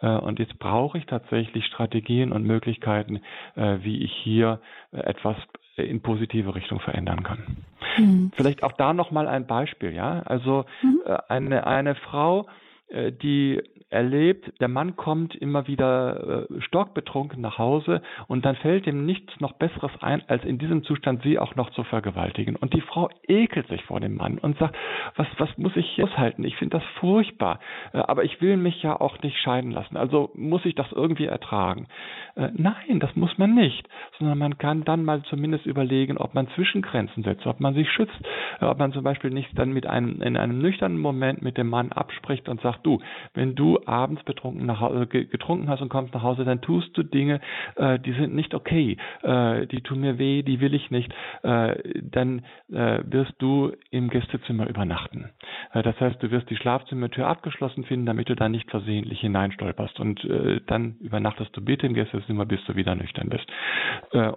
Äh, 0.00 0.08
und 0.08 0.38
jetzt 0.38 0.58
brauche 0.58 0.98
ich 0.98 1.06
tatsächlich 1.06 1.66
Strategien 1.66 2.32
und 2.32 2.44
Möglichkeiten, 2.44 3.20
äh, 3.56 3.78
wie 3.82 4.02
ich 4.02 4.12
hier 4.22 4.60
äh, 4.92 5.00
etwas 5.00 5.36
in 5.76 6.02
positive 6.02 6.54
Richtung 6.54 6.78
verändern 6.78 7.24
kann. 7.24 7.56
Mhm. 7.98 8.30
Vielleicht 8.36 8.62
auch 8.62 8.72
da 8.72 8.92
nochmal 8.94 9.26
ein 9.26 9.46
Beispiel, 9.46 9.92
ja. 9.92 10.22
Also 10.24 10.66
mhm. 10.82 11.00
Eine, 11.28 11.66
eine 11.66 11.96
Frau, 11.96 12.46
die 13.22 13.60
erlebt, 13.94 14.52
der 14.60 14.68
Mann 14.68 14.96
kommt 14.96 15.34
immer 15.34 15.66
wieder 15.66 16.48
äh, 16.50 16.60
stockbetrunken 16.60 17.40
nach 17.40 17.58
Hause 17.58 18.02
und 18.26 18.44
dann 18.44 18.56
fällt 18.56 18.86
ihm 18.86 19.06
nichts 19.06 19.40
noch 19.40 19.52
Besseres 19.52 19.92
ein, 20.00 20.22
als 20.28 20.44
in 20.44 20.58
diesem 20.58 20.82
Zustand 20.82 21.22
sie 21.22 21.38
auch 21.38 21.54
noch 21.54 21.70
zu 21.70 21.84
vergewaltigen. 21.84 22.56
Und 22.56 22.74
die 22.74 22.80
Frau 22.80 23.08
ekelt 23.26 23.68
sich 23.68 23.82
vor 23.84 24.00
dem 24.00 24.16
Mann 24.16 24.38
und 24.38 24.58
sagt, 24.58 24.76
was, 25.16 25.28
was 25.38 25.48
muss 25.56 25.74
ich 25.76 26.02
aushalten? 26.02 26.44
Ich 26.44 26.56
finde 26.56 26.78
das 26.78 26.86
furchtbar, 27.00 27.60
äh, 27.92 27.98
aber 27.98 28.24
ich 28.24 28.40
will 28.40 28.56
mich 28.56 28.82
ja 28.82 29.00
auch 29.00 29.22
nicht 29.22 29.38
scheiden 29.38 29.70
lassen. 29.70 29.96
Also 29.96 30.30
muss 30.34 30.64
ich 30.64 30.74
das 30.74 30.90
irgendwie 30.92 31.26
ertragen. 31.26 31.86
Äh, 32.34 32.48
nein, 32.54 32.98
das 33.00 33.14
muss 33.14 33.38
man 33.38 33.54
nicht, 33.54 33.88
sondern 34.18 34.38
man 34.38 34.58
kann 34.58 34.84
dann 34.84 35.04
mal 35.04 35.22
zumindest 35.22 35.66
überlegen, 35.66 36.18
ob 36.18 36.34
man 36.34 36.48
Zwischengrenzen 36.48 37.22
setzt, 37.22 37.46
ob 37.46 37.60
man 37.60 37.74
sich 37.74 37.90
schützt, 37.90 38.18
äh, 38.60 38.64
ob 38.64 38.78
man 38.78 38.92
zum 38.92 39.04
Beispiel 39.04 39.30
nicht 39.30 39.56
dann 39.56 39.72
mit 39.72 39.86
einem, 39.86 40.20
in 40.20 40.36
einem 40.36 40.58
nüchternen 40.58 40.98
Moment 40.98 41.42
mit 41.42 41.56
dem 41.56 41.68
Mann 41.68 41.92
abspricht 41.92 42.48
und 42.48 42.60
sagt, 42.60 42.84
du, 42.84 43.00
wenn 43.34 43.54
du 43.54 43.78
abends 43.86 44.22
betrunken 44.24 44.66
nach 44.66 44.84
getrunken 45.08 45.68
hast 45.68 45.80
und 45.80 45.88
kommst 45.88 46.14
nach 46.14 46.22
Hause, 46.22 46.44
dann 46.44 46.60
tust 46.60 46.96
du 46.96 47.02
Dinge, 47.02 47.40
äh, 47.76 47.98
die 47.98 48.12
sind 48.12 48.34
nicht 48.34 48.54
okay, 48.54 48.96
äh, 49.22 49.66
die 49.66 49.80
tun 49.80 50.00
mir 50.00 50.18
weh, 50.18 50.42
die 50.42 50.60
will 50.60 50.74
ich 50.74 50.90
nicht, 50.90 51.12
äh, 51.42 51.76
dann 52.02 52.42
äh, 52.72 53.00
wirst 53.04 53.34
du 53.38 53.72
im 53.90 54.10
Gästezimmer 54.10 54.68
übernachten. 54.68 55.30
Äh, 55.72 55.82
das 55.82 55.98
heißt, 56.00 56.22
du 56.22 56.30
wirst 56.30 56.50
die 56.50 56.56
Schlafzimmertür 56.56 57.26
abgeschlossen 57.26 57.84
finden, 57.84 58.06
damit 58.06 58.28
du 58.28 58.36
da 58.36 58.48
nicht 58.48 58.70
versehentlich 58.70 59.20
hineinstolperst 59.20 60.00
und 60.00 60.24
äh, 60.24 60.60
dann 60.66 60.96
übernachtest 61.00 61.56
du 61.56 61.64
bitte 61.64 61.86
im 61.86 61.94
Gästezimmer, 61.94 62.46
bis 62.46 62.64
du 62.64 62.76
wieder 62.76 62.94
nüchtern 62.94 63.28
bist. 63.28 63.46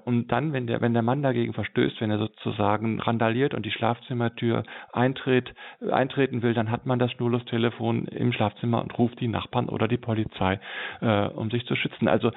und 0.05 0.31
dann, 0.31 0.53
wenn 0.53 0.67
der, 0.67 0.81
wenn 0.81 0.93
der 0.93 1.01
Mann 1.01 1.21
dagegen 1.21 1.53
verstößt, 1.53 1.99
wenn 2.01 2.11
er 2.11 2.17
sozusagen 2.17 2.99
randaliert 2.99 3.53
und 3.53 3.65
die 3.65 3.71
Schlafzimmertür 3.71 4.63
eintritt, 4.93 5.53
eintreten 5.91 6.41
will, 6.41 6.53
dann 6.53 6.71
hat 6.71 6.85
man 6.85 6.99
das 6.99 7.11
Schnurlustelefon 7.11 8.05
im 8.07 8.33
Schlafzimmer 8.33 8.81
und 8.81 8.97
ruft 8.97 9.19
die 9.19 9.26
Nachbarn 9.31 9.69
oder 9.69 9.87
die 9.87 9.97
Polizei, 9.97 10.59
äh, 11.01 11.27
um 11.27 11.49
sich 11.49 11.65
zu 11.65 11.75
schützen. 11.75 12.07
Also 12.07 12.31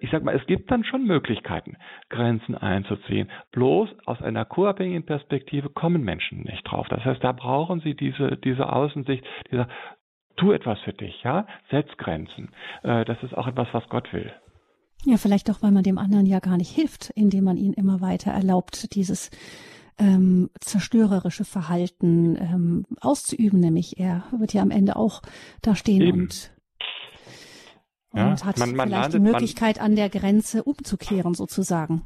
ich 0.00 0.10
sag 0.10 0.22
mal, 0.22 0.34
es 0.34 0.46
gibt 0.46 0.70
dann 0.70 0.84
schon 0.84 1.04
Möglichkeiten, 1.04 1.76
Grenzen 2.08 2.56
einzuziehen. 2.56 3.30
Bloß 3.52 3.90
aus 4.06 4.20
einer 4.22 4.44
co-abhängigen 4.44 5.04
Perspektive 5.04 5.68
kommen 5.68 6.02
Menschen 6.02 6.42
nicht 6.42 6.62
drauf. 6.64 6.86
Das 6.88 7.04
heißt, 7.04 7.22
da 7.22 7.32
brauchen 7.32 7.80
sie 7.80 7.94
diese, 7.94 8.36
diese 8.36 8.72
Außensicht, 8.72 9.24
dieser 9.50 9.68
Tu 10.36 10.52
etwas 10.52 10.80
für 10.80 10.92
dich, 10.92 11.22
ja? 11.22 11.46
Setz 11.70 11.88
Grenzen. 11.98 12.50
Äh, 12.82 13.04
das 13.04 13.22
ist 13.22 13.36
auch 13.36 13.46
etwas, 13.46 13.68
was 13.72 13.88
Gott 13.88 14.12
will. 14.12 14.32
Ja, 15.04 15.16
vielleicht 15.16 15.50
auch, 15.50 15.62
weil 15.62 15.72
man 15.72 15.82
dem 15.82 15.98
anderen 15.98 16.26
ja 16.26 16.38
gar 16.38 16.56
nicht 16.56 16.70
hilft, 16.70 17.10
indem 17.16 17.44
man 17.44 17.56
ihn 17.56 17.72
immer 17.72 18.00
weiter 18.00 18.30
erlaubt, 18.30 18.94
dieses 18.94 19.30
ähm, 19.98 20.50
zerstörerische 20.60 21.44
Verhalten 21.44 22.36
ähm, 22.36 22.86
auszuüben. 23.00 23.60
Nämlich 23.60 23.98
er 23.98 24.24
wird 24.36 24.52
ja 24.52 24.62
am 24.62 24.70
Ende 24.70 24.96
auch 24.96 25.22
da 25.60 25.74
stehen 25.74 26.02
Eben. 26.02 26.20
und, 26.22 26.52
ja, 28.14 28.30
und 28.30 28.44
hat 28.44 28.58
man, 28.58 28.74
man 28.74 28.88
vielleicht 28.88 29.02
landet, 29.02 29.14
die 29.14 29.32
Möglichkeit, 29.32 29.76
man, 29.76 29.86
an 29.86 29.96
der 29.96 30.08
Grenze 30.08 30.64
umzukehren, 30.64 31.34
sozusagen. 31.34 32.02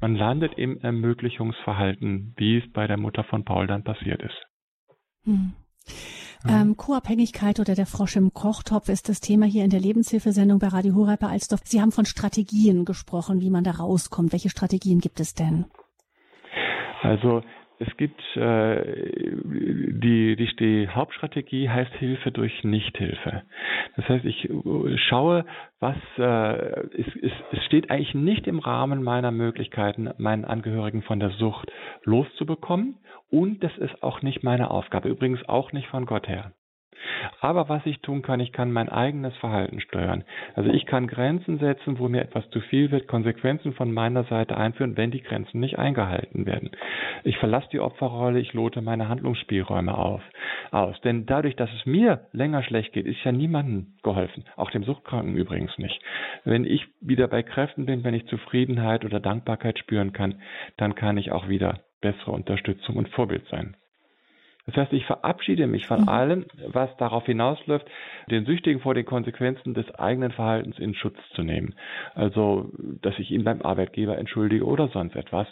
Man 0.00 0.14
landet 0.14 0.54
im 0.56 0.78
Ermöglichungsverhalten, 0.78 2.34
wie 2.36 2.58
es 2.58 2.72
bei 2.72 2.86
der 2.86 2.96
Mutter 2.96 3.24
von 3.24 3.44
Paul 3.44 3.66
dann 3.66 3.84
passiert 3.84 4.22
ist. 4.22 4.46
Hm. 5.24 5.52
Ähm, 6.48 6.76
Co-Abhängigkeit 6.76 7.60
oder 7.60 7.74
der 7.74 7.84
Frosch 7.84 8.16
im 8.16 8.32
Kochtopf 8.32 8.88
ist 8.88 9.10
das 9.10 9.20
Thema 9.20 9.44
hier 9.44 9.64
in 9.64 9.70
der 9.70 9.80
Lebenshilfesendung 9.80 10.58
bei 10.58 10.68
Radio 10.68 10.94
Horeb 10.94 11.20
bei 11.20 11.28
Alsdorf. 11.28 11.60
Sie 11.64 11.82
haben 11.82 11.92
von 11.92 12.06
Strategien 12.06 12.86
gesprochen, 12.86 13.42
wie 13.42 13.50
man 13.50 13.62
da 13.62 13.72
rauskommt. 13.72 14.32
Welche 14.32 14.48
Strategien 14.48 15.00
gibt 15.00 15.20
es 15.20 15.34
denn? 15.34 15.66
Also 17.02 17.42
es 17.78 17.96
gibt 17.96 18.20
äh, 18.36 18.82
die, 19.42 20.36
die, 20.36 20.56
die 20.56 20.88
Hauptstrategie 20.88 21.70
heißt 21.70 21.92
Hilfe 21.94 22.30
durch 22.30 22.62
Nichthilfe. 22.62 23.42
Das 23.96 24.06
heißt, 24.06 24.24
ich 24.26 24.50
schaue, 25.08 25.46
was 25.78 25.96
äh, 26.18 26.80
es, 26.94 27.06
es, 27.22 27.32
es 27.52 27.64
steht 27.64 27.90
eigentlich 27.90 28.14
nicht 28.14 28.46
im 28.46 28.58
Rahmen 28.58 29.02
meiner 29.02 29.30
Möglichkeiten, 29.30 30.10
meinen 30.18 30.44
Angehörigen 30.44 31.02
von 31.02 31.20
der 31.20 31.30
Sucht 31.30 31.72
loszubekommen. 32.04 32.98
Und 33.30 33.64
das 33.64 33.76
ist 33.78 34.02
auch 34.02 34.20
nicht 34.20 34.42
meine 34.42 34.70
Aufgabe, 34.70 35.08
übrigens 35.08 35.48
auch 35.48 35.72
nicht 35.72 35.88
von 35.88 36.04
Gott 36.04 36.28
her. 36.28 36.52
Aber 37.40 37.68
was 37.68 37.84
ich 37.86 38.00
tun 38.00 38.22
kann, 38.22 38.40
ich 38.40 38.52
kann 38.52 38.72
mein 38.72 38.88
eigenes 38.88 39.36
Verhalten 39.36 39.80
steuern. 39.80 40.24
Also 40.54 40.70
ich 40.70 40.86
kann 40.86 41.06
Grenzen 41.06 41.58
setzen, 41.58 41.98
wo 41.98 42.08
mir 42.08 42.22
etwas 42.22 42.48
zu 42.50 42.60
viel 42.60 42.90
wird, 42.90 43.08
Konsequenzen 43.08 43.72
von 43.72 43.92
meiner 43.92 44.24
Seite 44.24 44.56
einführen, 44.56 44.96
wenn 44.96 45.10
die 45.10 45.22
Grenzen 45.22 45.60
nicht 45.60 45.78
eingehalten 45.78 46.46
werden. 46.46 46.70
Ich 47.24 47.38
verlasse 47.38 47.68
die 47.72 47.80
Opferrolle, 47.80 48.40
ich 48.40 48.52
lote 48.52 48.82
meine 48.82 49.08
Handlungsspielräume 49.08 49.96
auf, 49.96 50.22
aus. 50.70 51.00
Denn 51.02 51.26
dadurch, 51.26 51.56
dass 51.56 51.70
es 51.72 51.86
mir 51.86 52.26
länger 52.32 52.62
schlecht 52.62 52.92
geht, 52.92 53.06
ist 53.06 53.22
ja 53.24 53.32
niemandem 53.32 53.94
geholfen. 54.02 54.44
Auch 54.56 54.70
dem 54.70 54.84
Suchtkranken 54.84 55.36
übrigens 55.36 55.76
nicht. 55.78 56.00
Wenn 56.44 56.64
ich 56.64 56.86
wieder 57.00 57.28
bei 57.28 57.42
Kräften 57.42 57.86
bin, 57.86 58.04
wenn 58.04 58.14
ich 58.14 58.26
Zufriedenheit 58.26 59.04
oder 59.04 59.20
Dankbarkeit 59.20 59.78
spüren 59.78 60.12
kann, 60.12 60.40
dann 60.76 60.94
kann 60.94 61.18
ich 61.18 61.32
auch 61.32 61.48
wieder 61.48 61.80
bessere 62.00 62.32
Unterstützung 62.32 62.96
und 62.96 63.08
Vorbild 63.10 63.46
sein. 63.48 63.76
Das 64.66 64.76
heißt, 64.76 64.92
ich 64.92 65.06
verabschiede 65.06 65.66
mich 65.66 65.86
von 65.86 66.02
mhm. 66.02 66.08
allem, 66.08 66.46
was 66.66 66.94
darauf 66.96 67.26
hinausläuft, 67.26 67.86
den 68.30 68.44
Süchtigen 68.44 68.80
vor 68.80 68.94
den 68.94 69.04
Konsequenzen 69.04 69.74
des 69.74 69.90
eigenen 69.94 70.32
Verhaltens 70.32 70.78
in 70.78 70.94
Schutz 70.94 71.16
zu 71.34 71.42
nehmen. 71.42 71.74
Also, 72.14 72.70
dass 73.02 73.18
ich 73.18 73.30
ihn 73.30 73.44
beim 73.44 73.62
Arbeitgeber 73.62 74.18
entschuldige 74.18 74.64
oder 74.64 74.88
sonst 74.88 75.16
etwas, 75.16 75.46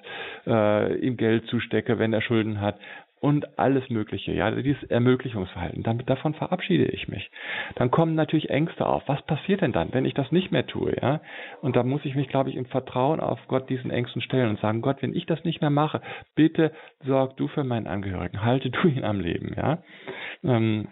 äh, 0.46 0.96
ihm 0.98 1.16
Geld 1.16 1.46
zustecke, 1.46 1.98
wenn 1.98 2.12
er 2.12 2.20
Schulden 2.20 2.60
hat, 2.60 2.78
und 3.20 3.58
alles 3.58 3.88
Mögliche, 3.90 4.32
ja, 4.32 4.50
dieses 4.50 4.82
Ermöglichungsverhalten. 4.84 5.82
Damit, 5.82 6.08
davon 6.08 6.34
verabschiede 6.34 6.84
ich 6.86 7.08
mich. 7.08 7.30
Dann 7.74 7.90
kommen 7.90 8.14
natürlich 8.14 8.50
Ängste 8.50 8.86
auf. 8.86 9.02
Was 9.06 9.22
passiert 9.22 9.60
denn 9.60 9.72
dann, 9.72 9.92
wenn 9.92 10.04
ich 10.04 10.14
das 10.14 10.30
nicht 10.32 10.52
mehr 10.52 10.66
tue, 10.66 10.96
ja? 11.00 11.20
Und 11.60 11.76
da 11.76 11.82
muss 11.82 12.04
ich 12.04 12.14
mich, 12.14 12.28
glaube 12.28 12.50
ich, 12.50 12.56
im 12.56 12.66
Vertrauen 12.66 13.20
auf 13.20 13.38
Gott 13.48 13.68
diesen 13.68 13.90
Ängsten 13.90 14.22
stellen 14.22 14.50
und 14.50 14.60
sagen, 14.60 14.82
Gott, 14.82 15.02
wenn 15.02 15.14
ich 15.14 15.26
das 15.26 15.42
nicht 15.44 15.60
mehr 15.60 15.70
mache, 15.70 16.00
bitte 16.34 16.72
sorg 17.04 17.36
du 17.36 17.48
für 17.48 17.64
meinen 17.64 17.86
Angehörigen, 17.86 18.44
halte 18.44 18.70
du 18.70 18.88
ihn 18.88 19.04
am 19.04 19.20
Leben, 19.20 19.54
ja? 19.56 19.82
Ähm, 20.44 20.88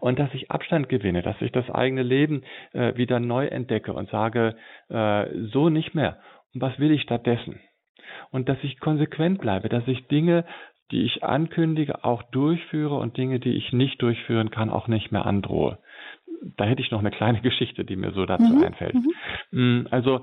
und 0.00 0.18
dass 0.18 0.32
ich 0.34 0.50
Abstand 0.50 0.88
gewinne, 0.88 1.22
dass 1.22 1.40
ich 1.40 1.52
das 1.52 1.68
eigene 1.70 2.02
Leben 2.02 2.42
äh, 2.72 2.96
wieder 2.96 3.20
neu 3.20 3.46
entdecke 3.46 3.92
und 3.92 4.08
sage, 4.10 4.56
äh, 4.88 5.26
so 5.52 5.68
nicht 5.68 5.94
mehr. 5.94 6.18
Und 6.54 6.62
was 6.62 6.78
will 6.78 6.90
ich 6.90 7.02
stattdessen? 7.02 7.60
Und 8.30 8.48
dass 8.48 8.58
ich 8.62 8.80
konsequent 8.80 9.40
bleibe, 9.40 9.68
dass 9.68 9.86
ich 9.86 10.06
Dinge 10.08 10.44
die 10.92 11.02
ich 11.02 11.24
ankündige, 11.24 12.04
auch 12.04 12.22
durchführe 12.22 12.96
und 12.96 13.16
Dinge, 13.16 13.40
die 13.40 13.56
ich 13.56 13.72
nicht 13.72 14.00
durchführen 14.02 14.50
kann, 14.50 14.70
auch 14.70 14.88
nicht 14.88 15.10
mehr 15.10 15.26
androhe. 15.26 15.78
Da 16.56 16.64
hätte 16.64 16.82
ich 16.82 16.90
noch 16.90 17.00
eine 17.00 17.10
kleine 17.10 17.40
Geschichte, 17.42 17.84
die 17.84 17.96
mir 17.96 18.12
so 18.12 18.26
dazu 18.26 18.52
mhm. 18.52 18.62
einfällt. 18.62 18.94
Mhm. 18.94 19.58
Mm, 19.58 19.86
also 19.90 20.20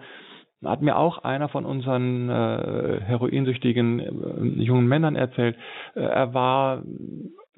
hat 0.63 0.81
mir 0.81 0.97
auch 0.97 1.19
einer 1.19 1.47
von 1.49 1.65
unseren 1.65 2.29
äh, 2.29 3.01
heroinsüchtigen 3.01 3.99
äh, 3.99 4.61
jungen 4.63 4.87
Männern 4.87 5.15
erzählt. 5.15 5.55
Äh, 5.95 6.01
er 6.01 6.33
war 6.33 6.83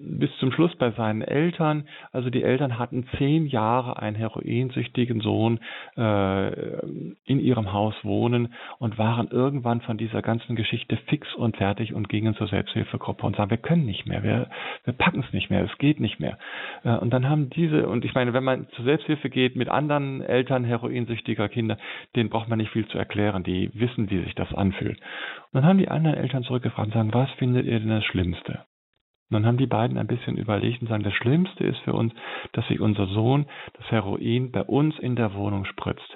bis 0.04 0.30
zum 0.40 0.52
Schluss 0.52 0.76
bei 0.76 0.92
seinen 0.92 1.22
Eltern. 1.22 1.88
Also 2.12 2.30
die 2.30 2.44
Eltern 2.44 2.78
hatten 2.78 3.08
zehn 3.18 3.46
Jahre 3.46 4.02
einen 4.02 4.16
heroinsüchtigen 4.16 5.22
Sohn 5.22 5.60
äh, 5.98 6.80
in 7.26 7.40
ihrem 7.40 7.74
Haus 7.74 7.96
wohnen 8.04 8.54
und 8.80 8.98
waren 8.98 9.28
irgendwann 9.30 9.82
von 9.82 9.98
dieser 9.98 10.22
ganzen 10.22 10.56
Geschichte 10.56 10.98
fix 11.08 11.34
und 11.36 11.58
fertig 11.58 11.94
und 11.94 12.10
gingen 12.10 12.36
zur 12.36 12.48
Selbsthilfegruppe 12.48 13.26
und 13.26 13.36
sagen, 13.36 13.50
wir 13.50 13.58
können 13.58 13.86
nicht 13.86 14.08
mehr, 14.08 14.24
wir, 14.24 14.50
wir 14.84 14.94
packen 14.94 15.24
es 15.26 15.34
nicht 15.34 15.50
mehr, 15.50 15.64
es 15.64 15.78
geht 15.78 16.00
nicht 16.00 16.20
mehr. 16.20 16.38
Äh, 16.84 16.96
und 16.98 17.12
dann 17.12 17.30
haben 17.30 17.50
diese, 17.50 17.88
und 17.88 18.06
ich 18.06 18.14
meine, 18.14 18.34
wenn 18.34 18.44
man 18.44 18.68
zur 18.76 18.86
Selbsthilfe 18.86 19.30
geht 19.30 19.56
mit 19.56 19.70
anderen 19.70 20.22
Eltern 20.22 20.64
heroinsüchtiger 20.64 21.50
Kinder, 21.50 21.78
denen 22.16 22.30
braucht 22.30 22.50
man 22.50 22.58
nicht 22.58 22.72
viel 22.72 22.88
zu 22.88 22.98
erklären, 22.98 23.44
die 23.44 23.72
wissen, 23.74 24.10
wie 24.10 24.24
sich 24.24 24.36
das 24.36 24.54
anfühlt. 24.54 25.00
Und 25.52 25.62
dann 25.62 25.66
haben 25.66 25.78
die 25.78 25.90
anderen 25.90 26.18
Eltern 26.18 26.44
zurückgefragt 26.44 26.88
und 26.88 26.94
sagen, 26.94 27.14
was 27.14 27.30
findet 27.32 27.66
ihr 27.66 27.80
denn 27.80 27.90
das 27.90 28.06
Schlimmste? 28.06 28.66
Dann 29.32 29.46
haben 29.46 29.58
die 29.58 29.68
beiden 29.68 29.98
ein 29.98 30.08
bisschen 30.08 30.38
überlegt 30.38 30.82
und 30.82 30.88
sagen, 30.88 31.04
das 31.04 31.14
Schlimmste 31.14 31.64
ist 31.64 31.80
für 31.80 31.94
uns, 31.94 32.14
dass 32.54 32.68
sich 32.68 32.80
unser 32.80 33.08
Sohn 33.08 33.46
das 33.74 33.90
Heroin 33.92 34.52
bei 34.52 34.64
uns 34.64 34.98
in 35.00 35.16
der 35.16 35.34
Wohnung 35.34 35.66
spritzt. 35.66 36.16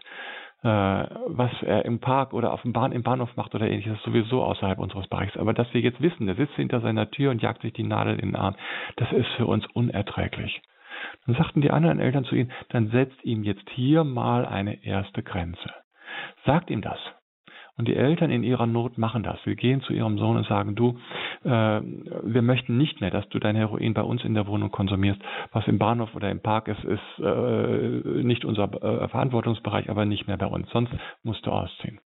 Äh, 0.64 0.68
was 0.68 1.52
er 1.62 1.86
im 1.86 2.00
Park 2.00 2.34
oder 2.34 2.52
auf 2.52 2.64
dem 2.64 2.74
Bahn, 2.74 2.92
im 2.92 3.04
Bahnhof 3.04 3.36
macht 3.36 3.54
oder 3.54 3.68
ähnliches, 3.68 3.98
ist 3.98 4.04
sowieso 4.04 4.44
außerhalb 4.44 4.80
unseres 4.80 5.08
Bereichs. 5.08 5.38
Aber 5.38 5.54
dass 5.54 5.72
wir 5.74 5.82
jetzt 5.82 6.02
wissen, 6.02 6.26
der 6.26 6.36
sitzt 6.36 6.56
hinter 6.56 6.82
seiner 6.82 7.12
Tür 7.12 7.32
und 7.32 7.42
jagt 7.42 7.62
sich 7.62 7.74
die 7.74 7.84
Nadel 7.84 8.16
in 8.16 8.30
den 8.30 8.36
Arm, 8.36 8.56
das 8.96 9.12
ist 9.12 9.28
für 9.38 9.46
uns 9.46 9.66
unerträglich. 9.74 10.62
Dann 11.26 11.36
sagten 11.36 11.62
die 11.62 11.72
anderen 11.72 12.00
Eltern 12.00 12.26
zu 12.26 12.36
ihm, 12.36 12.50
dann 12.70 12.88
setzt 12.88 13.24
ihm 13.24 13.44
jetzt 13.44 13.70
hier 13.72 14.04
mal 14.04 14.46
eine 14.46 14.84
erste 14.84 15.22
Grenze. 15.22 15.72
Sagt 16.46 16.70
ihm 16.70 16.82
das. 16.82 17.00
Und 17.78 17.88
die 17.88 17.96
Eltern 17.96 18.32
in 18.32 18.44
ihrer 18.44 18.68
Not 18.68 18.98
machen 18.98 19.24
das. 19.24 19.38
Wir 19.46 19.56
gehen 19.56 19.82
zu 19.82 19.94
ihrem 19.94 20.18
Sohn 20.18 20.38
und 20.38 20.48
sagen, 20.48 20.76
du, 20.76 20.98
wir 21.48 22.42
möchten 22.42 22.78
nicht 22.78 23.02
mehr, 23.02 23.12
dass 23.12 23.30
du 23.30 23.38
dein 23.38 23.56
Heroin 23.56 23.94
bei 23.94 24.02
uns 24.02 24.24
in 24.24 24.34
der 24.34 24.48
Wohnung 24.48 24.72
konsumierst. 24.72 25.22
Was 25.52 25.68
im 25.68 25.78
Bahnhof 25.78 26.16
oder 26.16 26.32
im 26.32 26.42
Park 26.42 26.68
ist, 26.68 26.84
ist 26.84 27.20
äh, 27.20 28.24
nicht 28.24 28.46
unser 28.46 28.64
äh, 28.64 29.08
Verantwortungsbereich, 29.10 29.90
aber 29.90 30.06
nicht 30.06 30.28
mehr 30.28 30.38
bei 30.38 30.48
uns. 30.48 30.68
Sonst 30.72 30.92
musst 31.22 31.46
du 31.46 31.52
ausziehen. 31.52 32.00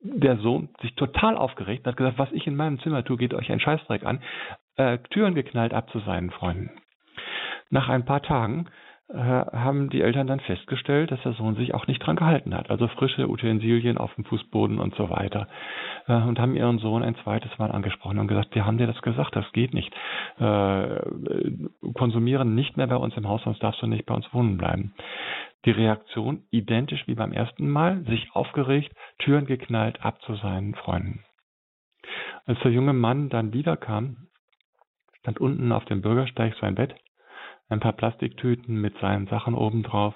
Der 0.00 0.38
Sohn 0.38 0.70
sich 0.80 0.94
total 0.94 1.36
aufgeregt 1.36 1.86
hat 1.86 1.96
gesagt, 1.96 2.18
was 2.18 2.32
ich 2.32 2.46
in 2.46 2.56
meinem 2.56 2.80
Zimmer 2.80 3.04
tue, 3.04 3.16
geht 3.16 3.34
euch 3.34 3.50
ein 3.50 3.60
Scheißdreck 3.60 4.04
an. 4.04 4.22
Äh, 4.76 4.98
Türen 5.10 5.34
geknallt 5.34 5.72
ab 5.72 5.90
zu 5.90 6.00
seinen 6.00 6.30
Freunden. 6.30 6.70
Nach 7.70 7.88
ein 7.88 8.04
paar 8.04 8.22
Tagen 8.22 8.66
haben 9.10 9.88
die 9.88 10.02
Eltern 10.02 10.26
dann 10.26 10.40
festgestellt, 10.40 11.10
dass 11.10 11.22
der 11.22 11.32
Sohn 11.32 11.54
sich 11.56 11.72
auch 11.72 11.86
nicht 11.86 12.00
dran 12.00 12.16
gehalten 12.16 12.54
hat. 12.54 12.70
Also 12.70 12.88
frische 12.88 13.28
Utensilien 13.28 13.96
auf 13.96 14.14
dem 14.16 14.24
Fußboden 14.24 14.78
und 14.78 14.94
so 14.96 15.08
weiter. 15.08 15.48
Äh, 16.06 16.12
und 16.12 16.38
haben 16.38 16.54
ihren 16.54 16.78
Sohn 16.78 17.02
ein 17.02 17.16
zweites 17.16 17.56
Mal 17.58 17.70
angesprochen 17.70 18.18
und 18.18 18.28
gesagt, 18.28 18.54
wir 18.54 18.66
haben 18.66 18.76
dir 18.76 18.86
das 18.86 19.00
gesagt, 19.00 19.34
das 19.34 19.50
geht 19.52 19.72
nicht. 19.72 19.94
Äh, 20.38 21.00
konsumieren 21.94 22.54
nicht 22.54 22.76
mehr 22.76 22.86
bei 22.86 22.96
uns 22.96 23.16
im 23.16 23.26
Haus, 23.26 23.42
sonst 23.44 23.62
darfst 23.62 23.80
du 23.80 23.86
nicht 23.86 24.04
bei 24.04 24.14
uns 24.14 24.32
wohnen 24.34 24.58
bleiben. 24.58 24.92
Die 25.64 25.70
Reaktion 25.70 26.42
identisch 26.50 27.06
wie 27.06 27.14
beim 27.14 27.32
ersten 27.32 27.68
Mal, 27.68 28.04
sich 28.04 28.28
aufgeregt, 28.32 28.92
Türen 29.18 29.46
geknallt, 29.46 30.04
ab 30.04 30.20
zu 30.22 30.34
seinen 30.34 30.74
Freunden. 30.74 31.24
Als 32.44 32.60
der 32.60 32.72
junge 32.72 32.92
Mann 32.92 33.30
dann 33.30 33.54
wiederkam, 33.54 34.28
stand 35.20 35.40
unten 35.40 35.72
auf 35.72 35.86
dem 35.86 36.02
Bürgersteig 36.02 36.54
sein 36.60 36.74
Bett 36.74 36.94
ein 37.68 37.80
paar 37.80 37.92
Plastiktüten 37.92 38.80
mit 38.80 38.96
seinen 38.98 39.26
Sachen 39.26 39.54
obendrauf. 39.54 40.14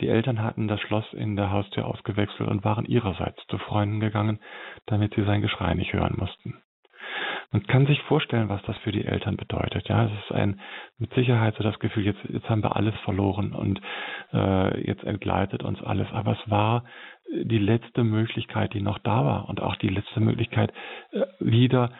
Die 0.00 0.08
Eltern 0.08 0.42
hatten 0.42 0.68
das 0.68 0.80
Schloss 0.80 1.12
in 1.12 1.36
der 1.36 1.50
Haustür 1.50 1.86
ausgewechselt 1.86 2.48
und 2.48 2.64
waren 2.64 2.84
ihrerseits 2.84 3.44
zu 3.48 3.58
Freunden 3.58 4.00
gegangen, 4.00 4.40
damit 4.86 5.14
sie 5.14 5.24
sein 5.24 5.42
Geschrei 5.42 5.74
nicht 5.74 5.92
hören 5.92 6.14
mussten. 6.16 6.62
Man 7.52 7.62
kann 7.68 7.86
sich 7.86 8.02
vorstellen, 8.02 8.48
was 8.48 8.62
das 8.62 8.76
für 8.78 8.90
die 8.90 9.04
Eltern 9.04 9.36
bedeutet. 9.36 9.88
Ja, 9.88 10.06
es 10.06 10.12
ist 10.24 10.32
ein 10.32 10.60
mit 10.98 11.14
Sicherheit 11.14 11.54
so 11.56 11.62
das 11.62 11.78
Gefühl, 11.78 12.04
jetzt, 12.04 12.18
jetzt 12.28 12.48
haben 12.50 12.64
wir 12.64 12.74
alles 12.74 12.94
verloren 13.04 13.52
und 13.52 13.80
äh, 14.32 14.84
jetzt 14.84 15.04
entgleitet 15.04 15.62
uns 15.62 15.80
alles. 15.80 16.08
Aber 16.10 16.32
es 16.32 16.50
war 16.50 16.82
die 17.32 17.58
letzte 17.58 18.02
Möglichkeit, 18.02 18.74
die 18.74 18.82
noch 18.82 18.98
da 18.98 19.24
war 19.24 19.48
und 19.48 19.62
auch 19.62 19.76
die 19.76 19.88
letzte 19.88 20.18
Möglichkeit, 20.18 20.72
äh, 21.12 21.22
wieder 21.38 21.90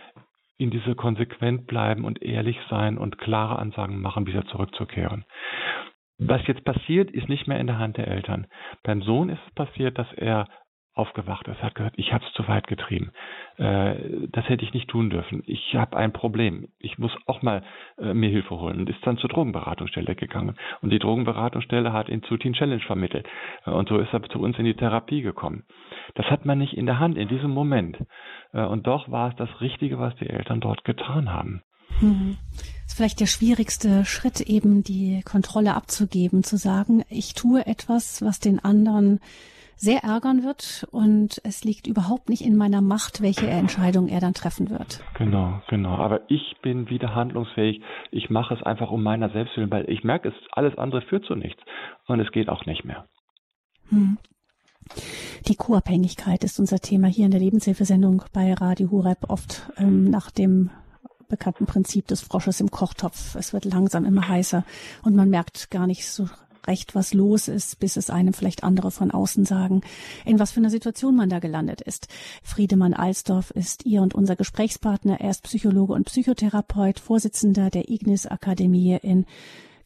in 0.56 0.70
diese 0.70 0.94
konsequent 0.94 1.66
bleiben 1.66 2.04
und 2.04 2.22
ehrlich 2.22 2.58
sein 2.70 2.98
und 2.98 3.18
klare 3.18 3.58
Ansagen 3.58 4.00
machen, 4.00 4.26
wieder 4.26 4.46
zurückzukehren. 4.46 5.24
Was 6.18 6.46
jetzt 6.46 6.64
passiert, 6.64 7.10
ist 7.10 7.28
nicht 7.28 7.48
mehr 7.48 7.58
in 7.58 7.66
der 7.66 7.78
Hand 7.78 7.96
der 7.96 8.08
Eltern. 8.08 8.46
Beim 8.84 9.02
Sohn 9.02 9.30
ist 9.30 9.40
es 9.46 9.54
passiert, 9.54 9.98
dass 9.98 10.12
er 10.12 10.46
aufgewacht 10.94 11.48
ist, 11.48 11.62
hat 11.62 11.74
gesagt, 11.74 11.98
ich 11.98 12.12
habe 12.12 12.24
es 12.24 12.32
zu 12.34 12.46
weit 12.46 12.66
getrieben. 12.66 13.10
äh, 13.58 13.96
das 14.30 14.48
hätte 14.48 14.64
ich 14.64 14.72
nicht 14.72 14.88
tun 14.88 15.10
dürfen. 15.10 15.42
Ich 15.46 15.74
habe 15.74 15.96
ein 15.96 16.12
Problem. 16.12 16.68
Ich 16.78 16.98
muss 16.98 17.12
auch 17.26 17.42
mal 17.42 17.62
äh, 17.98 18.14
mir 18.14 18.30
Hilfe 18.30 18.58
holen 18.58 18.80
und 18.80 18.90
ist 18.90 19.04
dann 19.04 19.18
zur 19.18 19.28
Drogenberatungsstelle 19.28 20.14
gegangen. 20.14 20.56
Und 20.82 20.90
die 20.90 20.98
Drogenberatungsstelle 20.98 21.92
hat 21.92 22.08
ihn 22.08 22.22
zu 22.22 22.36
Teen 22.36 22.54
Challenge 22.54 22.82
vermittelt. 22.82 23.26
Äh, 23.66 23.70
und 23.70 23.88
so 23.88 23.98
ist 23.98 24.12
er 24.12 24.22
zu 24.22 24.38
uns 24.38 24.58
in 24.58 24.64
die 24.64 24.74
Therapie 24.74 25.22
gekommen. 25.22 25.64
Das 26.14 26.26
hat 26.26 26.44
man 26.44 26.58
nicht 26.58 26.76
in 26.76 26.86
der 26.86 27.00
Hand 27.00 27.18
in 27.18 27.28
diesem 27.28 27.50
Moment. 27.50 27.98
Äh, 28.52 28.64
und 28.64 28.86
doch 28.86 29.10
war 29.10 29.30
es 29.30 29.36
das 29.36 29.60
Richtige, 29.60 29.98
was 29.98 30.14
die 30.16 30.28
Eltern 30.28 30.60
dort 30.60 30.84
getan 30.84 31.32
haben. 31.32 31.62
Hm. 31.98 32.36
Das 32.52 32.92
ist 32.92 32.96
vielleicht 32.96 33.20
der 33.20 33.26
schwierigste 33.26 34.04
Schritt, 34.04 34.40
eben 34.40 34.82
die 34.82 35.22
Kontrolle 35.24 35.74
abzugeben, 35.74 36.42
zu 36.42 36.56
sagen, 36.56 37.04
ich 37.08 37.34
tue 37.34 37.66
etwas, 37.66 38.22
was 38.22 38.40
den 38.40 38.58
anderen 38.58 39.20
sehr 39.76 40.04
ärgern 40.04 40.44
wird 40.44 40.86
und 40.90 41.40
es 41.44 41.64
liegt 41.64 41.86
überhaupt 41.86 42.28
nicht 42.28 42.44
in 42.44 42.56
meiner 42.56 42.80
Macht, 42.80 43.22
welche 43.22 43.46
Entscheidung 43.46 44.08
er 44.08 44.20
dann 44.20 44.34
treffen 44.34 44.70
wird. 44.70 45.00
Genau, 45.18 45.60
genau. 45.68 45.96
Aber 45.96 46.22
ich 46.28 46.56
bin 46.62 46.88
wieder 46.88 47.14
handlungsfähig. 47.14 47.82
Ich 48.10 48.30
mache 48.30 48.54
es 48.54 48.62
einfach 48.62 48.90
um 48.90 49.02
meiner 49.02 49.30
selbst 49.30 49.56
willen, 49.56 49.70
weil 49.70 49.88
ich 49.90 50.04
merke, 50.04 50.28
es 50.28 50.34
alles 50.52 50.76
andere 50.78 51.02
führt 51.02 51.24
zu 51.26 51.34
nichts 51.34 51.62
und 52.06 52.20
es 52.20 52.30
geht 52.32 52.48
auch 52.48 52.66
nicht 52.66 52.84
mehr. 52.84 53.06
Hm. 53.88 54.18
Die 55.46 55.56
Co-Abhängigkeit 55.56 56.44
ist 56.44 56.58
unser 56.58 56.78
Thema 56.78 57.08
hier 57.08 57.24
in 57.24 57.30
der 57.30 57.40
Lebenshilfesendung 57.40 58.24
bei 58.32 58.52
Radio 58.52 58.90
Hureb 58.90 59.18
oft 59.28 59.70
ähm, 59.78 60.04
nach 60.04 60.30
dem 60.30 60.70
bekannten 61.28 61.66
Prinzip 61.66 62.06
des 62.06 62.20
Frosches 62.20 62.60
im 62.60 62.70
Kochtopf. 62.70 63.34
Es 63.34 63.52
wird 63.52 63.64
langsam 63.64 64.04
immer 64.04 64.28
heißer 64.28 64.64
und 65.02 65.16
man 65.16 65.30
merkt 65.30 65.70
gar 65.70 65.86
nicht 65.86 66.08
so 66.08 66.28
recht, 66.66 66.94
was 66.94 67.14
los 67.14 67.48
ist, 67.48 67.78
bis 67.78 67.96
es 67.96 68.10
einem 68.10 68.32
vielleicht 68.32 68.64
andere 68.64 68.90
von 68.90 69.10
außen 69.10 69.44
sagen, 69.44 69.82
in 70.24 70.38
was 70.38 70.52
für 70.52 70.60
einer 70.60 70.70
Situation 70.70 71.16
man 71.16 71.28
da 71.28 71.38
gelandet 71.38 71.80
ist. 71.80 72.08
Friedemann 72.42 72.94
Alsdorf 72.94 73.50
ist 73.50 73.86
ihr 73.86 74.02
und 74.02 74.14
unser 74.14 74.36
Gesprächspartner. 74.36 75.20
Er 75.20 75.30
ist 75.30 75.42
Psychologe 75.44 75.92
und 75.92 76.06
Psychotherapeut, 76.06 77.00
Vorsitzender 77.00 77.70
der 77.70 77.90
Ignis 77.90 78.26
Akademie 78.26 78.98
in 79.02 79.26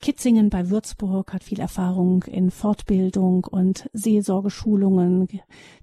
Kitzingen 0.01 0.49
bei 0.49 0.71
Würzburg, 0.71 1.33
hat 1.33 1.43
viel 1.43 1.59
Erfahrung 1.59 2.23
in 2.23 2.51
Fortbildung 2.51 3.45
und 3.45 3.91
Seelsorgeschulungen. 3.93 5.27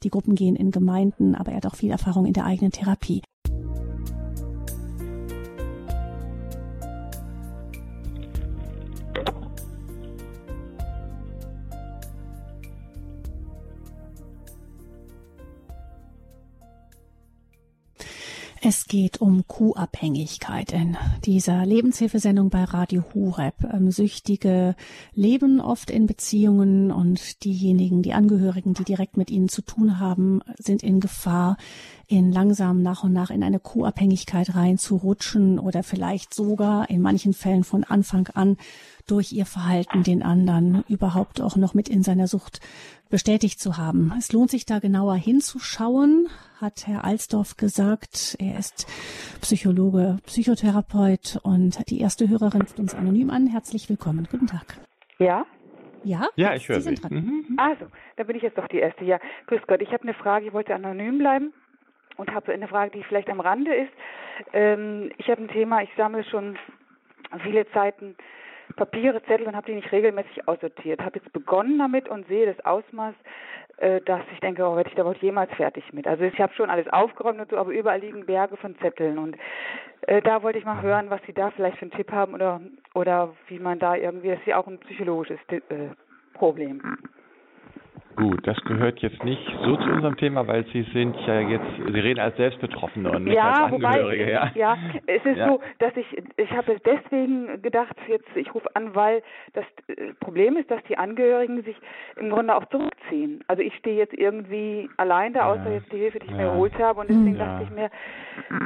Die 0.04 0.10
Gruppen 0.10 0.36
gehen 0.36 0.56
in 0.56 0.72
Gemeinden, 0.72 1.36
aber 1.36 1.52
er 1.52 1.58
hat 1.58 1.66
auch 1.66 1.76
viel 1.76 1.92
Erfahrung 1.92 2.26
in 2.26 2.34
der 2.34 2.46
eigenen 2.46 2.72
Therapie. 2.72 3.22
Es 18.68 18.88
geht 18.88 19.22
um 19.22 19.48
Kuhabhängigkeit 19.48 20.72
in 20.72 20.98
dieser 21.24 21.68
Lebenshilfesendung 21.68 22.50
bei 22.50 22.64
Radio 22.64 23.04
Hureb. 23.14 23.54
Ähm, 23.72 23.92
Süchtige 23.92 24.76
leben 25.14 25.62
oft 25.62 25.92
in 25.92 26.08
Beziehungen 26.08 26.92
und 26.92 27.44
diejenigen, 27.44 28.02
die 28.02 28.14
Angehörigen, 28.14 28.74
die 28.74 28.84
direkt 28.84 29.18
mit 29.18 29.30
ihnen 29.30 29.50
zu 29.50 29.62
tun 29.62 30.00
haben, 30.00 30.42
sind 30.58 30.82
in 30.82 31.00
Gefahr, 31.00 31.58
in 32.08 32.32
langsam 32.32 32.82
nach 32.82 33.04
und 33.04 33.14
nach 33.14 33.30
in 33.30 33.44
eine 33.44 33.60
Co-Abhängigkeit 33.60 34.56
reinzurutschen 34.56 35.60
oder 35.60 35.84
vielleicht 35.84 36.34
sogar 36.34 36.90
in 36.90 37.02
manchen 37.02 37.34
Fällen 37.34 37.64
von 37.64 37.84
Anfang 37.84 38.28
an 38.34 38.58
durch 39.08 39.32
ihr 39.32 39.46
Verhalten 39.46 40.04
den 40.04 40.24
anderen 40.24 40.84
überhaupt 40.88 41.42
auch 41.42 41.56
noch 41.56 41.74
mit 41.74 41.90
in 41.90 42.04
seiner 42.04 42.28
Sucht 42.28 42.60
bestätigt 43.10 43.60
zu 43.60 43.78
haben. 43.78 44.14
Es 44.18 44.32
lohnt 44.34 44.50
sich 44.50 44.66
da 44.66 44.80
genauer 44.80 45.16
hinzuschauen, 45.16 46.28
hat 46.60 46.88
Herr 46.88 47.06
Alsdorf 47.06 47.56
gesagt. 47.58 48.36
Er 48.40 48.58
ist 48.58 48.88
Psychologe, 49.42 50.18
Psychotherapeut 50.26 51.40
und 51.44 51.90
die 51.90 52.02
erste 52.02 52.28
Hörerin 52.30 52.62
ruft 52.62 52.80
uns 52.80 52.96
anonym 52.96 53.30
an. 53.30 53.48
Herzlich 53.48 53.90
willkommen. 53.90 54.28
Guten 54.30 54.48
Tag. 54.48 54.78
Ja? 55.20 55.46
Ja, 56.04 56.28
ja 56.36 56.56
ich 56.56 56.68
höre 56.68 56.82
Sie. 56.82 56.96
Sie. 56.96 57.14
Mhm. 57.16 57.58
Also, 57.58 57.86
da 58.18 58.24
bin 58.24 58.36
ich 58.36 58.44
jetzt 58.44 58.58
doch 58.58 58.68
die 58.68 58.78
Erste. 58.78 59.06
Ja, 59.06 59.20
grüß 59.48 59.62
Gott. 59.68 59.82
Ich 59.82 59.92
habe 59.92 60.04
eine 60.04 60.14
Frage. 60.14 60.48
Ich 60.48 60.54
wollte 60.54 60.74
anonym 60.74 61.18
bleiben 61.18 61.54
und 62.18 62.34
habe 62.34 62.54
eine 62.54 62.68
Frage, 62.68 62.92
die 62.92 63.04
vielleicht 63.04 63.30
am 63.30 63.40
Rande 63.40 63.74
ist. 63.74 63.92
Ähm, 64.54 65.12
ich 65.18 65.30
habe 65.30 65.42
ein 65.42 65.48
Thema, 65.48 65.82
ich 65.82 65.90
sammle 65.98 66.24
schon 66.24 66.58
viele 67.44 67.68
Zeiten 67.72 68.16
Papiere, 68.76 69.22
Zettel 69.24 69.48
und 69.48 69.56
habe 69.56 69.68
die 69.68 69.76
nicht 69.76 69.92
regelmäßig 69.92 70.48
aussortiert. 70.48 71.02
Habe 71.02 71.20
jetzt 71.20 71.32
begonnen 71.32 71.78
damit 71.78 72.10
und 72.10 72.28
sehe 72.28 72.46
das 72.46 72.66
Ausmaß, 72.66 73.14
äh, 73.78 74.02
dass 74.02 74.22
ich 74.34 74.40
denke, 74.40 74.64
oh, 74.66 74.76
werde 74.76 74.90
ich 74.90 74.96
da 74.96 75.06
wohl 75.06 75.16
jemals 75.22 75.52
fertig 75.54 75.94
mit. 75.94 76.08
Also 76.08 76.24
ich 76.24 76.40
habe 76.40 76.54
schon 76.54 76.70
alles 76.70 76.88
aufgeräumt 76.88 77.40
und 77.40 77.50
so, 77.50 77.58
aber 77.58 77.72
überall 77.72 78.00
liegen 78.00 78.26
Berge 78.26 78.58
von 78.58 78.78
Zetteln 78.80 79.18
und 79.18 79.38
äh, 80.08 80.22
da 80.22 80.44
wollte 80.44 80.60
ich 80.60 80.66
mal 80.66 80.82
hören, 80.82 81.10
was 81.10 81.22
Sie 81.26 81.34
da 81.34 81.52
vielleicht 81.52 81.78
für 81.78 81.84
einen 81.84 81.92
Tipp 81.92 82.12
haben 82.12 82.34
oder 82.34 82.62
oder 82.94 83.34
wie 83.48 83.60
man 83.60 83.80
da 83.80 83.96
irgendwie, 83.96 84.30
das 84.30 84.40
ist 84.40 84.48
ja 84.48 84.58
auch 84.58 84.68
ein 84.68 84.80
psychologisches 84.80 85.40
äh, 85.50 85.60
Problem. 86.34 86.98
Gut, 88.16 88.48
das 88.48 88.58
gehört 88.64 89.00
jetzt 89.00 89.24
nicht 89.26 89.46
so 89.64 89.76
zu 89.76 89.90
unserem 89.90 90.16
Thema, 90.16 90.48
weil 90.48 90.66
Sie 90.72 90.84
sind 90.94 91.16
ja 91.28 91.42
jetzt, 91.42 91.66
Sie 91.76 92.00
reden 92.00 92.20
als 92.20 92.38
Selbstbetroffene 92.38 93.12
und 93.12 93.26
nicht 93.26 93.36
ja, 93.36 93.66
als 93.66 93.74
Angehörige. 93.74 94.26
Wobei, 94.26 94.32
ja. 94.32 94.52
ja, 94.56 94.78
es 95.06 95.26
ist 95.26 95.38
ja. 95.38 95.50
so, 95.50 95.60
dass 95.80 95.96
ich, 95.98 96.06
ich 96.38 96.52
habe 96.52 96.78
deswegen 96.86 97.62
gedacht, 97.62 97.96
jetzt 98.08 98.28
ich 98.36 98.54
rufe 98.54 98.74
an, 98.74 98.96
weil 98.96 99.22
das 99.54 99.66
äh, 99.88 100.14
Problem 100.22 100.56
ist, 100.56 100.72
dass 100.72 100.82
die 100.84 100.98
Angehörigen 100.98 101.62
sich 101.64 101.76
im 102.16 102.30
Grunde 102.30 102.56
auch 102.56 102.66
zurückziehen. 102.70 103.44
Also 103.48 103.62
ich 103.62 103.76
stehe 103.76 103.98
jetzt 103.98 104.14
irgendwie 104.14 104.90
allein 104.96 105.34
da, 105.34 105.52
außer 105.52 105.72
jetzt 105.74 105.92
die 105.92 105.98
Hilfe, 105.98 106.20
die 106.20 106.28
ich 106.28 106.32
mir 106.32 106.52
geholt 106.52 106.78
habe 106.80 107.02
und 107.02 107.10
deswegen 107.10 107.38
dachte 107.38 107.64
ich 107.64 107.70
mir, 107.70 107.90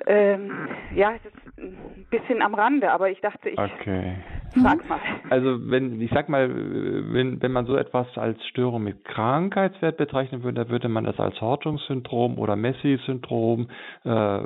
ähm, 0.05 0.51
ja, 0.93 1.13
es 1.15 1.25
ist 1.25 1.57
ein 1.57 2.05
bisschen 2.11 2.43
am 2.43 2.53
Rande, 2.53 2.91
aber 2.91 3.09
ich 3.09 3.19
dachte, 3.21 3.49
ich 3.49 3.57
okay. 3.57 4.13
Frag 4.53 4.87
mal. 4.89 4.99
Also 5.29 5.69
wenn, 5.69 6.01
ich 6.01 6.11
sag 6.11 6.29
mal, 6.29 6.49
wenn, 6.49 7.41
wenn 7.41 7.51
man 7.51 7.65
so 7.65 7.75
etwas 7.75 8.07
als 8.17 8.43
Störung 8.47 8.83
mit 8.83 9.05
Krankheitswert 9.05 9.97
bezeichnen 9.97 10.43
würde, 10.43 10.61
dann 10.61 10.69
würde 10.69 10.89
man 10.89 11.03
das 11.03 11.19
als 11.19 11.39
Hortungssyndrom 11.39 12.37
oder 12.37 12.55
Messi-Syndrom 12.55 13.69
äh, 14.03 14.39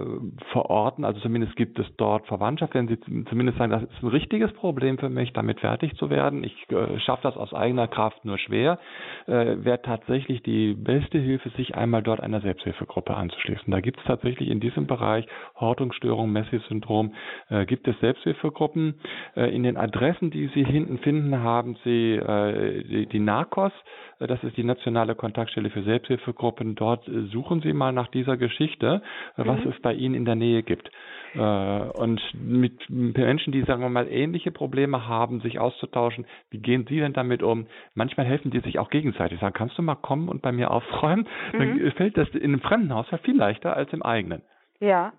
verorten. 0.51 1.05
Also 1.05 1.19
zumindest 1.21 1.55
gibt 1.55 1.79
es 1.79 1.87
dort 1.97 2.27
Verwandtschaft, 2.27 2.73
wenn 2.75 2.87
Sie 2.87 2.99
zumindest 3.29 3.57
sagen, 3.57 3.71
das 3.71 3.83
ist 3.83 4.03
ein 4.03 4.09
richtiges 4.09 4.51
Problem 4.53 4.97
für 4.97 5.09
mich, 5.09 5.31
damit 5.33 5.59
fertig 5.59 5.95
zu 5.95 6.09
werden. 6.09 6.43
Ich 6.43 6.55
äh, 6.69 6.99
schaffe 6.99 7.23
das 7.23 7.37
aus 7.37 7.53
eigener 7.53 7.87
Kraft 7.87 8.25
nur 8.25 8.37
schwer. 8.37 8.79
Äh, 9.27 9.63
wäre 9.63 9.81
tatsächlich 9.81 10.43
die 10.43 10.73
beste 10.73 11.17
Hilfe, 11.17 11.49
sich 11.51 11.75
einmal 11.75 12.03
dort 12.03 12.19
einer 12.19 12.41
Selbsthilfegruppe 12.41 13.15
anzuschließen. 13.15 13.71
Da 13.71 13.79
gibt 13.79 13.99
es 13.99 14.05
tatsächlich 14.05 14.49
in 14.49 14.59
diesem 14.59 14.87
Bereich 14.87 15.25
Hortungsstörung, 15.55 16.31
Messi-Syndrom, 16.31 17.13
äh, 17.49 17.65
gibt 17.65 17.87
es 17.87 17.99
Selbsthilfegruppen. 17.99 18.95
Äh, 19.35 19.53
in 19.55 19.63
den 19.63 19.77
Adressen, 19.93 20.31
die 20.31 20.47
Sie 20.53 20.63
hinten 20.63 20.97
finden, 20.99 21.39
haben 21.39 21.77
Sie 21.83 22.15
äh, 22.15 22.83
die, 22.83 23.05
die 23.05 23.19
NARCOS, 23.19 23.71
äh, 24.19 24.27
das 24.27 24.43
ist 24.43 24.57
die 24.57 24.63
nationale 24.63 25.15
Kontaktstelle 25.15 25.69
für 25.69 25.83
Selbsthilfegruppen. 25.83 26.75
Dort 26.75 27.07
äh, 27.07 27.27
suchen 27.27 27.61
Sie 27.61 27.73
mal 27.73 27.91
nach 27.91 28.07
dieser 28.07 28.37
Geschichte, 28.37 29.01
äh, 29.37 29.45
was 29.45 29.63
mhm. 29.63 29.71
es 29.71 29.81
bei 29.81 29.93
Ihnen 29.93 30.15
in 30.15 30.25
der 30.25 30.35
Nähe 30.35 30.63
gibt. 30.63 30.89
Und 31.35 32.21
mit 32.35 32.87
Menschen, 32.89 33.51
die, 33.51 33.63
sagen 33.63 33.81
wir 33.81 33.89
mal, 33.89 34.07
ähnliche 34.07 34.51
Probleme 34.51 35.07
haben, 35.07 35.41
sich 35.41 35.57
auszutauschen, 35.57 36.27
wie 36.51 36.59
gehen 36.59 36.85
Sie 36.87 36.99
denn 36.99 37.13
damit 37.13 37.41
um? 37.41 37.65
Manchmal 37.95 38.27
helfen 38.27 38.51
die 38.51 38.59
sich 38.59 38.77
auch 38.77 38.91
gegenseitig. 38.91 39.39
Sagen, 39.39 39.55
kannst 39.55 39.75
du 39.79 39.81
mal 39.81 39.95
kommen 39.95 40.29
und 40.29 40.43
bei 40.43 40.51
mir 40.51 40.69
aufräumen? 40.69 41.27
Mhm. 41.53 41.57
Dann 41.57 41.91
fällt 41.93 42.17
das 42.17 42.29
in 42.29 42.43
einem 42.43 42.61
fremden 42.61 42.93
Haushalt 42.93 43.23
viel 43.23 43.35
leichter 43.35 43.75
als 43.75 43.91
im 43.93 44.03
eigenen. 44.03 44.43
Ja. 44.79 45.13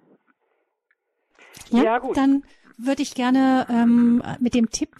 Ja, 1.70 1.82
ja 1.82 1.98
gut. 1.98 2.16
Dann 2.16 2.44
würde 2.78 3.02
ich 3.02 3.14
gerne 3.14 3.66
ähm, 3.70 4.22
mit 4.40 4.54
dem 4.54 4.70
Tipp 4.70 4.90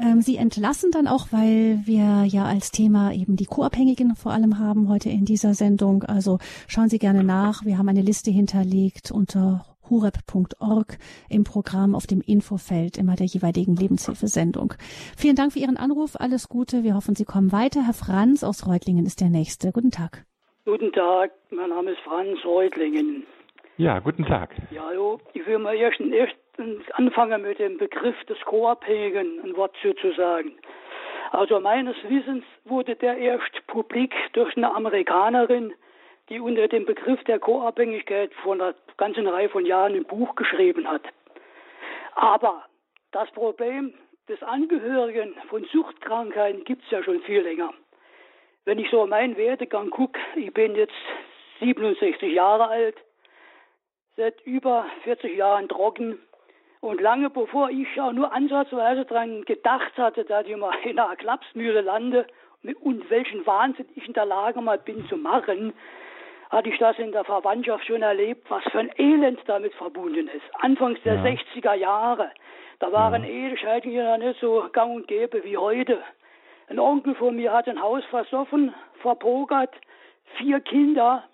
ähm, 0.00 0.22
Sie 0.22 0.36
entlassen 0.36 0.90
dann 0.90 1.06
auch, 1.06 1.26
weil 1.30 1.80
wir 1.84 2.24
ja 2.26 2.44
als 2.44 2.70
Thema 2.70 3.12
eben 3.12 3.36
die 3.36 3.44
Co-Abhängigen 3.44 4.16
vor 4.16 4.32
allem 4.32 4.58
haben 4.58 4.88
heute 4.88 5.10
in 5.10 5.26
dieser 5.26 5.52
Sendung. 5.52 6.04
Also 6.04 6.38
schauen 6.68 6.88
Sie 6.88 6.98
gerne 6.98 7.22
nach. 7.22 7.64
Wir 7.64 7.76
haben 7.76 7.88
eine 7.88 8.00
Liste 8.00 8.30
hinterlegt 8.30 9.10
unter 9.10 9.66
hurep.org 9.90 10.96
im 11.28 11.44
Programm 11.44 11.94
auf 11.94 12.06
dem 12.06 12.22
Infofeld 12.22 12.96
immer 12.96 13.16
der 13.16 13.26
jeweiligen 13.26 13.76
Lebenshilfesendung. 13.76 14.74
Vielen 15.16 15.36
Dank 15.36 15.52
für 15.52 15.58
Ihren 15.58 15.76
Anruf. 15.76 16.16
Alles 16.18 16.48
Gute. 16.48 16.82
Wir 16.84 16.94
hoffen, 16.94 17.14
Sie 17.14 17.24
kommen 17.24 17.52
weiter. 17.52 17.84
Herr 17.84 17.92
Franz 17.92 18.42
aus 18.42 18.66
Reutlingen 18.66 19.04
ist 19.04 19.20
der 19.20 19.28
Nächste. 19.28 19.72
Guten 19.72 19.90
Tag. 19.90 20.24
Guten 20.64 20.92
Tag. 20.92 21.32
Mein 21.50 21.70
Name 21.70 21.90
ist 21.90 22.00
Franz 22.00 22.38
Reutlingen. 22.44 23.26
Ja, 23.76 23.98
guten 23.98 24.24
Tag. 24.24 24.50
Ja, 24.70 24.84
hallo. 24.86 25.18
Ich 25.34 25.44
will 25.46 25.58
mal 25.58 25.74
erst, 25.74 26.00
erst 26.00 26.36
anfangen 26.92 27.42
mit 27.42 27.58
dem 27.58 27.78
Begriff 27.78 28.16
des 28.24 28.40
Co-Abhängigen 28.40 29.40
ein 29.44 29.56
Wort 29.56 29.76
zu 29.82 30.12
sagen. 30.12 30.58
Also 31.30 31.60
meines 31.60 31.96
Wissens 32.08 32.44
wurde 32.64 32.96
der 32.96 33.16
erst 33.16 33.66
publik 33.66 34.14
durch 34.32 34.56
eine 34.56 34.74
Amerikanerin, 34.74 35.72
die 36.28 36.40
unter 36.40 36.68
dem 36.68 36.86
Begriff 36.86 37.22
der 37.24 37.38
Co-Abhängigkeit 37.38 38.32
vor 38.42 38.54
einer 38.54 38.74
ganzen 38.96 39.26
Reihe 39.26 39.48
von 39.48 39.64
Jahren 39.64 39.94
ein 39.94 40.04
Buch 40.04 40.34
geschrieben 40.34 40.88
hat. 40.88 41.02
Aber 42.14 42.64
das 43.12 43.30
Problem 43.32 43.94
des 44.28 44.42
Angehörigen 44.42 45.34
von 45.48 45.64
Suchtkrankheiten 45.72 46.64
gibt 46.64 46.84
es 46.84 46.90
ja 46.90 47.02
schon 47.02 47.20
viel 47.22 47.40
länger. 47.40 47.72
Wenn 48.64 48.78
ich 48.78 48.90
so 48.90 49.06
meinen 49.06 49.36
Werdegang 49.36 49.90
gucke, 49.90 50.20
ich 50.36 50.52
bin 50.52 50.74
jetzt 50.74 50.94
67 51.60 52.32
Jahre 52.32 52.68
alt, 52.68 52.96
seit 54.16 54.40
über 54.42 54.86
40 55.04 55.36
Jahren 55.36 55.68
trocken. 55.68 56.18
Und 56.80 57.00
lange 57.00 57.28
bevor 57.28 57.68
ich 57.70 58.00
auch 58.00 58.12
nur 58.12 58.32
ansatzweise 58.32 59.04
daran 59.04 59.44
gedacht 59.44 59.96
hatte, 59.98 60.24
dass 60.24 60.46
ich 60.46 60.56
mal 60.56 60.74
in 60.84 60.98
einer 60.98 61.16
Klapsmühle 61.16 61.82
lande 61.82 62.26
und 62.80 63.08
welchen 63.10 63.46
Wahnsinn 63.46 63.86
ich 63.94 64.06
in 64.06 64.14
der 64.14 64.26
Lage 64.26 64.60
mal 64.60 64.78
bin 64.78 65.06
zu 65.08 65.16
machen, 65.16 65.74
hatte 66.50 66.68
ich 66.68 66.78
das 66.78 66.98
in 66.98 67.12
der 67.12 67.24
Verwandtschaft 67.24 67.86
schon 67.86 68.02
erlebt, 68.02 68.50
was 68.50 68.64
für 68.64 68.80
ein 68.80 68.90
Elend 68.96 69.40
damit 69.46 69.72
verbunden 69.74 70.28
ist. 70.28 70.44
Anfangs 70.60 71.00
der 71.04 71.14
ja. 71.16 71.22
60er 71.22 71.74
Jahre, 71.74 72.30
da 72.80 72.90
waren 72.92 73.24
ja. 73.24 73.30
Ehescheidungen 73.30 73.96
ja 73.96 74.18
nicht 74.18 74.40
so 74.40 74.66
gang 74.72 74.96
und 74.96 75.06
gäbe 75.06 75.44
wie 75.44 75.56
heute. 75.56 76.02
Ein 76.68 76.78
Onkel 76.78 77.14
von 77.14 77.36
mir 77.36 77.52
hat 77.52 77.68
ein 77.68 77.80
Haus 77.80 78.04
versoffen, 78.06 78.74
verpokert, 79.00 79.74
vier 80.38 80.60
Kinder, 80.60 81.24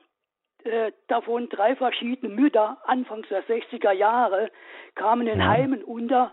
äh, 0.66 0.92
davon 1.08 1.48
drei 1.48 1.76
verschiedene 1.76 2.34
Mütter, 2.34 2.78
anfangs 2.84 3.28
der 3.28 3.44
60er 3.44 3.92
Jahre, 3.92 4.50
kamen 4.94 5.26
in 5.26 5.40
ja. 5.40 5.48
Heimen 5.48 5.82
unter 5.82 6.32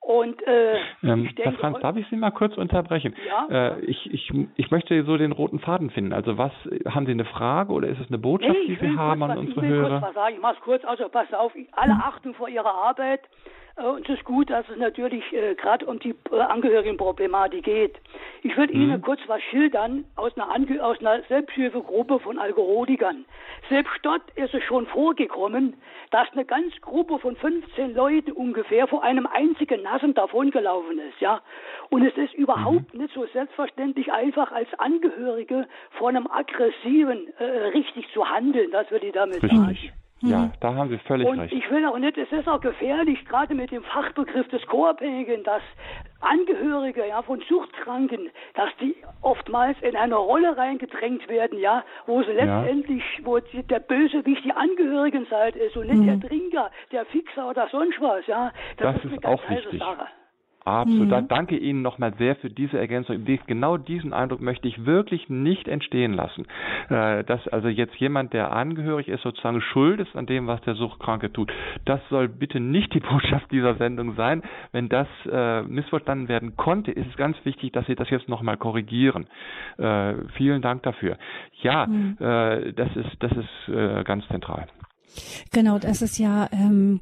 und 0.00 0.40
äh, 0.46 0.76
ähm, 1.02 1.26
ich 1.26 1.34
denke, 1.34 1.50
Herr 1.50 1.52
Franz, 1.58 1.80
darf 1.80 1.96
ich 1.96 2.06
Sie 2.08 2.16
mal 2.16 2.30
kurz 2.30 2.56
unterbrechen? 2.56 3.14
Ja. 3.26 3.74
Äh, 3.74 3.80
ich, 3.80 4.10
ich, 4.12 4.32
ich 4.56 4.70
möchte 4.70 5.02
so 5.04 5.16
den 5.16 5.32
roten 5.32 5.58
Faden 5.58 5.90
finden. 5.90 6.12
Also 6.12 6.38
was 6.38 6.52
haben 6.88 7.04
Sie 7.06 7.12
eine 7.12 7.24
Frage 7.24 7.72
oder 7.72 7.88
ist 7.88 8.00
es 8.00 8.08
eine 8.08 8.18
Botschaft, 8.18 8.54
nee, 8.54 8.74
die 8.74 8.76
Sie 8.76 8.96
haben 8.96 9.22
an 9.22 9.36
unsere 9.36 9.66
Hörer? 9.66 9.86
Ich 9.86 9.90
will 9.90 9.90
kurz 9.90 10.02
was 10.02 10.14
sagen. 10.14 10.34
Ich 10.36 10.40
mache 10.40 10.54
es 10.54 10.60
kurz. 10.60 10.84
Also 10.84 11.08
pass 11.08 11.32
auf, 11.34 11.52
alle. 11.72 11.92
Achtung 11.92 12.34
vor 12.34 12.48
Ihrer 12.48 12.72
Arbeit. 12.72 13.20
Äh, 13.78 13.86
und 13.86 14.08
es 14.08 14.18
ist 14.18 14.24
gut, 14.24 14.50
dass 14.50 14.68
es 14.68 14.76
natürlich 14.76 15.24
äh, 15.32 15.54
gerade 15.54 15.86
um 15.86 15.98
die 15.98 16.14
äh, 16.30 16.40
Angehörigenproblematik 16.40 17.64
geht. 17.64 17.96
Ich 18.42 18.56
würde 18.56 18.74
mhm. 18.74 18.82
Ihnen 18.82 19.02
kurz 19.02 19.20
was 19.26 19.42
schildern 19.50 20.04
aus 20.16 20.36
einer, 20.36 20.50
Ange 20.50 20.84
aus 20.84 20.98
einer 21.00 21.22
Selbsthilfegruppe 21.24 22.18
von 22.20 22.38
Alkoholikern. 22.38 23.24
Selbst 23.68 23.92
dort 24.02 24.22
ist 24.34 24.54
es 24.54 24.62
schon 24.64 24.86
vorgekommen, 24.86 25.74
dass 26.10 26.30
eine 26.32 26.44
ganze 26.44 26.80
Gruppe 26.80 27.18
von 27.18 27.36
15 27.36 27.94
Leuten 27.94 28.32
ungefähr 28.32 28.86
vor 28.86 29.02
einem 29.02 29.26
einzigen 29.26 29.82
Nassen 29.82 30.14
davongelaufen 30.14 30.98
ist, 30.98 31.20
ja. 31.20 31.40
Und 31.90 32.06
es 32.06 32.16
ist 32.16 32.34
überhaupt 32.34 32.94
mhm. 32.94 33.02
nicht 33.02 33.14
so 33.14 33.26
selbstverständlich 33.26 34.12
einfach 34.12 34.52
als 34.52 34.68
Angehörige 34.78 35.66
vor 35.90 36.08
einem 36.08 36.26
aggressiven 36.26 37.28
äh, 37.38 37.44
richtig 37.44 38.06
zu 38.12 38.28
handeln, 38.28 38.70
das 38.70 38.90
würde 38.90 39.06
ich 39.06 39.12
damit 39.12 39.40
sagen. 39.40 39.76
Ja, 40.20 40.38
mhm. 40.38 40.52
da 40.60 40.74
haben 40.74 40.90
Sie 40.90 40.98
völlig 40.98 41.28
und 41.28 41.38
recht. 41.38 41.52
Ich 41.52 41.70
will 41.70 41.84
auch 41.86 41.98
nicht, 41.98 42.18
es 42.18 42.30
ist 42.32 42.48
auch 42.48 42.60
gefährlich, 42.60 43.24
gerade 43.24 43.54
mit 43.54 43.70
dem 43.70 43.84
Fachbegriff 43.84 44.48
des 44.48 44.66
Co-Abhängigen, 44.66 45.44
dass 45.44 45.62
Angehörige 46.20 47.06
ja, 47.06 47.22
von 47.22 47.40
Suchtkranken, 47.48 48.30
dass 48.54 48.70
die 48.80 48.96
oftmals 49.22 49.80
in 49.80 49.94
eine 49.94 50.16
Rolle 50.16 50.56
reingedrängt 50.56 51.28
werden, 51.28 51.60
ja, 51.60 51.84
wo 52.06 52.22
sie 52.22 52.32
letztendlich, 52.32 53.04
ja. 53.18 53.26
wo 53.26 53.38
die, 53.38 53.62
der 53.62 53.78
Bösewicht 53.78 54.44
die 54.44 54.52
Angehörigenseite 54.52 55.58
ist 55.60 55.76
und 55.76 55.86
nicht 55.86 56.00
mhm. 56.00 56.20
der 56.20 56.28
Trinker, 56.28 56.70
der 56.90 57.06
Fixer 57.06 57.48
oder 57.48 57.68
sonst 57.70 58.00
was, 58.00 58.26
ja. 58.26 58.50
Das, 58.78 58.94
das 58.94 58.96
ist, 58.96 59.04
ist, 59.04 59.10
eine 59.12 59.20
ganz 59.20 59.40
auch 59.40 59.50
wichtig. 59.50 59.78
Sache. 59.78 60.08
Absolut. 60.68 61.08
Mhm. 61.08 61.28
danke 61.28 61.56
Ihnen 61.56 61.80
nochmal 61.80 62.12
sehr 62.18 62.36
für 62.36 62.50
diese 62.50 62.78
Ergänzung. 62.78 63.24
Genau 63.46 63.78
diesen 63.78 64.12
Eindruck 64.12 64.42
möchte 64.42 64.68
ich 64.68 64.84
wirklich 64.84 65.30
nicht 65.30 65.66
entstehen 65.66 66.12
lassen. 66.12 66.46
Äh, 66.90 67.24
dass 67.24 67.48
also 67.48 67.68
jetzt 67.68 67.94
jemand, 67.96 68.34
der 68.34 68.52
angehörig 68.52 69.08
ist, 69.08 69.22
sozusagen 69.22 69.62
schuld 69.62 69.98
ist 70.00 70.14
an 70.14 70.26
dem, 70.26 70.46
was 70.46 70.60
der 70.62 70.74
Suchtkranke 70.74 71.32
tut. 71.32 71.50
Das 71.86 72.00
soll 72.10 72.28
bitte 72.28 72.60
nicht 72.60 72.92
die 72.92 73.00
Botschaft 73.08 73.50
dieser 73.50 73.76
Sendung 73.76 74.14
sein. 74.14 74.42
Wenn 74.72 74.90
das 74.90 75.08
äh, 75.30 75.62
missverstanden 75.62 76.28
werden 76.28 76.56
konnte, 76.56 76.92
ist 76.92 77.06
es 77.08 77.16
ganz 77.16 77.36
wichtig, 77.44 77.72
dass 77.72 77.86
Sie 77.86 77.94
das 77.94 78.10
jetzt 78.10 78.28
nochmal 78.28 78.58
korrigieren. 78.58 79.26
Äh, 79.78 80.16
vielen 80.36 80.60
Dank 80.60 80.82
dafür. 80.82 81.16
Ja, 81.62 81.86
mhm. 81.86 82.16
das 82.18 82.88
ist, 82.94 83.16
das 83.20 83.32
ist 83.32 84.04
ganz 84.04 84.26
zentral. 84.28 84.66
Genau, 85.52 85.78
das 85.78 86.02
ist 86.02 86.18
ja 86.18 86.48
ähm, 86.52 87.00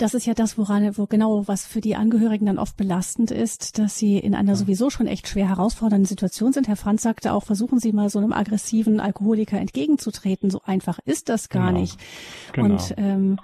das 0.00 0.14
ist 0.14 0.26
ja 0.26 0.34
das, 0.34 0.56
woran, 0.56 0.96
wo 0.96 1.06
genau 1.06 1.46
was 1.46 1.66
für 1.66 1.80
die 1.80 1.94
Angehörigen 1.94 2.46
dann 2.46 2.58
oft 2.58 2.76
belastend 2.76 3.30
ist, 3.30 3.78
dass 3.78 3.98
sie 3.98 4.18
in 4.18 4.34
einer 4.34 4.56
sowieso 4.56 4.88
schon 4.88 5.06
echt 5.06 5.28
schwer 5.28 5.48
herausfordernden 5.48 6.06
Situation 6.06 6.52
sind. 6.52 6.68
Herr 6.68 6.76
Franz 6.76 7.02
sagte 7.02 7.32
auch, 7.32 7.44
versuchen 7.44 7.78
Sie 7.78 7.92
mal 7.92 8.08
so 8.08 8.18
einem 8.18 8.32
aggressiven 8.32 8.98
Alkoholiker 8.98 9.58
entgegenzutreten. 9.58 10.48
So 10.50 10.62
einfach 10.64 11.00
ist 11.04 11.28
das 11.28 11.50
gar 11.50 11.68
genau. 11.68 11.80
nicht. 11.80 11.98
Genau. 12.52 12.74
Und 12.74 12.94
ähm, 12.96 13.38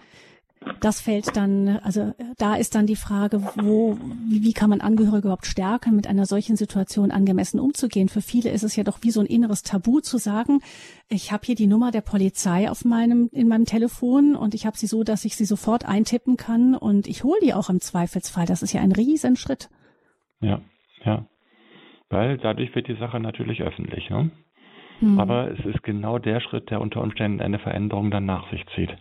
das 0.80 1.00
fällt 1.00 1.36
dann, 1.36 1.78
also 1.82 2.12
da 2.38 2.56
ist 2.56 2.74
dann 2.74 2.86
die 2.86 2.96
Frage, 2.96 3.42
wo, 3.56 3.96
wie, 4.28 4.42
wie 4.42 4.52
kann 4.52 4.70
man 4.70 4.80
Angehörige 4.80 5.28
überhaupt 5.28 5.46
stärken, 5.46 5.94
mit 5.94 6.06
einer 6.06 6.26
solchen 6.26 6.56
Situation 6.56 7.10
angemessen 7.10 7.60
umzugehen? 7.60 8.08
Für 8.08 8.20
viele 8.20 8.50
ist 8.50 8.62
es 8.62 8.76
ja 8.76 8.84
doch 8.84 8.98
wie 9.02 9.10
so 9.10 9.20
ein 9.20 9.26
inneres 9.26 9.62
Tabu 9.62 10.00
zu 10.00 10.18
sagen, 10.18 10.60
ich 11.08 11.32
habe 11.32 11.46
hier 11.46 11.54
die 11.54 11.66
Nummer 11.66 11.90
der 11.90 12.00
Polizei 12.00 12.70
auf 12.70 12.84
meinem, 12.84 13.28
in 13.32 13.48
meinem 13.48 13.64
Telefon 13.64 14.34
und 14.34 14.54
ich 14.54 14.66
habe 14.66 14.76
sie 14.76 14.86
so, 14.86 15.04
dass 15.04 15.24
ich 15.24 15.36
sie 15.36 15.44
sofort 15.44 15.86
eintippen 15.86 16.36
kann 16.36 16.74
und 16.74 17.06
ich 17.06 17.24
hole 17.24 17.38
die 17.42 17.54
auch 17.54 17.70
im 17.70 17.80
Zweifelsfall. 17.80 18.46
Das 18.46 18.62
ist 18.62 18.72
ja 18.72 18.80
ein 18.80 18.92
Riesenschritt. 18.92 19.68
Ja, 20.40 20.60
ja. 21.04 21.26
Weil 22.08 22.38
dadurch 22.38 22.74
wird 22.74 22.88
die 22.88 22.96
Sache 22.96 23.20
natürlich 23.20 23.62
öffentlich, 23.62 24.10
ne? 24.10 24.30
Hm. 25.00 25.18
Aber 25.20 25.50
es 25.50 25.64
ist 25.66 25.82
genau 25.82 26.18
der 26.18 26.40
Schritt, 26.40 26.70
der 26.70 26.80
unter 26.80 27.02
Umständen 27.02 27.40
eine 27.40 27.58
Veränderung 27.58 28.10
dann 28.10 28.24
nach 28.24 28.50
sich 28.50 28.64
zieht. 28.74 28.96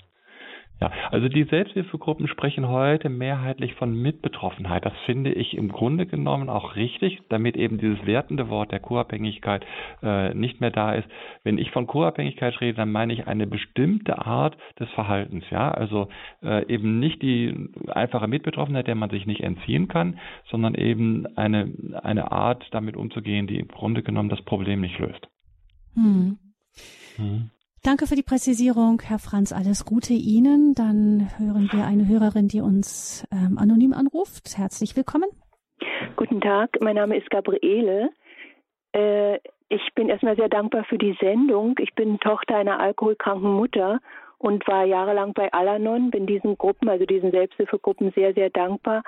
Ja, 0.81 0.91
also 1.09 1.29
die 1.29 1.45
Selbsthilfegruppen 1.45 2.27
sprechen 2.27 2.67
heute 2.67 3.07
mehrheitlich 3.07 3.75
von 3.75 3.93
Mitbetroffenheit. 3.93 4.85
Das 4.85 4.93
finde 5.05 5.31
ich 5.31 5.55
im 5.55 5.69
Grunde 5.69 6.05
genommen 6.05 6.49
auch 6.49 6.75
richtig, 6.75 7.21
damit 7.29 7.55
eben 7.55 7.77
dieses 7.77 8.05
wertende 8.05 8.49
Wort 8.49 8.73
der 8.73 8.81
Co-Abhängigkeit 8.81 9.65
äh, 10.03 10.33
nicht 10.33 10.59
mehr 10.59 10.71
da 10.71 10.93
ist. 10.93 11.07
Wenn 11.43 11.57
ich 11.57 11.71
von 11.71 11.87
Co-Abhängigkeit 11.87 12.59
rede, 12.59 12.77
dann 12.77 12.91
meine 12.91 13.13
ich 13.13 13.25
eine 13.25 13.47
bestimmte 13.47 14.25
Art 14.25 14.57
des 14.77 14.89
Verhaltens. 14.89 15.45
Ja, 15.49 15.71
also 15.71 16.09
äh, 16.43 16.67
eben 16.67 16.99
nicht 16.99 17.21
die 17.21 17.69
einfache 17.87 18.27
Mitbetroffenheit, 18.27 18.87
der 18.87 18.95
man 18.95 19.09
sich 19.09 19.25
nicht 19.25 19.41
entziehen 19.41 19.87
kann, 19.87 20.19
sondern 20.49 20.75
eben 20.75 21.25
eine 21.37 21.71
eine 22.03 22.31
Art, 22.31 22.65
damit 22.71 22.97
umzugehen, 22.97 23.47
die 23.47 23.59
im 23.59 23.67
Grunde 23.67 24.03
genommen 24.03 24.29
das 24.29 24.41
Problem 24.41 24.81
nicht 24.81 24.99
löst. 24.99 25.27
Hm. 25.93 26.37
Hm. 27.15 27.49
Danke 27.85 28.07
für 28.07 28.15
die 28.15 28.23
Präzisierung, 28.23 28.99
Herr 29.05 29.19
Franz. 29.19 29.53
Alles 29.53 29.85
Gute 29.85 30.13
Ihnen. 30.13 30.73
Dann 30.73 31.29
hören 31.37 31.69
wir 31.71 31.85
eine 31.85 32.07
Hörerin, 32.07 32.47
die 32.47 32.59
uns 32.59 33.27
ähm, 33.31 33.59
anonym 33.59 33.93
anruft. 33.93 34.57
Herzlich 34.57 34.95
willkommen. 34.95 35.29
Guten 36.15 36.41
Tag, 36.41 36.79
mein 36.81 36.95
Name 36.95 37.15
ist 37.15 37.29
Gabriele. 37.29 38.09
Äh, 38.91 39.35
ich 39.69 39.83
bin 39.93 40.09
erstmal 40.09 40.35
sehr 40.35 40.49
dankbar 40.49 40.83
für 40.85 40.97
die 40.97 41.15
Sendung. 41.21 41.75
Ich 41.77 41.93
bin 41.93 42.19
Tochter 42.19 42.55
einer 42.55 42.79
alkoholkranken 42.79 43.53
Mutter 43.53 43.99
und 44.39 44.67
war 44.67 44.85
jahrelang 44.85 45.33
bei 45.33 45.53
Alanon, 45.53 46.09
bin 46.09 46.25
diesen 46.25 46.57
Gruppen, 46.57 46.89
also 46.89 47.05
diesen 47.05 47.29
Selbsthilfegruppen 47.29 48.11
sehr, 48.15 48.33
sehr 48.33 48.49
dankbar. 48.49 49.03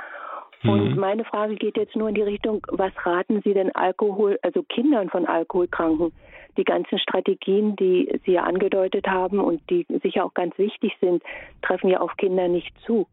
Und 0.61 0.91
mhm. 0.91 0.99
meine 0.99 1.25
Frage 1.25 1.55
geht 1.55 1.77
jetzt 1.77 1.95
nur 1.95 2.09
in 2.09 2.15
die 2.15 2.21
Richtung, 2.21 2.61
was 2.69 2.91
raten 3.03 3.41
Sie 3.43 3.55
denn 3.55 3.75
Alkohol, 3.75 4.37
also 4.43 4.61
Kindern 4.61 5.09
von 5.09 5.25
Alkoholkranken? 5.25 6.11
Die 6.57 6.63
ganzen 6.63 6.99
Strategien, 6.99 7.75
die 7.75 8.19
Sie 8.25 8.33
ja 8.33 8.43
angedeutet 8.43 9.07
haben 9.07 9.39
und 9.39 9.61
die 9.69 9.85
sicher 10.03 10.25
auch 10.25 10.33
ganz 10.33 10.57
wichtig 10.57 10.93
sind, 10.99 11.23
treffen 11.61 11.89
ja 11.89 11.99
auf 11.99 12.15
Kinder 12.17 12.47
nicht 12.47 12.73
zu. 12.85 13.07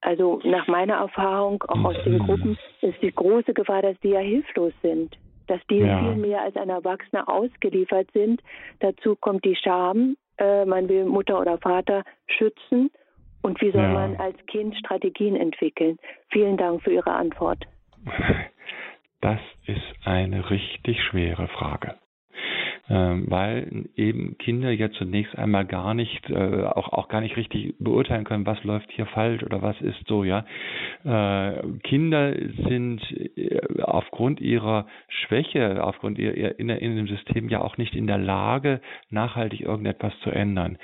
Also 0.00 0.40
nach 0.44 0.66
meiner 0.66 0.94
Erfahrung, 0.94 1.62
auch 1.68 1.84
aus 1.84 1.96
den 2.04 2.18
Gruppen, 2.18 2.58
ist 2.80 3.00
die 3.00 3.12
große 3.12 3.54
Gefahr, 3.54 3.82
dass 3.82 3.98
die 4.00 4.10
ja 4.10 4.18
hilflos 4.18 4.72
sind. 4.82 5.16
Dass 5.46 5.60
die 5.70 5.78
ja. 5.78 6.00
viel 6.00 6.16
mehr 6.16 6.42
als 6.42 6.56
ein 6.56 6.70
Erwachsener 6.70 7.28
ausgeliefert 7.28 8.08
sind. 8.12 8.42
Dazu 8.80 9.14
kommt 9.14 9.44
die 9.44 9.56
Scham. 9.56 10.16
Äh, 10.38 10.64
man 10.64 10.88
will 10.88 11.04
Mutter 11.04 11.40
oder 11.40 11.58
Vater 11.58 12.02
schützen. 12.26 12.90
Und 13.42 13.60
wie 13.60 13.70
soll 13.70 13.82
ja. 13.82 13.92
man 13.92 14.16
als 14.16 14.36
Kind 14.46 14.76
Strategien 14.76 15.36
entwickeln? 15.36 15.98
Vielen 16.30 16.56
Dank 16.56 16.82
für 16.82 16.92
Ihre 16.92 17.12
Antwort. 17.12 17.64
Das 19.22 19.38
ist 19.66 20.04
eine 20.04 20.50
richtig 20.50 21.00
schwere 21.04 21.46
Frage. 21.46 21.94
Ähm, 22.90 23.26
weil 23.28 23.84
eben 23.94 24.36
Kinder 24.38 24.72
ja 24.72 24.90
zunächst 24.90 25.38
einmal 25.38 25.64
gar 25.64 25.94
nicht, 25.94 26.28
äh, 26.30 26.64
auch, 26.64 26.92
auch 26.92 27.08
gar 27.08 27.20
nicht 27.20 27.36
richtig 27.36 27.76
beurteilen 27.78 28.24
können, 28.24 28.44
was 28.44 28.62
läuft 28.64 28.90
hier 28.90 29.06
falsch 29.06 29.44
oder 29.44 29.62
was 29.62 29.80
ist 29.80 30.04
so, 30.08 30.24
ja. 30.24 30.44
Äh, 31.04 31.62
Kinder 31.84 32.34
sind 32.68 33.00
äh, 33.36 33.60
aufgrund 33.82 34.40
ihrer 34.40 34.86
Schwäche, 35.06 35.84
aufgrund 35.84 36.18
ihrer 36.18 36.58
in, 36.58 36.70
in 36.70 36.96
dem 36.96 37.06
System 37.06 37.48
ja 37.48 37.60
auch 37.60 37.76
nicht 37.76 37.94
in 37.94 38.08
der 38.08 38.18
Lage, 38.18 38.80
nachhaltig 39.10 39.60
irgendetwas 39.60 40.12
zu 40.24 40.30
ändern. 40.30 40.76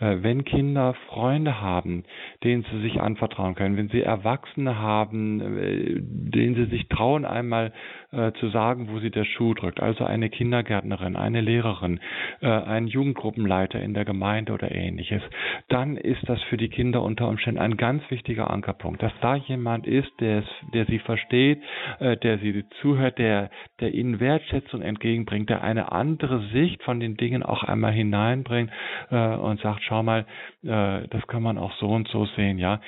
wenn 0.00 0.44
Kinder 0.44 0.94
Freunde 1.08 1.60
haben, 1.60 2.04
denen 2.42 2.64
sie 2.70 2.80
sich 2.80 3.00
anvertrauen 3.00 3.54
können, 3.54 3.76
wenn 3.76 3.88
sie 3.88 4.02
Erwachsene 4.02 4.78
haben, 4.78 5.38
denen 5.38 6.54
sie 6.56 6.64
sich 6.66 6.88
trauen, 6.88 7.24
einmal 7.24 7.72
zu 8.10 8.48
sagen, 8.48 8.88
wo 8.90 8.98
sie 8.98 9.10
der 9.10 9.24
Schuh 9.24 9.54
drückt, 9.54 9.80
also 9.80 10.04
eine 10.04 10.30
Kindergärtnerin, 10.30 11.16
eine 11.16 11.40
Lehrerin, 11.44 12.00
äh, 12.40 12.46
ein 12.48 12.86
Jugendgruppenleiter 12.86 13.80
in 13.80 13.94
der 13.94 14.04
Gemeinde 14.04 14.52
oder 14.52 14.70
ähnliches, 14.72 15.22
dann 15.68 15.96
ist 15.96 16.28
das 16.28 16.42
für 16.44 16.56
die 16.56 16.68
Kinder 16.68 17.02
unter 17.02 17.28
Umständen 17.28 17.60
ein 17.60 17.76
ganz 17.76 18.02
wichtiger 18.10 18.50
Ankerpunkt, 18.50 19.02
dass 19.02 19.12
da 19.20 19.36
jemand 19.36 19.86
ist, 19.86 20.10
der, 20.20 20.38
es, 20.38 20.44
der 20.72 20.86
sie 20.86 20.98
versteht, 20.98 21.62
äh, 22.00 22.16
der 22.16 22.38
sie 22.38 22.64
zuhört, 22.80 23.18
der, 23.18 23.50
der 23.80 23.94
ihnen 23.94 24.20
Wertschätzung 24.20 24.82
entgegenbringt, 24.82 25.50
der 25.50 25.62
eine 25.62 25.92
andere 25.92 26.40
Sicht 26.52 26.82
von 26.82 27.00
den 27.00 27.16
Dingen 27.16 27.42
auch 27.42 27.62
einmal 27.62 27.92
hineinbringt 27.92 28.70
äh, 29.10 29.34
und 29.36 29.60
sagt, 29.60 29.82
schau 29.84 30.02
mal, 30.02 30.26
das 30.62 31.26
kann 31.26 31.42
man 31.42 31.58
auch 31.58 31.72
so 31.78 31.88
und 31.88 32.08
so 32.08 32.24
sehen, 32.36 32.58
ja. 32.58 32.80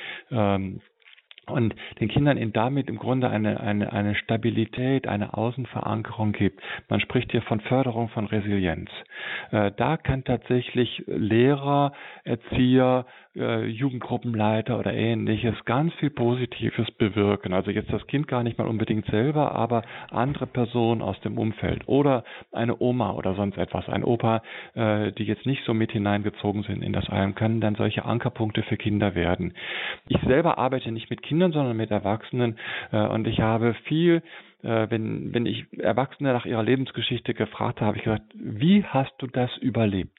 Und 1.49 1.76
den 2.01 2.09
Kindern 2.09 2.38
in 2.38 2.53
damit 2.53 2.88
im 2.88 2.99
Grunde 2.99 3.30
eine, 3.30 3.61
eine, 3.61 3.92
eine 3.92 4.16
Stabilität, 4.16 5.07
eine 5.07 5.34
Außenverankerung 5.34 6.32
gibt. 6.32 6.61
Man 6.88 6.99
spricht 6.99 7.30
hier 7.30 7.42
von 7.42 7.61
Förderung 7.61 8.09
von 8.09 8.26
Resilienz. 8.26 8.90
Äh, 9.53 9.70
da 9.76 9.97
kann 9.97 10.24
tatsächlich 10.24 11.05
Lehrer, 11.07 11.92
Erzieher, 12.24 13.07
äh, 13.37 13.66
Jugendgruppenleiter 13.66 14.78
oder 14.78 14.93
ähnliches 14.93 15.55
ganz 15.64 15.93
viel 15.95 16.11
Positives 16.11 16.91
bewirken. 16.93 17.53
Also 17.53 17.70
jetzt 17.70 17.93
das 17.93 18.07
Kind 18.07 18.28
gar 18.28 18.43
nicht 18.43 18.59
mal 18.59 18.66
unbedingt 18.66 19.07
selber, 19.07 19.53
aber 19.55 19.82
andere 20.11 20.47
Personen 20.47 21.03
aus 21.03 21.20
dem 21.20 21.39
Umfeld 21.39 21.87
oder 21.87 22.24
eine 22.53 22.80
Oma 22.80 23.12
oder 23.12 23.34
sonst 23.34 23.59
etwas, 23.59 23.89
ein 23.89 24.05
Opa, 24.05 24.43
äh, 24.74 25.12
die 25.12 25.24
jetzt 25.24 25.47
nicht 25.47 25.64
so 25.64 25.74
mit 25.74 25.93
hineingezogen 25.93 26.62
sind 26.62 26.82
in 26.82 26.93
das 26.93 27.09
Heim, 27.09 27.34
können 27.34 27.61
dann 27.61 27.74
solche 27.74 28.05
Ankerpunkte 28.05 28.62
für 28.62 28.76
Kinder 28.76 29.14
werden. 29.14 29.55
Ich 30.09 30.20
selber 30.22 30.59
arbeite 30.59 30.91
nicht 30.91 31.11
mit 31.11 31.22
Kindern, 31.22 31.53
sondern 31.53 31.76
mit 31.76 31.91
Erwachsenen 31.91 32.59
äh, 32.93 33.07
und 33.07 33.26
ich 33.26 33.41
habe 33.41 33.74
viel 33.84 34.22
äh, 34.62 34.91
wenn, 34.91 35.34
wenn 35.34 35.47
ich 35.47 35.66
Erwachsene 35.78 36.32
nach 36.32 36.47
ihrer 36.47 36.62
Lebensgeschichte 36.62 37.34
gefragt 37.34 37.80
habe, 37.80 37.89
habe 37.89 37.99
ich 37.99 38.05
gesagt, 38.05 38.24
wie 38.34 38.84
hast 38.84 39.12
du 39.18 39.26
das 39.26 39.55
überlebt? 39.59 40.18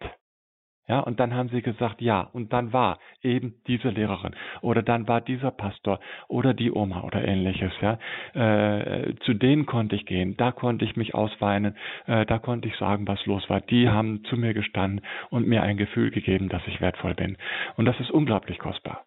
Ja, 0.87 1.01
und 1.01 1.19
dann 1.19 1.33
haben 1.33 1.49
sie 1.49 1.61
gesagt, 1.61 2.01
ja, 2.01 2.21
und 2.21 2.53
dann 2.53 2.71
war 2.71 2.99
eben 3.21 3.55
diese 3.67 3.89
Lehrerin 3.89 4.35
oder 4.61 4.81
dann 4.81 5.07
war 5.07 5.19
dieser 5.19 5.51
Pastor 5.51 5.99
oder 6.29 6.53
die 6.53 6.71
Oma 6.71 7.01
oder 7.03 7.25
ähnliches, 7.25 7.73
ja. 7.81 7.99
Äh, 8.33 9.15
zu 9.25 9.33
denen 9.33 9.65
konnte 9.65 9.95
ich 9.95 10.05
gehen, 10.05 10.37
da 10.37 10.51
konnte 10.51 10.85
ich 10.85 10.95
mich 10.95 11.13
ausweinen, 11.13 11.75
äh, 12.05 12.25
da 12.25 12.39
konnte 12.39 12.69
ich 12.69 12.75
sagen, 12.77 13.07
was 13.07 13.25
los 13.25 13.49
war. 13.49 13.61
Die 13.61 13.89
haben 13.89 14.23
zu 14.25 14.37
mir 14.37 14.53
gestanden 14.53 15.01
und 15.29 15.47
mir 15.47 15.63
ein 15.63 15.77
Gefühl 15.77 16.11
gegeben, 16.11 16.49
dass 16.49 16.65
ich 16.67 16.79
wertvoll 16.79 17.15
bin. 17.15 17.37
Und 17.75 17.85
das 17.85 17.99
ist 17.99 18.11
unglaublich 18.11 18.59
kostbar. 18.59 19.06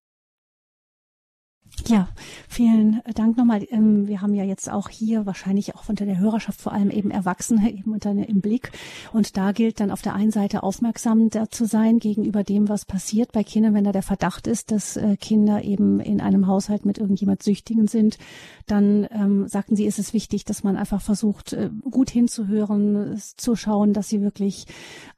Ja, 1.86 2.08
vielen 2.48 3.00
Dank 3.14 3.36
nochmal. 3.36 3.66
Ähm, 3.70 4.06
wir 4.06 4.20
haben 4.20 4.34
ja 4.34 4.44
jetzt 4.44 4.70
auch 4.70 4.88
hier 4.88 5.26
wahrscheinlich 5.26 5.74
auch 5.74 5.88
unter 5.88 6.04
der 6.04 6.18
Hörerschaft 6.18 6.60
vor 6.60 6.72
allem 6.72 6.90
eben 6.90 7.10
Erwachsene 7.10 7.72
eben 7.72 7.92
unter 7.92 8.10
im 8.10 8.40
Blick. 8.40 8.72
Und 9.12 9.36
da 9.36 9.52
gilt 9.52 9.80
dann 9.80 9.90
auf 9.90 10.02
der 10.02 10.14
einen 10.14 10.30
Seite 10.30 10.62
aufmerksam 10.62 11.30
zu 11.50 11.64
sein 11.64 11.98
gegenüber 11.98 12.44
dem, 12.44 12.68
was 12.68 12.84
passiert 12.84 13.32
bei 13.32 13.44
Kindern, 13.44 13.74
wenn 13.74 13.84
da 13.84 13.92
der 13.92 14.02
Verdacht 14.02 14.46
ist, 14.46 14.70
dass 14.70 14.96
äh, 14.96 15.16
Kinder 15.16 15.64
eben 15.64 16.00
in 16.00 16.20
einem 16.20 16.46
Haushalt 16.46 16.84
mit 16.84 16.98
irgendjemand 16.98 17.42
Süchtigen 17.42 17.86
sind. 17.86 18.18
Dann 18.66 19.06
ähm, 19.10 19.48
sagten 19.48 19.76
Sie, 19.76 19.86
ist 19.86 19.98
es 19.98 20.12
wichtig, 20.12 20.44
dass 20.44 20.62
man 20.62 20.76
einfach 20.76 21.00
versucht, 21.00 21.52
äh, 21.52 21.70
gut 21.90 22.10
hinzuhören, 22.10 23.20
zu 23.36 23.56
schauen, 23.56 23.92
dass 23.92 24.08
sie 24.08 24.22
wirklich 24.22 24.66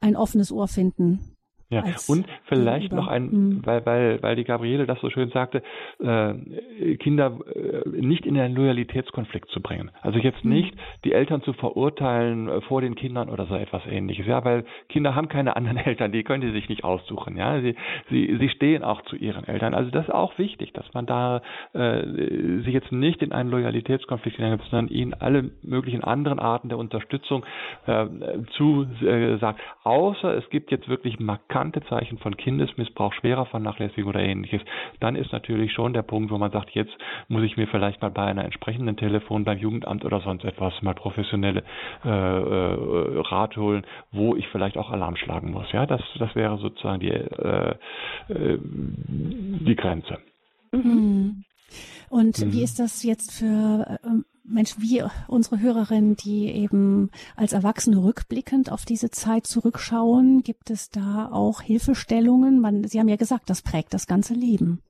ein 0.01 0.15
offenes 0.15 0.51
Ohr 0.51 0.67
finden 0.67 1.32
ja, 1.73 1.83
und 2.07 2.25
vielleicht 2.45 2.89
gegenüber. 2.89 3.03
noch 3.03 3.07
ein, 3.07 3.23
mhm. 3.25 3.61
weil, 3.65 3.85
weil, 3.85 4.23
weil 4.23 4.35
die 4.35 4.43
Gabriele 4.43 4.85
das 4.85 4.99
so 5.01 5.09
schön 5.09 5.29
sagte, 5.29 5.63
äh, 5.99 6.95
Kinder 6.97 7.39
äh, 7.53 7.89
nicht 7.89 8.25
in 8.25 8.37
einen 8.39 8.55
Loyalitätskonflikt 8.55 9.49
zu 9.49 9.61
bringen. 9.61 9.91
Also 10.01 10.19
jetzt 10.19 10.43
mhm. 10.43 10.51
nicht 10.51 10.75
die 11.03 11.13
Eltern 11.13 11.41
zu 11.41 11.53
verurteilen 11.53 12.47
äh, 12.47 12.61
vor 12.61 12.81
den 12.81 12.95
Kindern 12.95 13.29
oder 13.29 13.45
so 13.45 13.55
etwas 13.55 13.83
ähnliches. 13.87 14.25
Ja, 14.27 14.43
weil 14.45 14.65
Kinder 14.89 15.15
haben 15.15 15.27
keine 15.27 15.55
anderen 15.55 15.77
Eltern, 15.85 16.11
die 16.11 16.23
können 16.23 16.41
die 16.41 16.51
sich 16.51 16.69
nicht 16.69 16.83
aussuchen. 16.83 17.37
Ja, 17.37 17.59
sie, 17.61 17.75
sie, 18.09 18.37
sie 18.39 18.49
stehen 18.49 18.83
auch 18.83 19.01
zu 19.03 19.15
ihren 19.15 19.45
Eltern. 19.45 19.73
Also 19.73 19.91
das 19.91 20.07
ist 20.07 20.13
auch 20.13 20.37
wichtig, 20.37 20.73
dass 20.73 20.85
man 20.93 21.05
da 21.05 21.41
äh, 21.73 22.03
sie 22.63 22.71
jetzt 22.71 22.91
nicht 22.91 23.21
in 23.21 23.31
einen 23.31 23.49
Loyalitätskonflikt 23.49 24.37
hineingibt, 24.37 24.69
sondern 24.69 24.93
ihnen 24.93 25.13
alle 25.13 25.51
möglichen 25.61 26.03
anderen 26.03 26.39
Arten 26.39 26.69
der 26.69 26.77
Unterstützung 26.77 27.45
äh, 27.85 28.05
zu 28.57 28.87
äh. 29.01 29.33
Außer 29.83 30.37
es 30.37 30.49
gibt 30.49 30.71
jetzt 30.71 30.87
wirklich 30.87 31.19
markant 31.19 31.62
markante 31.63 31.87
Zeichen 31.87 32.17
von 32.17 32.35
Kindesmissbrauch, 32.35 33.13
schwerer 33.13 33.45
Vernachlässigung 33.45 34.09
oder 34.09 34.19
ähnliches, 34.19 34.61
dann 34.99 35.15
ist 35.15 35.31
natürlich 35.31 35.71
schon 35.71 35.93
der 35.93 36.01
Punkt, 36.01 36.29
wo 36.31 36.37
man 36.37 36.51
sagt, 36.51 36.71
jetzt 36.71 36.91
muss 37.29 37.43
ich 37.43 37.55
mir 37.55 37.67
vielleicht 37.67 38.01
mal 38.01 38.11
bei 38.11 38.25
einer 38.25 38.43
entsprechenden 38.43 38.97
Telefon 38.97 39.45
beim 39.45 39.57
Jugendamt 39.57 40.03
oder 40.03 40.19
sonst 40.21 40.43
etwas 40.43 40.73
mal 40.81 40.93
professionelle 40.93 41.63
äh, 42.03 42.09
äh, 42.09 43.19
Rat 43.29 43.55
holen, 43.55 43.85
wo 44.11 44.35
ich 44.35 44.47
vielleicht 44.49 44.77
auch 44.77 44.91
Alarm 44.91 45.15
schlagen 45.15 45.51
muss. 45.51 45.71
Ja, 45.71 45.85
das, 45.85 46.01
das 46.19 46.35
wäre 46.35 46.57
sozusagen 46.57 46.99
die, 46.99 47.11
äh, 47.11 47.75
äh, 48.27 48.57
die 48.59 49.75
Grenze. 49.75 50.17
Mhm. 50.71 51.45
Und 52.09 52.39
mhm. 52.39 52.51
wie 52.51 52.63
ist 52.63 52.79
das 52.79 53.03
jetzt 53.03 53.31
für 53.31 53.99
ähm, 54.05 54.25
Menschen 54.43 54.81
wie 54.81 55.03
unsere 55.27 55.59
Hörerin, 55.59 56.15
die 56.15 56.47
eben 56.47 57.09
als 57.35 57.53
Erwachsene 57.53 58.03
rückblickend 58.03 58.71
auf 58.71 58.85
diese 58.85 59.09
Zeit 59.09 59.47
zurückschauen, 59.47 60.43
gibt 60.43 60.69
es 60.69 60.89
da 60.89 61.29
auch 61.31 61.61
Hilfestellungen? 61.61 62.59
Man, 62.59 62.83
Sie 62.83 62.99
haben 62.99 63.07
ja 63.07 63.15
gesagt, 63.15 63.49
das 63.49 63.61
prägt 63.61 63.93
das 63.93 64.05
ganze 64.05 64.33
Leben. 64.33 64.81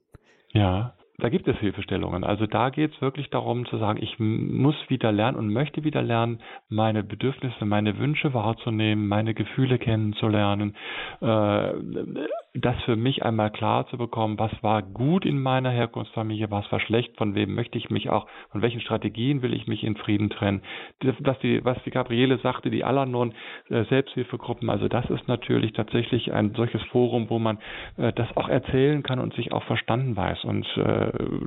Ja, 0.52 0.96
da 1.24 1.30
gibt 1.30 1.48
es 1.48 1.58
Hilfestellungen. 1.60 2.26
Also 2.26 2.48
da 2.48 2.70
geht 2.70 2.94
es 2.94 3.02
wirklich 3.02 3.30
darum 3.30 3.66
zu 3.68 3.78
sagen, 3.78 3.98
ich 4.04 4.20
muss 4.20 4.76
wieder 4.90 5.14
lernen 5.14 5.38
und 5.38 5.54
möchte 5.54 5.86
wieder 5.86 6.02
lernen, 6.02 6.40
meine 6.68 7.02
Bedürfnisse, 7.02 7.64
meine 7.64 7.98
Wünsche 7.98 8.34
wahrzunehmen, 8.34 9.08
meine 9.08 9.34
Gefühle 9.34 9.80
kennenzulernen, 9.80 10.76
äh, 11.22 11.70
das 12.56 12.76
für 12.84 12.98
mich 12.98 13.24
einmal 13.24 13.52
klar 13.52 13.88
zu 13.88 13.98
bekommen, 13.98 14.38
was 14.38 14.52
war 14.62 14.82
gut 14.82 15.26
in 15.26 15.42
meiner 15.42 15.72
Herkunftsfamilie, 15.72 16.52
was 16.52 16.70
war 16.74 16.82
schlecht, 16.82 17.16
von 17.16 17.36
wem 17.36 17.56
möchte 17.56 17.78
ich 17.78 17.90
mich 17.90 18.10
auch, 18.10 18.28
von 18.52 18.62
welchen 18.62 18.82
Strategien 18.82 19.42
will 19.42 19.54
ich 19.54 19.66
mich 19.66 19.86
in 19.86 19.96
Frieden 19.96 20.30
trennen. 20.30 20.62
Das, 21.00 21.16
was, 21.20 21.40
die, 21.40 21.64
was 21.64 21.82
die 21.86 21.92
Gabriele 21.92 22.38
sagte, 22.40 22.70
die 22.70 22.84
Alanon 22.84 23.34
äh, 23.70 23.86
Selbsthilfegruppen, 23.86 24.70
also 24.70 24.90
das 24.90 25.10
ist 25.10 25.30
natürlich 25.30 25.72
tatsächlich 25.72 26.34
ein 26.34 26.54
solches 26.54 26.84
Forum, 26.92 27.30
wo 27.30 27.40
man 27.40 27.60
äh, 27.96 28.12
das 28.12 28.28
auch 28.36 28.50
erzählen 28.50 29.04
kann 29.04 29.20
und 29.20 29.34
sich 29.36 29.54
auch 29.54 29.64
verstanden 29.64 30.18
weiß. 30.18 30.44
Und 30.44 30.68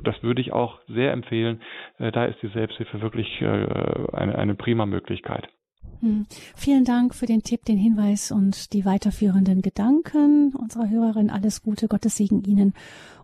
das 0.03 0.21
würde 0.23 0.41
ich 0.41 0.53
auch 0.53 0.79
sehr 0.87 1.11
empfehlen. 1.11 1.61
Äh, 1.97 2.11
da 2.11 2.25
ist 2.25 2.41
die 2.41 2.49
Selbsthilfe 2.49 3.01
wirklich 3.01 3.41
äh, 3.41 3.45
eine, 3.45 4.37
eine 4.37 4.55
prima 4.55 4.85
Möglichkeit. 4.85 5.47
Hm. 6.01 6.25
Vielen 6.55 6.83
Dank 6.83 7.15
für 7.15 7.25
den 7.25 7.41
Tipp, 7.41 7.65
den 7.65 7.77
Hinweis 7.77 8.31
und 8.31 8.73
die 8.73 8.85
weiterführenden 8.85 9.61
Gedanken 9.61 10.53
unserer 10.55 10.89
Hörerin. 10.89 11.29
Alles 11.29 11.63
Gute, 11.63 11.87
Gottes 11.87 12.17
Segen 12.17 12.43
Ihnen. 12.43 12.73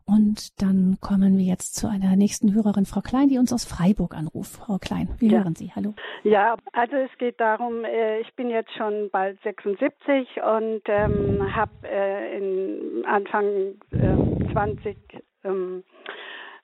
Und 0.06 0.62
dann 0.62 0.98
kommen 1.00 1.38
wir 1.38 1.46
jetzt 1.46 1.76
zu 1.76 1.88
einer 1.88 2.18
nächsten 2.18 2.54
Hörerin, 2.54 2.86
Frau 2.86 3.00
Klein, 3.00 3.30
die 3.30 3.38
uns 3.38 3.54
aus 3.54 3.64
Freiburg 3.64 4.16
anruft. 4.16 4.58
Frau 4.58 4.78
Klein, 4.78 5.08
wir 5.20 5.30
ja. 5.30 5.38
hören 5.40 5.56
Sie. 5.56 5.72
Hallo. 5.74 5.94
Ja, 6.24 6.58
also 6.74 6.98
es 6.98 7.18
geht 7.20 7.40
darum, 7.40 7.86
äh, 7.86 8.20
ich 8.20 8.34
bin 8.36 8.50
jetzt 8.50 8.74
schon 8.74 9.10
bald 9.12 9.42
76 9.44 10.28
und 10.44 10.82
ähm, 10.88 11.56
habe 11.56 11.72
äh, 11.84 13.04
Anfang 13.06 13.76
äh, 13.92 14.52
20 14.52 14.98
ähm, 15.46 15.84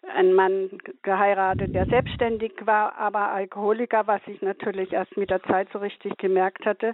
einen 0.08 0.34
Mann 0.34 0.70
geheiratet, 1.04 1.76
der 1.76 1.86
selbstständig 1.86 2.54
war, 2.62 2.97
aber 2.97 3.32
Alkoholiker, 3.32 4.08
was 4.08 4.22
ich 4.28 4.41
natürlich 4.41 4.93
erst 4.93 5.16
mit 5.18 5.30
der 5.30 5.43
Zeit 5.43 5.68
so 5.74 5.80
richtig 5.80 6.18
gemerkt 6.18 6.66
hatte. 6.66 6.93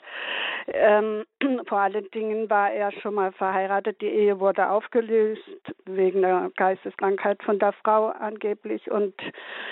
Ähm, 0.68 1.26
vor 1.68 1.80
allen 1.80 2.10
Dingen 2.12 2.50
war 2.50 2.72
er 2.72 2.92
schon 2.92 3.14
mal 3.14 3.32
verheiratet. 3.32 4.02
Die 4.02 4.08
Ehe 4.08 4.40
wurde 4.40 4.70
aufgelöst 4.70 5.42
wegen 5.86 6.22
der 6.22 6.52
Geisteskrankheit 6.56 7.44
von 7.44 7.60
der 7.60 7.74
Frau 7.74 8.08
angeblich. 8.08 8.90
Und 8.90 9.14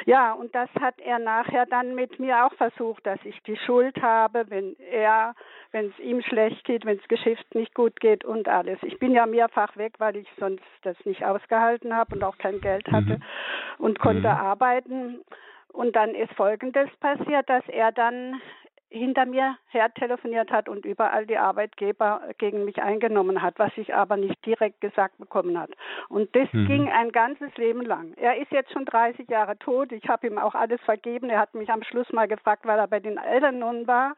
ja, 0.06 0.34
und 0.34 0.54
das 0.54 0.70
hat 0.80 0.96
er 1.00 1.20
nachher 1.20 1.66
dann 1.66 1.96
mit 1.96 2.20
mir 2.20 2.46
auch 2.46 2.54
versucht, 2.54 3.06
dass 3.06 3.20
ich 3.24 3.42
die 3.44 3.58
Schuld 3.58 4.02
habe, 4.02 4.46
wenn 4.50 4.76
er 4.92 5.34
wenn 5.74 5.88
es 5.88 6.00
ihm 6.00 6.22
schlecht 6.22 6.64
geht, 6.66 6.86
wenn 6.86 6.98
das 6.98 7.08
Geschäft 7.08 7.56
nicht 7.56 7.74
gut 7.74 8.00
geht 8.00 8.24
und 8.24 8.48
alles. 8.48 8.78
Ich 8.84 9.00
bin 9.00 9.12
ja 9.12 9.26
mehrfach 9.26 9.76
weg, 9.76 9.94
weil 9.98 10.16
ich 10.18 10.28
sonst 10.40 10.64
das 10.84 10.96
nicht 11.04 11.26
ausgehalten 11.26 11.96
habe 11.96 12.14
und 12.14 12.24
auch 12.24 12.38
kein 12.38 12.62
Geld 12.62 12.86
hatte 12.92 13.18
mhm. 13.18 13.23
Und 13.78 14.00
konnte 14.00 14.28
mhm. 14.30 14.38
arbeiten. 14.38 15.22
Und 15.72 15.96
dann 15.96 16.14
ist 16.14 16.34
Folgendes 16.34 16.90
passiert, 17.00 17.50
dass 17.50 17.68
er 17.68 17.92
dann 17.92 18.40
hinter 18.94 19.26
mir 19.26 19.58
her 19.70 19.92
telefoniert 19.96 20.52
hat 20.52 20.70
und 20.70 20.86
überall 20.86 21.26
die 21.26 21.38
Arbeitgeber 21.38 22.22
gegen 22.38 22.64
mich 22.64 22.82
eingenommen 22.82 23.42
hat, 23.42 23.58
was 23.58 23.72
ich 23.76 23.94
aber 23.94 24.18
nicht 24.18 24.46
direkt 24.46 24.82
gesagt 24.82 25.18
bekommen 25.18 25.60
hat. 25.60 25.72
Und 26.10 26.34
das 26.36 26.48
mhm. 26.54 26.68
ging 26.68 26.90
ein 26.90 27.12
ganzes 27.12 27.56
Leben 27.58 27.82
lang. 27.82 28.14
Er 28.18 28.38
ist 28.38 28.52
jetzt 28.52 28.72
schon 28.72 28.86
30 28.86 29.28
Jahre 29.30 29.58
tot. 29.58 29.92
Ich 29.92 30.08
habe 30.08 30.28
ihm 30.28 30.38
auch 30.38 30.54
alles 30.54 30.80
vergeben. 30.82 31.32
Er 31.32 31.40
hat 31.40 31.56
mich 31.56 31.72
am 31.72 31.82
Schluss 31.82 32.12
mal 32.12 32.28
gefragt, 32.28 32.68
weil 32.68 32.78
er 32.78 32.88
bei 32.88 33.00
den 33.00 33.18
Eltern 33.18 33.60
nun 33.60 33.88
war 33.88 34.16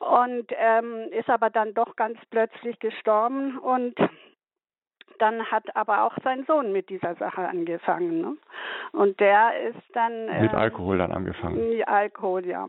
und 0.00 0.46
ähm, 0.58 1.06
ist 1.12 1.30
aber 1.30 1.50
dann 1.50 1.72
doch 1.74 1.94
ganz 1.94 2.18
plötzlich 2.30 2.80
gestorben 2.80 3.56
und 3.58 3.94
dann 5.22 5.44
hat 5.50 5.76
aber 5.76 6.02
auch 6.02 6.16
sein 6.24 6.44
Sohn 6.46 6.72
mit 6.72 6.88
dieser 6.90 7.14
Sache 7.14 7.48
angefangen. 7.48 8.20
Ne? 8.20 8.36
Und 8.92 9.20
der 9.20 9.52
ist 9.68 9.82
dann. 9.94 10.26
Mit 10.40 10.52
äh, 10.52 10.56
Alkohol 10.56 10.98
dann 10.98 11.12
angefangen. 11.12 11.82
Alkohol, 11.86 12.44
ja. 12.44 12.68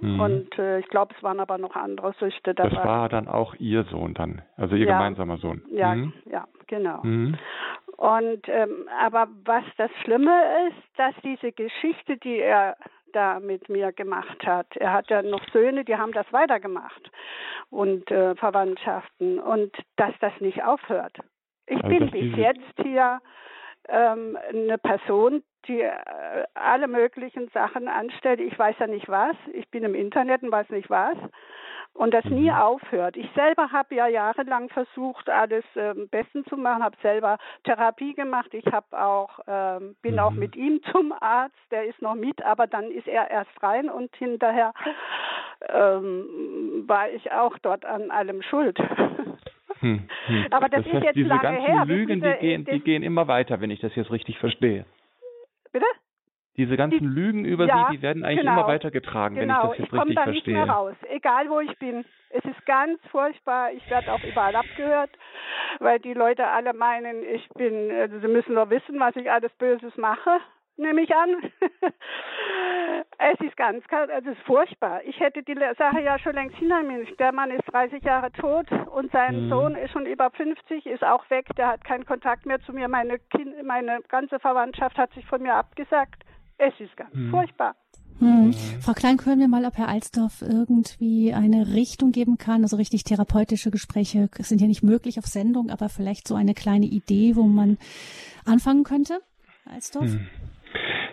Mhm. 0.00 0.20
Und 0.20 0.58
äh, 0.58 0.80
ich 0.80 0.88
glaube, 0.88 1.14
es 1.16 1.22
waren 1.22 1.38
aber 1.38 1.56
noch 1.56 1.76
andere 1.76 2.12
Süchte 2.18 2.52
dabei. 2.52 2.74
Das 2.74 2.84
war 2.84 3.08
dann 3.08 3.28
auch 3.28 3.54
Ihr 3.54 3.84
Sohn 3.84 4.12
dann, 4.14 4.42
also 4.56 4.74
Ihr 4.74 4.86
ja. 4.86 4.98
gemeinsamer 4.98 5.36
Sohn. 5.36 5.62
Ja, 5.70 5.94
mhm. 5.94 6.12
ja, 6.26 6.48
genau. 6.66 7.00
Mhm. 7.04 7.36
Und 7.96 8.48
ähm, 8.48 8.88
aber 9.00 9.28
was 9.44 9.62
das 9.76 9.90
Schlimme 10.02 10.34
ist, 10.68 10.98
dass 10.98 11.14
diese 11.22 11.52
Geschichte, 11.52 12.16
die 12.16 12.40
er 12.40 12.76
da 13.12 13.38
mit 13.38 13.68
mir 13.68 13.92
gemacht 13.92 14.44
hat. 14.44 14.76
Er 14.76 14.92
hat 14.92 15.08
ja 15.08 15.22
noch 15.22 15.44
Söhne, 15.52 15.84
die 15.84 15.96
haben 15.96 16.10
das 16.10 16.26
weitergemacht 16.32 17.10
und 17.70 18.10
äh, 18.10 18.34
Verwandtschaften 18.34 19.38
und 19.38 19.72
dass 19.94 20.12
das 20.20 20.32
nicht 20.40 20.64
aufhört. 20.64 21.16
Ich 21.66 21.82
also 21.82 21.88
bin 21.88 22.10
bis 22.10 22.36
jetzt 22.36 22.82
hier 22.82 23.20
ähm, 23.88 24.38
eine 24.48 24.78
Person, 24.78 25.42
die 25.66 25.80
äh, 25.80 25.92
alle 26.54 26.88
möglichen 26.88 27.48
Sachen 27.48 27.88
anstellt. 27.88 28.40
Ich 28.40 28.58
weiß 28.58 28.76
ja 28.78 28.86
nicht 28.86 29.08
was. 29.08 29.36
Ich 29.52 29.68
bin 29.70 29.84
im 29.84 29.94
Internet 29.94 30.42
und 30.42 30.52
weiß 30.52 30.70
nicht 30.70 30.90
was. 30.90 31.16
Und 31.92 32.12
das 32.12 32.24
nie 32.24 32.50
mhm. 32.50 32.56
aufhört. 32.56 33.16
Ich 33.16 33.30
selber 33.36 33.70
habe 33.70 33.94
ja 33.94 34.08
jahrelang 34.08 34.68
versucht, 34.68 35.28
alles 35.28 35.64
ähm, 35.76 36.08
besten 36.08 36.44
zu 36.46 36.56
machen, 36.56 36.82
habe 36.82 36.96
selber 37.02 37.38
Therapie 37.62 38.14
gemacht. 38.14 38.52
Ich 38.52 38.66
habe 38.66 39.00
auch 39.00 39.38
ähm, 39.46 39.94
bin 40.02 40.14
mhm. 40.14 40.18
auch 40.20 40.32
mit 40.32 40.56
ihm 40.56 40.80
zum 40.92 41.12
Arzt. 41.12 41.54
Der 41.70 41.84
ist 41.84 42.02
noch 42.02 42.16
mit, 42.16 42.42
aber 42.42 42.66
dann 42.66 42.90
ist 42.90 43.06
er 43.06 43.30
erst 43.30 43.62
rein 43.62 43.88
und 43.88 44.14
hinterher 44.16 44.72
ähm, 45.68 46.84
war 46.86 47.10
ich 47.10 47.30
auch 47.30 47.56
dort 47.58 47.84
an 47.84 48.10
allem 48.10 48.42
schuld. 48.42 48.78
Hm, 49.84 50.08
hm. 50.26 50.46
Aber 50.50 50.70
das, 50.70 50.82
das 50.82 50.86
heißt, 50.86 50.96
ist 50.96 51.04
jetzt 51.04 51.16
diese 51.16 51.28
lange 51.28 51.42
ganzen 51.42 51.66
her. 51.66 51.84
Lügen, 51.84 52.14
diese, 52.14 52.32
die, 52.32 52.38
gehen, 52.40 52.64
die 52.64 52.80
gehen 52.80 53.02
immer 53.02 53.28
weiter, 53.28 53.60
wenn 53.60 53.70
ich 53.70 53.80
das 53.80 53.94
jetzt 53.94 54.10
richtig 54.10 54.38
verstehe. 54.38 54.86
Bitte? 55.72 55.84
Diese 56.56 56.76
ganzen 56.76 57.00
die, 57.00 57.04
Lügen 57.04 57.44
über 57.44 57.66
ja, 57.66 57.88
sie, 57.90 57.96
die 57.96 58.02
werden 58.02 58.24
eigentlich 58.24 58.40
genau, 58.40 58.52
immer 58.52 58.66
weitergetragen, 58.66 59.36
genau. 59.36 59.54
wenn 59.54 59.72
ich 59.72 59.76
das 59.76 59.78
jetzt 59.78 59.86
ich 59.88 59.92
richtig 59.92 60.14
da 60.14 60.22
verstehe. 60.22 60.54
Nicht 60.54 60.66
mehr 60.66 60.74
raus, 60.74 60.94
egal 61.10 61.50
wo 61.50 61.60
ich 61.60 61.76
bin. 61.78 62.04
Es 62.30 62.44
ist 62.44 62.64
ganz 62.64 62.98
furchtbar. 63.10 63.72
Ich 63.72 63.90
werde 63.90 64.10
auch 64.10 64.22
überall 64.24 64.56
abgehört, 64.56 65.10
weil 65.80 65.98
die 65.98 66.14
Leute 66.14 66.46
alle 66.46 66.72
meinen, 66.72 67.22
ich 67.24 67.46
bin, 67.50 67.90
also 67.90 68.20
sie 68.20 68.28
müssen 68.28 68.54
nur 68.54 68.70
wissen, 68.70 68.98
was 68.98 69.14
ich 69.16 69.30
alles 69.30 69.52
Böses 69.58 69.94
mache 69.98 70.40
nehme 70.76 71.02
ich 71.02 71.14
an. 71.14 71.36
es 73.18 73.40
ist 73.46 73.56
ganz 73.56 73.86
kalt, 73.86 74.10
es 74.10 74.26
ist 74.26 74.40
furchtbar. 74.46 75.02
Ich 75.04 75.18
hätte 75.20 75.42
die 75.42 75.56
Sache 75.78 76.00
ja 76.00 76.18
schon 76.18 76.34
längst 76.34 76.56
hinter 76.56 76.82
mir. 76.82 77.04
Der 77.18 77.32
Mann 77.32 77.50
ist 77.50 77.64
30 77.72 78.02
Jahre 78.02 78.32
tot 78.32 78.66
und 78.94 79.10
sein 79.12 79.44
mhm. 79.44 79.48
Sohn 79.50 79.74
ist 79.76 79.92
schon 79.92 80.06
über 80.06 80.30
50, 80.30 80.86
ist 80.86 81.04
auch 81.04 81.28
weg, 81.30 81.46
der 81.56 81.68
hat 81.68 81.84
keinen 81.84 82.06
Kontakt 82.06 82.46
mehr 82.46 82.60
zu 82.62 82.72
mir. 82.72 82.88
Meine, 82.88 83.18
kind, 83.18 83.62
meine 83.64 84.00
ganze 84.08 84.38
Verwandtschaft 84.38 84.96
hat 84.96 85.12
sich 85.14 85.26
von 85.26 85.42
mir 85.42 85.54
abgesagt. 85.54 86.24
Es 86.58 86.78
ist 86.78 86.96
ganz 86.96 87.14
mhm. 87.14 87.30
furchtbar. 87.30 87.74
Hm. 88.20 88.52
Frau 88.80 88.92
Klein, 88.92 89.16
können 89.16 89.40
wir 89.40 89.48
mal, 89.48 89.64
ob 89.64 89.76
Herr 89.76 89.88
Alsdorf 89.88 90.40
irgendwie 90.40 91.34
eine 91.34 91.74
Richtung 91.74 92.12
geben 92.12 92.38
kann? 92.38 92.62
Also 92.62 92.76
richtig 92.76 93.02
therapeutische 93.02 93.72
Gespräche 93.72 94.28
sind 94.38 94.60
ja 94.60 94.68
nicht 94.68 94.84
möglich 94.84 95.18
auf 95.18 95.26
Sendung, 95.26 95.70
aber 95.70 95.88
vielleicht 95.88 96.28
so 96.28 96.36
eine 96.36 96.54
kleine 96.54 96.86
Idee, 96.86 97.34
wo 97.34 97.42
man 97.42 97.76
anfangen 98.44 98.84
könnte, 98.84 99.20
Alsdorf? 99.64 100.12
Hm. 100.12 100.28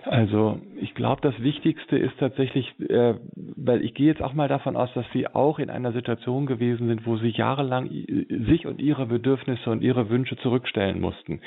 Also 0.04 0.60
ich 0.80 0.96
glaube, 0.96 1.22
das 1.22 1.40
Wichtigste 1.42 1.98
ist 1.98 2.18
tatsächlich, 2.20 2.74
äh, 2.90 3.16
weil 3.36 3.84
ich 3.84 3.94
gehe 3.94 4.08
jetzt 4.08 4.22
auch 4.22 4.34
mal 4.34 4.48
davon 4.48 4.76
aus, 4.76 4.92
dass 4.94 5.06
Sie 5.14 5.28
auch 5.28 5.60
in 5.60 5.70
einer 5.70 5.92
Situation 5.92 6.46
gewesen 6.48 6.88
sind, 6.88 7.06
wo 7.06 7.18
Sie 7.18 7.30
jahrelang 7.30 7.90
sich 8.48 8.66
und 8.66 8.82
Ihre 8.82 9.06
Bedürfnisse 9.06 9.70
und 9.70 9.84
Ihre 9.84 10.10
Wünsche 10.10 10.38
zurückstellen 10.38 11.00
mussten. 11.00 11.42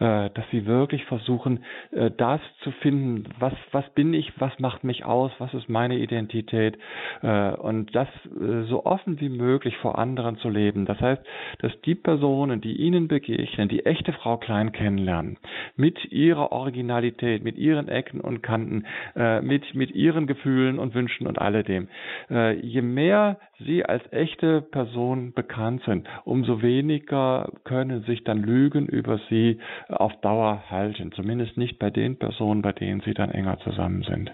Äh, 0.00 0.30
dass 0.30 0.44
Sie 0.50 0.64
wirklich 0.66 1.04
versuchen, 1.04 1.64
äh, 1.90 2.10
das 2.16 2.40
zu 2.62 2.70
finden, 2.70 3.24
was, 3.38 3.52
was 3.72 3.88
bin 3.90 4.14
ich, 4.14 4.32
was 4.40 4.58
macht 4.58 4.84
mich 4.84 5.04
aus, 5.04 5.30
was 5.38 5.52
ist 5.52 5.68
meine 5.68 5.98
Identität 5.98 6.78
äh, 7.22 7.52
und 7.52 7.94
das 7.94 8.08
äh, 8.26 8.62
so 8.68 8.86
offen 8.86 9.20
wie 9.20 9.28
möglich 9.28 9.76
vor 9.78 9.98
anderen 9.98 10.38
zu 10.38 10.48
leben. 10.48 10.86
Das 10.86 11.00
heißt, 11.00 11.22
dass 11.60 11.78
die 11.82 11.94
Personen, 11.94 12.60
die 12.60 12.76
Ihnen 12.76 13.08
begegnen, 13.08 13.68
die 13.68 13.84
echte 13.84 14.12
Frau 14.12 14.38
Klein 14.38 14.72
kennenlernen, 14.72 15.36
mit 15.76 16.10
ihrer 16.10 16.52
Originalität, 16.52 17.44
mit 17.44 17.56
ihren 17.58 17.88
Ecken 17.98 18.20
und 18.20 18.42
Kanten, 18.42 18.84
äh, 19.16 19.40
mit, 19.40 19.74
mit 19.74 19.90
ihren 19.92 20.26
Gefühlen 20.26 20.78
und 20.78 20.94
Wünschen 20.94 21.26
und 21.26 21.38
alledem. 21.40 21.88
Äh, 22.30 22.54
je 22.60 22.82
mehr 22.82 23.38
sie 23.58 23.84
als 23.84 24.02
echte 24.12 24.62
Person 24.62 25.32
bekannt 25.32 25.82
sind, 25.84 26.08
umso 26.24 26.62
weniger 26.62 27.50
können 27.64 28.02
sich 28.02 28.22
dann 28.24 28.42
Lügen 28.42 28.86
über 28.86 29.18
sie 29.28 29.58
auf 29.88 30.12
Dauer 30.20 30.64
halten. 30.70 31.12
Zumindest 31.12 31.56
nicht 31.56 31.78
bei 31.78 31.90
den 31.90 32.18
Personen, 32.18 32.62
bei 32.62 32.72
denen 32.72 33.00
sie 33.00 33.14
dann 33.14 33.30
enger 33.30 33.58
zusammen 33.60 34.02
sind. 34.02 34.30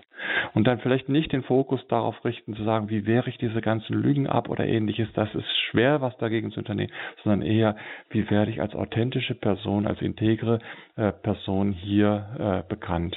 Und 0.55 0.67
dann 0.67 0.79
vielleicht 0.79 1.09
nicht 1.09 1.33
den 1.33 1.43
Fokus 1.43 1.87
darauf 1.89 2.25
richten, 2.25 2.55
zu 2.55 2.65
sagen, 2.65 2.89
wie 2.91 3.07
wehre 3.07 3.29
ich 3.29 3.39
diese 3.39 3.61
ganzen 3.61 3.95
Lügen 3.95 4.27
ab 4.27 4.49
oder 4.49 4.67
ähnliches. 4.67 5.09
Das 5.15 5.35
ist 5.35 5.49
schwer, 5.71 6.01
was 6.01 6.17
dagegen 6.19 6.51
zu 6.51 6.61
unternehmen, 6.61 6.93
sondern 7.23 7.43
eher, 7.43 7.77
wie 8.11 8.29
werde 8.31 8.51
ich 8.51 8.61
als 8.61 8.75
authentische 8.75 9.35
Person, 9.35 9.87
als 9.87 10.01
integre 10.01 10.61
äh, 10.97 11.13
Person 11.13 11.73
hier 11.73 12.65
äh, 12.67 12.69
bekannt. 12.69 13.17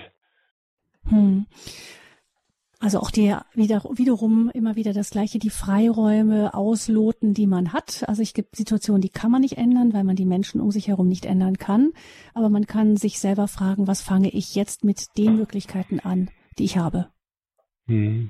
Hm. 1.09 1.45
Also 2.79 2.99
auch 2.99 3.09
die 3.09 3.35
wieder, 3.55 3.83
wiederum 3.95 4.51
immer 4.53 4.75
wieder 4.75 4.93
das 4.93 5.09
Gleiche, 5.09 5.39
die 5.39 5.49
Freiräume 5.49 6.53
ausloten, 6.53 7.33
die 7.33 7.47
man 7.47 7.73
hat. 7.73 8.07
Also 8.07 8.21
es 8.21 8.33
gibt 8.33 8.55
Situationen, 8.55 9.01
die 9.01 9.09
kann 9.09 9.31
man 9.31 9.41
nicht 9.41 9.57
ändern, 9.57 9.93
weil 9.93 10.03
man 10.03 10.15
die 10.15 10.25
Menschen 10.25 10.61
um 10.61 10.69
sich 10.69 10.87
herum 10.87 11.07
nicht 11.07 11.25
ändern 11.25 11.57
kann. 11.57 11.91
Aber 12.35 12.49
man 12.49 12.67
kann 12.67 12.95
sich 12.95 13.19
selber 13.19 13.47
fragen, 13.47 13.87
was 13.87 14.01
fange 14.01 14.29
ich 14.29 14.53
jetzt 14.53 14.83
mit 14.83 15.17
den 15.17 15.37
Möglichkeiten 15.37 15.99
an, 15.99 16.29
die 16.59 16.65
ich 16.65 16.77
habe. 16.77 17.09
Hm 17.87 18.29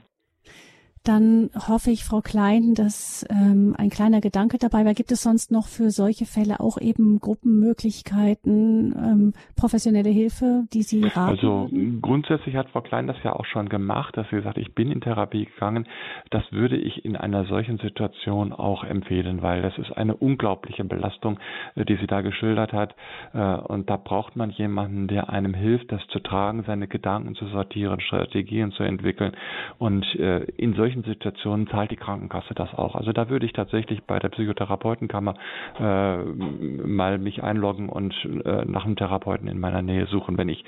dann 1.07 1.49
hoffe 1.67 1.91
ich, 1.91 2.03
Frau 2.03 2.21
Klein, 2.21 2.73
dass 2.75 3.25
ähm, 3.29 3.75
ein 3.77 3.89
kleiner 3.89 4.21
Gedanke 4.21 4.57
dabei 4.57 4.85
war. 4.85 4.93
Gibt 4.93 5.11
es 5.11 5.23
sonst 5.23 5.51
noch 5.51 5.67
für 5.67 5.89
solche 5.89 6.25
Fälle 6.25 6.59
auch 6.59 6.79
eben 6.79 7.19
Gruppenmöglichkeiten, 7.19 8.93
ähm, 8.95 9.33
professionelle 9.55 10.09
Hilfe, 10.09 10.65
die 10.73 10.81
Sie 10.81 11.03
raten? 11.03 11.19
Also 11.19 11.69
grundsätzlich 12.01 12.55
hat 12.55 12.69
Frau 12.69 12.81
Klein 12.81 13.07
das 13.07 13.17
ja 13.23 13.33
auch 13.33 13.45
schon 13.45 13.69
gemacht, 13.69 14.17
dass 14.17 14.29
sie 14.29 14.37
gesagt, 14.37 14.57
ich 14.57 14.73
bin 14.75 14.91
in 14.91 15.01
Therapie 15.01 15.45
gegangen. 15.45 15.87
Das 16.29 16.43
würde 16.51 16.77
ich 16.77 17.05
in 17.05 17.15
einer 17.15 17.45
solchen 17.45 17.77
Situation 17.77 18.51
auch 18.53 18.83
empfehlen, 18.83 19.41
weil 19.41 19.61
das 19.61 19.77
ist 19.77 19.91
eine 19.95 20.15
unglaubliche 20.15 20.83
Belastung, 20.83 21.39
äh, 21.75 21.85
die 21.85 21.95
sie 21.95 22.07
da 22.07 22.21
geschildert 22.21 22.73
hat. 22.73 22.95
Äh, 23.33 23.39
und 23.39 23.89
da 23.89 23.97
braucht 23.97 24.35
man 24.35 24.49
jemanden, 24.49 25.07
der 25.07 25.29
einem 25.29 25.53
hilft, 25.53 25.91
das 25.91 26.05
zu 26.07 26.19
tragen, 26.19 26.63
seine 26.67 26.87
Gedanken 26.87 27.35
zu 27.35 27.47
sortieren, 27.47 27.99
Strategien 28.01 28.71
zu 28.71 28.83
entwickeln. 28.83 29.33
Und 29.77 30.05
äh, 30.15 30.43
in 30.57 30.73
solchen 30.73 30.96
solchen 30.97 31.03
Situationen 31.03 31.67
zahlt 31.67 31.91
die 31.91 31.95
Krankenkasse 31.95 32.53
das 32.53 32.73
auch. 32.73 32.95
Also 32.95 33.11
da 33.11 33.29
würde 33.29 33.45
ich 33.45 33.53
tatsächlich 33.53 34.03
bei 34.03 34.19
der 34.19 34.29
Psychotherapeutenkammer 34.29 35.35
äh, 35.79 36.17
mal 36.23 37.17
mich 37.17 37.43
einloggen 37.43 37.89
und 37.89 38.13
äh, 38.45 38.65
nach 38.65 38.85
einem 38.85 38.95
Therapeuten 38.95 39.47
in 39.47 39.59
meiner 39.59 39.81
Nähe 39.81 40.07
suchen, 40.07 40.37
wenn 40.37 40.49
ich 40.49 40.63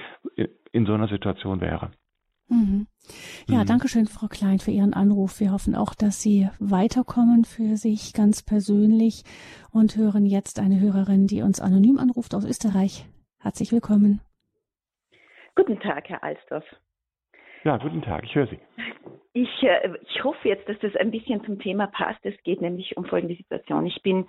in 0.71 0.85
so 0.85 0.93
einer 0.93 1.07
Situation 1.07 1.61
wäre. 1.61 1.91
Mhm. 2.49 2.87
Ja, 3.47 3.59
mhm. 3.59 3.65
danke 3.67 3.87
schön, 3.87 4.07
Frau 4.07 4.27
Klein, 4.27 4.59
für 4.59 4.71
Ihren 4.71 4.93
Anruf. 4.93 5.39
Wir 5.39 5.51
hoffen 5.51 5.75
auch, 5.75 5.93
dass 5.93 6.21
Sie 6.21 6.49
weiterkommen 6.59 7.45
für 7.45 7.77
sich 7.77 8.13
ganz 8.13 8.43
persönlich 8.43 9.23
und 9.71 9.95
hören 9.95 10.25
jetzt 10.25 10.59
eine 10.59 10.79
Hörerin, 10.79 11.27
die 11.27 11.41
uns 11.41 11.61
anonym 11.61 11.99
anruft 11.99 12.33
aus 12.33 12.45
Österreich. 12.45 13.05
Herzlich 13.39 13.71
willkommen. 13.71 14.21
Guten 15.55 15.79
Tag, 15.79 16.09
Herr 16.09 16.23
Alsdorf. 16.23 16.65
Ja, 17.63 17.77
guten 17.77 18.01
Tag, 18.01 18.23
ich 18.23 18.35
höre 18.35 18.47
Sie. 18.47 18.59
Ich, 19.33 19.63
äh, 19.63 19.93
ich 20.01 20.23
hoffe 20.23 20.47
jetzt, 20.47 20.67
dass 20.67 20.79
das 20.79 20.95
ein 20.95 21.11
bisschen 21.11 21.43
zum 21.43 21.59
Thema 21.59 21.87
passt. 21.87 22.19
Es 22.23 22.35
geht 22.43 22.61
nämlich 22.61 22.97
um 22.97 23.05
folgende 23.05 23.35
Situation. 23.35 23.85
Ich 23.85 24.01
bin 24.01 24.25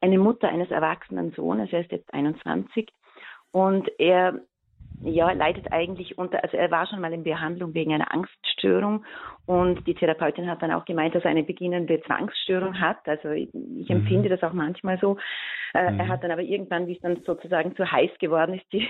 eine 0.00 0.18
Mutter 0.18 0.48
eines 0.48 0.70
erwachsenen 0.70 1.32
Sohnes, 1.32 1.72
er 1.72 1.80
ist 1.80 1.92
jetzt 1.92 2.12
21 2.12 2.92
und 3.52 3.88
er 3.98 4.40
ja, 5.04 5.32
leidet 5.32 5.72
eigentlich 5.72 6.18
unter, 6.18 6.42
also 6.42 6.56
er 6.56 6.70
war 6.70 6.86
schon 6.86 7.00
mal 7.00 7.12
in 7.12 7.24
Behandlung 7.24 7.74
wegen 7.74 7.92
einer 7.92 8.12
Angststörung 8.12 9.04
und 9.46 9.86
die 9.86 9.94
Therapeutin 9.94 10.48
hat 10.48 10.62
dann 10.62 10.72
auch 10.72 10.84
gemeint, 10.84 11.14
dass 11.14 11.24
er 11.24 11.30
eine 11.30 11.42
beginnende 11.42 12.00
Zwangsstörung 12.02 12.80
hat. 12.80 12.98
Also 13.06 13.30
ich, 13.30 13.48
ich 13.52 13.88
mhm. 13.88 13.96
empfinde 13.96 14.28
das 14.28 14.42
auch 14.42 14.52
manchmal 14.52 14.98
so. 14.98 15.16
Äh, 15.74 15.90
mhm. 15.90 16.00
Er 16.00 16.08
hat 16.08 16.22
dann 16.22 16.30
aber 16.30 16.42
irgendwann, 16.42 16.86
wie 16.86 16.94
es 16.94 17.00
dann 17.00 17.22
sozusagen 17.24 17.74
zu 17.74 17.90
heiß 17.90 18.10
geworden 18.20 18.54
ist, 18.54 18.64
die, 18.72 18.86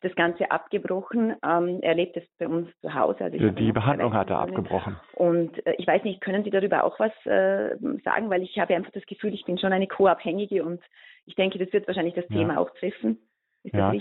das 0.00 0.14
Ganze 0.14 0.50
abgebrochen. 0.50 1.36
Ähm, 1.44 1.78
er 1.82 1.94
lebt 1.94 2.16
jetzt 2.16 2.36
bei 2.38 2.48
uns 2.48 2.68
zu 2.80 2.92
Hause. 2.92 3.24
Also 3.24 3.38
die 3.38 3.72
Behandlung 3.72 4.12
hat 4.14 4.30
er 4.30 4.40
abgebrochen. 4.40 4.96
Und 5.14 5.64
äh, 5.66 5.74
ich 5.78 5.86
weiß 5.86 6.02
nicht, 6.04 6.20
können 6.20 6.42
Sie 6.42 6.50
darüber 6.50 6.84
auch 6.84 6.98
was 6.98 7.12
äh, 7.26 7.76
sagen? 8.04 8.30
Weil 8.30 8.42
ich 8.42 8.58
habe 8.58 8.74
einfach 8.74 8.92
das 8.92 9.06
Gefühl, 9.06 9.34
ich 9.34 9.44
bin 9.44 9.58
schon 9.58 9.72
eine 9.72 9.86
Co-Abhängige 9.86 10.64
und 10.64 10.80
ich 11.26 11.36
denke, 11.36 11.58
das 11.58 11.72
wird 11.72 11.86
wahrscheinlich 11.86 12.14
das 12.14 12.24
ja. 12.28 12.38
Thema 12.38 12.58
auch 12.58 12.70
treffen. 12.70 13.18
Ist 13.64 13.74
ja, 13.74 13.92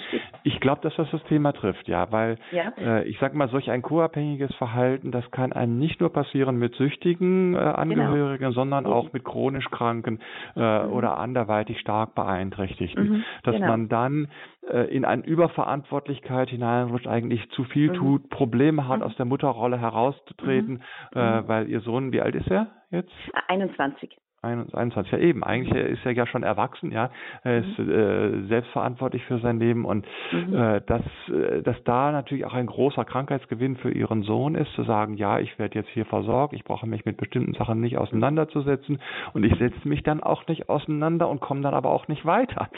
ich 0.43 0.59
glaube, 0.59 0.81
dass 0.81 0.95
das 0.95 1.07
das 1.11 1.23
Thema 1.25 1.51
trifft, 1.51 1.87
ja, 1.87 2.11
weil 2.11 2.39
ja. 2.51 2.73
Äh, 2.79 3.07
ich 3.07 3.19
sag 3.19 3.35
mal, 3.35 3.47
solch 3.49 3.69
ein 3.69 3.83
co-abhängiges 3.83 4.55
Verhalten, 4.55 5.11
das 5.11 5.29
kann 5.29 5.53
einem 5.53 5.77
nicht 5.77 5.99
nur 5.99 6.11
passieren 6.11 6.57
mit 6.57 6.73
süchtigen 6.75 7.53
äh, 7.53 7.57
genau. 7.57 7.73
Angehörigen, 7.73 8.39
genau. 8.39 8.53
sondern 8.53 8.85
mhm. 8.85 8.91
auch 8.91 9.13
mit 9.13 9.23
chronisch 9.23 9.69
Kranken 9.69 10.19
äh, 10.55 10.83
mhm. 10.83 10.93
oder 10.93 11.19
anderweitig 11.19 11.79
stark 11.79 12.15
beeinträchtigten, 12.15 13.09
mhm. 13.09 13.23
dass 13.43 13.53
genau. 13.53 13.67
man 13.67 13.87
dann 13.87 14.29
äh, 14.67 14.85
in 14.95 15.05
eine 15.05 15.23
Überverantwortlichkeit 15.23 16.49
hineinrutscht, 16.49 17.05
eigentlich 17.07 17.47
zu 17.51 17.63
viel 17.65 17.89
mhm. 17.89 17.93
tut, 17.93 18.29
Probleme 18.31 18.87
hat, 18.87 18.97
mhm. 18.97 19.03
aus 19.03 19.15
der 19.17 19.25
Mutterrolle 19.25 19.79
herauszutreten, 19.79 20.81
mhm. 21.13 21.19
äh, 21.19 21.47
weil 21.47 21.69
ihr 21.69 21.81
Sohn, 21.81 22.11
wie 22.11 22.21
alt 22.21 22.33
ist 22.33 22.49
er 22.49 22.67
jetzt? 22.89 23.13
21. 23.47 24.17
21, 24.43 25.11
ja 25.11 25.19
eben, 25.19 25.43
eigentlich 25.43 25.71
ist 25.75 26.03
er 26.03 26.13
ja 26.13 26.25
schon 26.25 26.41
erwachsen, 26.41 26.91
ja, 26.91 27.11
er 27.43 27.59
ist 27.59 27.77
mhm. 27.77 27.91
äh, 27.91 28.47
selbstverantwortlich 28.47 29.23
für 29.25 29.37
sein 29.39 29.59
Leben 29.59 29.85
und 29.85 30.05
mhm. 30.31 30.55
äh, 30.55 30.81
dass, 30.81 31.03
äh, 31.29 31.61
dass 31.61 31.81
da 31.83 32.11
natürlich 32.11 32.45
auch 32.45 32.53
ein 32.53 32.65
großer 32.65 33.05
Krankheitsgewinn 33.05 33.75
für 33.77 33.91
ihren 33.91 34.23
Sohn 34.23 34.55
ist, 34.55 34.73
zu 34.73 34.83
sagen, 34.83 35.15
ja, 35.15 35.39
ich 35.39 35.59
werde 35.59 35.77
jetzt 35.77 35.89
hier 35.89 36.05
versorgt, 36.05 36.53
ich 36.53 36.63
brauche 36.63 36.87
mich 36.87 37.05
mit 37.05 37.17
bestimmten 37.17 37.53
Sachen 37.53 37.81
nicht 37.81 37.97
auseinanderzusetzen 37.97 38.99
und 39.33 39.43
ich 39.43 39.55
setze 39.59 39.87
mich 39.87 40.01
dann 40.01 40.23
auch 40.23 40.47
nicht 40.47 40.69
auseinander 40.69 41.29
und 41.29 41.39
komme 41.39 41.61
dann 41.61 41.75
aber 41.75 41.91
auch 41.91 42.07
nicht 42.07 42.25
weiter. 42.25 42.69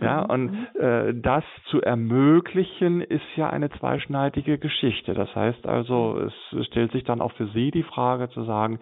Ja, 0.00 0.24
mhm. 0.24 0.30
und 0.30 0.50
mhm. 0.50 0.66
äh, 0.80 1.14
das 1.14 1.44
zu 1.70 1.80
ermöglichen 1.80 3.00
ist 3.00 3.24
ja 3.36 3.48
eine 3.48 3.70
zweischneidige 3.70 4.58
Geschichte. 4.58 5.14
Das 5.14 5.34
heißt 5.34 5.66
also, 5.66 6.20
es 6.20 6.66
stellt 6.66 6.92
sich 6.92 7.04
dann 7.04 7.20
auch 7.20 7.32
für 7.32 7.46
Sie 7.48 7.70
die 7.70 7.82
Frage 7.82 8.28
zu 8.30 8.44
sagen, 8.44 8.78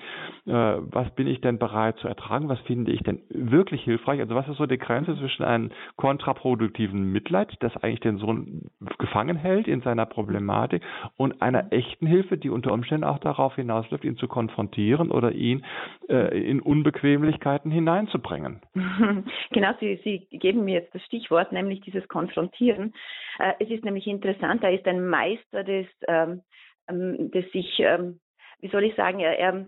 äh, 0.46 0.52
was 0.52 1.10
bin 1.14 1.26
ich 1.28 1.40
denn 1.40 1.58
bereit 1.58 1.98
zu 1.98 2.08
ertragen? 2.14 2.48
Was 2.48 2.60
finde 2.60 2.92
ich 2.92 3.02
denn 3.02 3.22
wirklich 3.28 3.82
hilfreich? 3.82 4.20
Also 4.20 4.34
was 4.34 4.48
ist 4.48 4.56
so 4.56 4.66
die 4.66 4.78
Grenze 4.78 5.16
zwischen 5.18 5.42
einem 5.42 5.70
kontraproduktiven 5.96 7.12
Mitleid, 7.12 7.52
das 7.60 7.76
eigentlich 7.78 8.00
den 8.00 8.18
Sohn 8.18 8.70
gefangen 8.98 9.36
hält 9.36 9.66
in 9.66 9.82
seiner 9.82 10.06
Problematik 10.06 10.82
und 11.16 11.42
einer 11.42 11.72
echten 11.72 12.06
Hilfe, 12.06 12.38
die 12.38 12.50
unter 12.50 12.72
Umständen 12.72 13.04
auch 13.04 13.18
darauf 13.18 13.56
hinausläuft, 13.56 14.04
ihn 14.04 14.16
zu 14.16 14.28
konfrontieren 14.28 15.10
oder 15.10 15.32
ihn 15.32 15.64
äh, 16.08 16.38
in 16.38 16.60
Unbequemlichkeiten 16.60 17.70
hineinzubringen? 17.70 18.60
Genau, 19.50 19.70
Sie, 19.80 20.00
Sie 20.04 20.38
geben 20.38 20.64
mir 20.64 20.74
jetzt 20.74 20.94
das 20.94 21.02
Stichwort, 21.02 21.52
nämlich 21.52 21.80
dieses 21.80 22.06
Konfrontieren. 22.08 22.92
Äh, 23.38 23.52
es 23.60 23.70
ist 23.70 23.84
nämlich 23.84 24.06
interessant, 24.06 24.62
er 24.62 24.72
ist 24.72 24.86
ein 24.86 25.06
Meister 25.06 25.64
des, 25.64 25.86
ähm, 26.08 26.42
ähm 26.88 27.30
des 27.30 27.50
sich, 27.52 27.78
ähm, 27.78 28.20
wie 28.60 28.68
soll 28.68 28.84
ich 28.84 28.94
sagen, 28.94 29.20
er, 29.20 29.38
er 29.38 29.66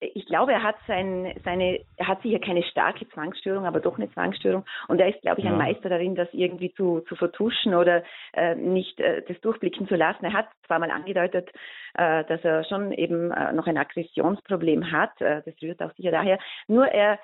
ich 0.00 0.26
glaube, 0.26 0.52
er 0.52 0.62
hat 0.62 0.76
sein, 0.86 1.34
seine, 1.44 1.80
er 1.96 2.08
hat 2.08 2.22
sicher 2.22 2.38
keine 2.38 2.62
starke 2.62 3.06
Zwangsstörung, 3.10 3.66
aber 3.66 3.80
doch 3.80 3.98
eine 3.98 4.10
Zwangsstörung. 4.12 4.64
Und 4.88 4.98
er 4.98 5.08
ist, 5.08 5.20
glaube 5.20 5.40
ich, 5.40 5.46
ein 5.46 5.52
ja. 5.52 5.58
Meister 5.58 5.90
darin, 5.90 6.14
das 6.14 6.28
irgendwie 6.32 6.72
zu, 6.72 7.00
zu 7.00 7.16
vertuschen 7.16 7.74
oder 7.74 8.02
äh, 8.32 8.54
nicht 8.54 8.98
äh, 8.98 9.22
das 9.28 9.38
durchblicken 9.42 9.88
zu 9.88 9.96
lassen. 9.96 10.24
Er 10.24 10.32
hat 10.32 10.48
zwar 10.66 10.78
mal 10.78 10.90
angedeutet, 10.90 11.50
äh, 11.94 12.24
dass 12.24 12.42
er 12.42 12.64
schon 12.64 12.92
eben 12.92 13.30
äh, 13.30 13.52
noch 13.52 13.66
ein 13.66 13.76
Aggressionsproblem 13.76 14.90
hat. 14.90 15.20
Äh, 15.20 15.42
das 15.44 15.54
rührt 15.60 15.82
auch 15.82 15.92
sicher 15.94 16.12
daher. 16.12 16.38
Nur 16.66 16.86
er, 16.86 17.18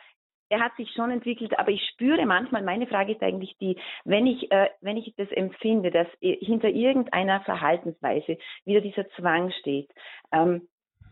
er 0.50 0.60
hat 0.60 0.76
sich 0.76 0.92
schon 0.92 1.10
entwickelt, 1.10 1.58
aber 1.58 1.70
ich 1.70 1.82
spüre 1.92 2.26
manchmal, 2.26 2.62
meine 2.62 2.86
Frage 2.86 3.12
ist 3.12 3.22
eigentlich 3.22 3.56
die, 3.58 3.78
wenn 4.04 4.26
ich, 4.26 4.52
äh, 4.52 4.68
wenn 4.82 4.98
ich 4.98 5.14
das 5.16 5.30
empfinde, 5.30 5.90
dass 5.90 6.08
hinter 6.20 6.68
irgendeiner 6.68 7.40
Verhaltensweise 7.40 8.36
wieder 8.66 8.82
dieser 8.82 9.08
Zwang 9.10 9.50
steht, 9.60 9.90
ähm, 10.30 10.68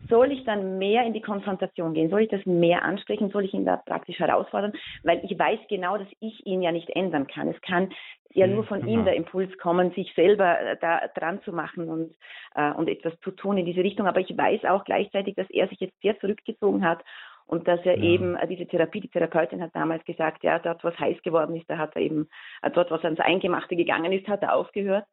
soll 0.09 0.31
ich 0.31 0.43
dann 0.43 0.77
mehr 0.77 1.05
in 1.05 1.13
die 1.13 1.21
Konfrontation 1.21 1.93
gehen? 1.93 2.09
Soll 2.09 2.21
ich 2.21 2.29
das 2.29 2.45
mehr 2.45 2.83
ansprechen? 2.83 3.29
Soll 3.29 3.45
ich 3.45 3.53
ihn 3.53 3.65
da 3.65 3.77
praktisch 3.77 4.19
herausfordern? 4.19 4.73
Weil 5.03 5.21
ich 5.23 5.37
weiß 5.37 5.59
genau, 5.69 5.97
dass 5.97 6.07
ich 6.19 6.45
ihn 6.45 6.61
ja 6.61 6.71
nicht 6.71 6.89
ändern 6.89 7.27
kann. 7.27 7.49
Es 7.49 7.61
kann 7.61 7.89
ja 8.33 8.47
nur 8.47 8.65
von 8.65 8.85
ihm 8.85 9.05
der 9.05 9.15
Impuls 9.15 9.57
kommen, 9.57 9.91
sich 9.91 10.13
selber 10.13 10.59
äh, 10.59 10.77
da 10.79 11.07
dran 11.15 11.41
zu 11.43 11.53
machen 11.53 11.89
und, 11.89 12.13
äh, 12.55 12.71
und 12.71 12.89
etwas 12.89 13.17
zu 13.21 13.31
tun 13.31 13.57
in 13.57 13.65
diese 13.65 13.81
Richtung. 13.81 14.07
Aber 14.07 14.19
ich 14.19 14.37
weiß 14.37 14.65
auch 14.65 14.83
gleichzeitig, 14.83 15.35
dass 15.35 15.49
er 15.49 15.67
sich 15.69 15.79
jetzt 15.79 15.99
sehr 16.01 16.19
zurückgezogen 16.19 16.85
hat 16.85 17.03
und 17.47 17.67
dass 17.67 17.79
er 17.85 17.97
ja. 17.97 18.03
eben 18.03 18.35
äh, 18.35 18.47
diese 18.47 18.67
Therapie, 18.67 19.01
die 19.01 19.09
Therapeutin 19.09 19.61
hat 19.61 19.75
damals 19.75 20.03
gesagt, 20.05 20.43
ja, 20.43 20.59
dort 20.59 20.83
was 20.83 20.97
heiß 20.99 21.21
geworden 21.23 21.55
ist, 21.55 21.69
da 21.69 21.77
hat 21.77 21.95
er 21.95 22.01
eben, 22.01 22.27
äh, 22.61 22.71
dort 22.71 22.91
was 22.91 23.03
ans 23.03 23.19
Eingemachte 23.19 23.75
gegangen 23.75 24.11
ist, 24.11 24.27
hat 24.27 24.43
er 24.43 24.55
aufgehört. 24.55 25.05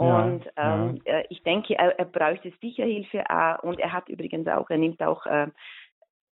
Und 0.00 0.46
ja, 0.56 0.74
ähm, 0.86 1.02
ja. 1.04 1.18
Äh, 1.18 1.24
ich 1.28 1.42
denke, 1.42 1.74
er, 1.74 1.98
er 1.98 2.06
bräuchte 2.06 2.50
sicher 2.62 2.84
Hilfe 2.84 3.22
und 3.62 3.78
er 3.78 3.92
hat 3.92 4.08
übrigens 4.08 4.48
auch, 4.48 4.70
er 4.70 4.78
nimmt 4.78 5.02
auch 5.02 5.26
äh, 5.26 5.48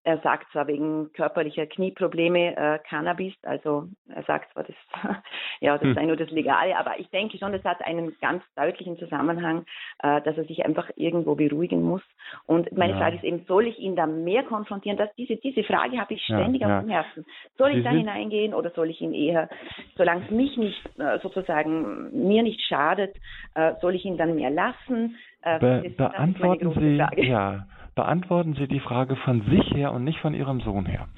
er 0.09 0.17
sagt 0.23 0.51
zwar 0.53 0.67
wegen 0.69 1.13
körperlicher 1.13 1.67
Knieprobleme 1.67 2.57
äh, 2.57 2.79
Cannabis, 2.89 3.35
also 3.43 3.89
er 4.09 4.23
sagt 4.23 4.51
zwar, 4.55 4.65
das, 4.65 4.77
ja, 5.61 5.77
das 5.77 5.89
hm. 5.89 5.95
sei 5.95 6.07
nur 6.07 6.17
das 6.17 6.31
Legale, 6.31 6.79
aber 6.79 6.99
ich 6.99 7.11
denke 7.11 7.37
schon, 7.37 7.53
das 7.53 7.63
hat 7.63 7.85
einen 7.85 8.17
ganz 8.23 8.43
deutlichen 8.57 8.97
Zusammenhang, 8.97 9.67
äh, 10.03 10.23
dass 10.23 10.39
er 10.39 10.45
sich 10.45 10.65
einfach 10.65 10.89
irgendwo 10.97 11.35
beruhigen 11.35 11.83
muss. 11.83 12.01
Und 12.47 12.73
meine 12.73 12.95
ja. 12.95 12.99
Frage 13.01 13.17
ist 13.17 13.25
eben, 13.25 13.45
soll 13.47 13.67
ich 13.67 13.79
ihn 13.79 13.97
da 13.97 14.07
mehr 14.07 14.45
konfrontieren? 14.45 14.97
Dass 14.97 15.15
diese, 15.17 15.37
diese 15.37 15.63
Frage 15.63 15.99
habe 16.01 16.15
ich 16.15 16.23
ständig 16.25 16.63
ja, 16.63 16.79
auf 16.79 16.85
dem 16.85 16.91
Herzen. 16.91 17.27
Soll 17.59 17.77
ich 17.77 17.85
da 17.85 17.91
hineingehen 17.91 18.55
oder 18.55 18.71
soll 18.71 18.89
ich 18.89 19.03
ihn 19.03 19.13
eher, 19.13 19.51
solange 19.97 20.25
es 20.25 20.31
mich 20.31 20.57
nicht 20.57 20.87
äh, 20.99 21.19
sozusagen, 21.19 22.27
mir 22.29 22.43
nicht 22.43 22.63
schadet, 22.63 23.15
äh, 23.55 23.75
soll 23.83 23.95
ich 23.95 24.07
ihn 24.07 24.17
dann 24.17 24.37
mehr 24.37 24.51
lassen? 24.51 25.17
Äh, 25.43 25.59
Be 25.59 25.93
beantworten 25.95 26.73
Sie, 26.81 26.97
Frage. 26.97 27.27
ja 27.27 27.67
beantworten 27.99 28.55
Sie 28.55 28.69
die 28.69 28.79
Frage 28.79 29.17
von 29.17 29.43
sich 29.51 29.75
her 29.75 29.93
und 29.93 30.05
nicht 30.05 30.21
von 30.21 30.33
Ihrem 30.33 30.61
Sohn 30.61 30.87
her. 30.87 31.09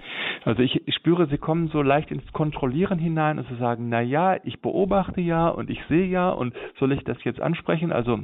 Also 0.47 0.63
ich, 0.63 0.89
ich 0.89 0.95
spüre, 0.95 1.27
Sie 1.27 1.37
kommen 1.37 1.69
so 1.69 1.83
leicht 1.83 2.11
ins 2.11 2.33
Kontrollieren 2.33 2.99
hinein 2.99 3.39
und 3.39 3.47
Sie 3.49 3.57
sagen, 3.57 3.91
na 3.91 4.01
ja, 4.01 4.39
ich 4.45 4.63
beobachte 4.63 5.21
ja 5.21 5.49
und 5.49 5.69
ich 5.69 5.79
sehe 5.91 6.07
ja 6.07 6.31
und 6.31 6.55
soll 6.79 6.93
ich 6.93 7.05
das 7.05 7.23
jetzt 7.23 7.39
ansprechen? 7.39 7.93
Also 7.93 8.21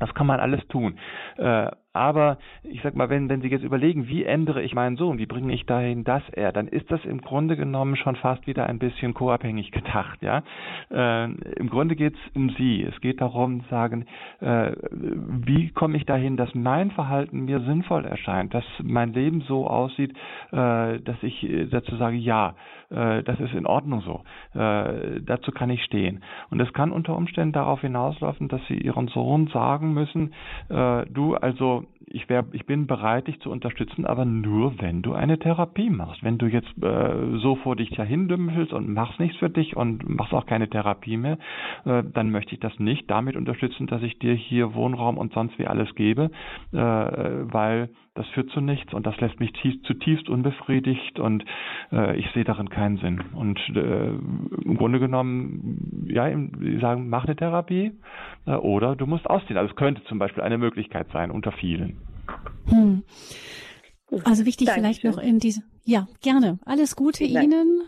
das 0.00 0.14
kann 0.14 0.26
man 0.26 0.40
alles 0.40 0.66
tun. 0.68 0.96
Äh, 1.36 1.70
aber 1.92 2.38
ich 2.62 2.80
sag 2.82 2.96
mal, 2.96 3.10
wenn, 3.10 3.28
wenn 3.28 3.42
Sie 3.42 3.48
jetzt 3.48 3.64
überlegen, 3.64 4.08
wie 4.08 4.24
ändere 4.24 4.62
ich 4.62 4.74
meinen 4.74 4.96
Sohn, 4.96 5.18
wie 5.18 5.26
bringe 5.26 5.52
ich 5.52 5.66
dahin, 5.66 6.04
dass 6.04 6.22
er, 6.30 6.52
dann 6.52 6.68
ist 6.68 6.90
das 6.90 7.04
im 7.04 7.20
Grunde 7.20 7.56
genommen 7.56 7.96
schon 7.96 8.16
fast 8.16 8.46
wieder 8.46 8.66
ein 8.66 8.78
bisschen 8.78 9.14
co-abhängig 9.14 9.70
gedacht, 9.72 10.22
ja. 10.22 10.42
Äh, 10.90 11.24
Im 11.24 11.68
Grunde 11.68 11.96
geht 11.96 12.14
es 12.14 12.36
um 12.36 12.50
Sie. 12.50 12.82
Es 12.82 13.00
geht 13.00 13.20
darum, 13.20 13.62
zu 13.62 13.68
sagen, 13.68 14.06
äh, 14.40 14.72
wie 14.90 15.70
komme 15.70 15.96
ich 15.96 16.06
dahin, 16.06 16.36
dass 16.36 16.54
mein 16.54 16.90
Verhalten 16.90 17.44
mir 17.44 17.60
sinnvoll 17.60 18.04
erscheint, 18.04 18.54
dass 18.54 18.64
mein 18.82 19.12
Leben 19.12 19.42
so 19.42 19.66
aussieht, 19.66 20.12
äh, 20.50 21.00
dass 21.00 21.22
ich 21.22 21.46
dazu 21.70 21.96
sage, 21.96 22.16
ja, 22.16 22.54
äh, 22.92 23.22
das 23.22 23.40
ist 23.40 23.54
in 23.54 23.66
Ordnung 23.66 24.02
so. 24.02 24.22
Äh, 24.58 25.20
dazu 25.22 25.50
kann 25.52 25.70
ich 25.70 25.82
stehen. 25.84 26.22
Und 26.50 26.60
es 26.60 26.72
kann 26.72 26.92
unter 26.92 27.16
Umständen 27.16 27.52
darauf 27.52 27.80
hinauslaufen, 27.80 28.48
dass 28.48 28.60
Sie 28.68 28.78
Ihren 28.78 29.08
Sohn 29.08 29.48
sagen 29.48 29.94
müssen, 29.94 30.34
äh, 30.68 31.04
du, 31.06 31.34
also 31.34 31.81
so 31.82 32.01
ich, 32.06 32.28
wär, 32.28 32.44
ich 32.52 32.66
bin 32.66 32.86
bereit, 32.86 33.28
dich 33.28 33.40
zu 33.40 33.50
unterstützen, 33.50 34.06
aber 34.06 34.24
nur, 34.24 34.80
wenn 34.80 35.02
du 35.02 35.12
eine 35.12 35.38
Therapie 35.38 35.90
machst. 35.90 36.22
Wenn 36.22 36.38
du 36.38 36.46
jetzt 36.46 36.72
äh, 36.82 37.38
so 37.38 37.56
vor 37.56 37.76
dich 37.76 37.90
dahin 37.90 38.28
dümpelst 38.28 38.72
und 38.72 38.92
machst 38.92 39.20
nichts 39.20 39.38
für 39.38 39.50
dich 39.50 39.76
und 39.76 40.08
machst 40.08 40.32
auch 40.32 40.46
keine 40.46 40.68
Therapie 40.68 41.16
mehr, 41.16 41.38
äh, 41.84 42.02
dann 42.12 42.30
möchte 42.30 42.54
ich 42.54 42.60
das 42.60 42.78
nicht 42.78 43.10
damit 43.10 43.36
unterstützen, 43.36 43.86
dass 43.86 44.02
ich 44.02 44.18
dir 44.18 44.34
hier 44.34 44.74
Wohnraum 44.74 45.18
und 45.18 45.32
sonst 45.32 45.58
wie 45.58 45.66
alles 45.66 45.94
gebe, 45.94 46.30
äh, 46.72 46.76
weil 46.76 47.90
das 48.14 48.26
führt 48.28 48.50
zu 48.50 48.60
nichts 48.60 48.92
und 48.92 49.06
das 49.06 49.18
lässt 49.20 49.40
mich 49.40 49.52
tief, 49.52 49.82
zutiefst 49.84 50.28
unbefriedigt 50.28 51.18
und 51.18 51.44
äh, 51.92 52.16
ich 52.18 52.30
sehe 52.32 52.44
darin 52.44 52.68
keinen 52.68 52.98
Sinn. 52.98 53.22
Und 53.34 53.58
äh, 53.74 54.08
im 54.08 54.76
Grunde 54.76 54.98
genommen, 54.98 56.06
ja, 56.08 56.28
sie 56.28 56.78
sagen, 56.78 57.08
mach 57.08 57.24
eine 57.24 57.36
Therapie 57.36 57.92
äh, 58.46 58.52
oder 58.52 58.96
du 58.96 59.06
musst 59.06 59.28
ausziehen. 59.28 59.56
Also 59.56 59.70
es 59.70 59.76
könnte 59.76 60.04
zum 60.04 60.18
Beispiel 60.18 60.42
eine 60.42 60.58
Möglichkeit 60.58 61.06
sein 61.12 61.30
unter 61.30 61.52
vielen. 61.52 62.01
Hm. 62.66 63.02
Also 64.24 64.44
wichtig 64.44 64.66
Dankeschön. 64.66 64.84
vielleicht 64.84 65.04
noch 65.04 65.18
in 65.18 65.38
diese, 65.38 65.62
ja, 65.84 66.06
gerne. 66.20 66.58
Alles 66.64 66.96
Gute 66.96 67.24
Ihnen. 67.24 67.82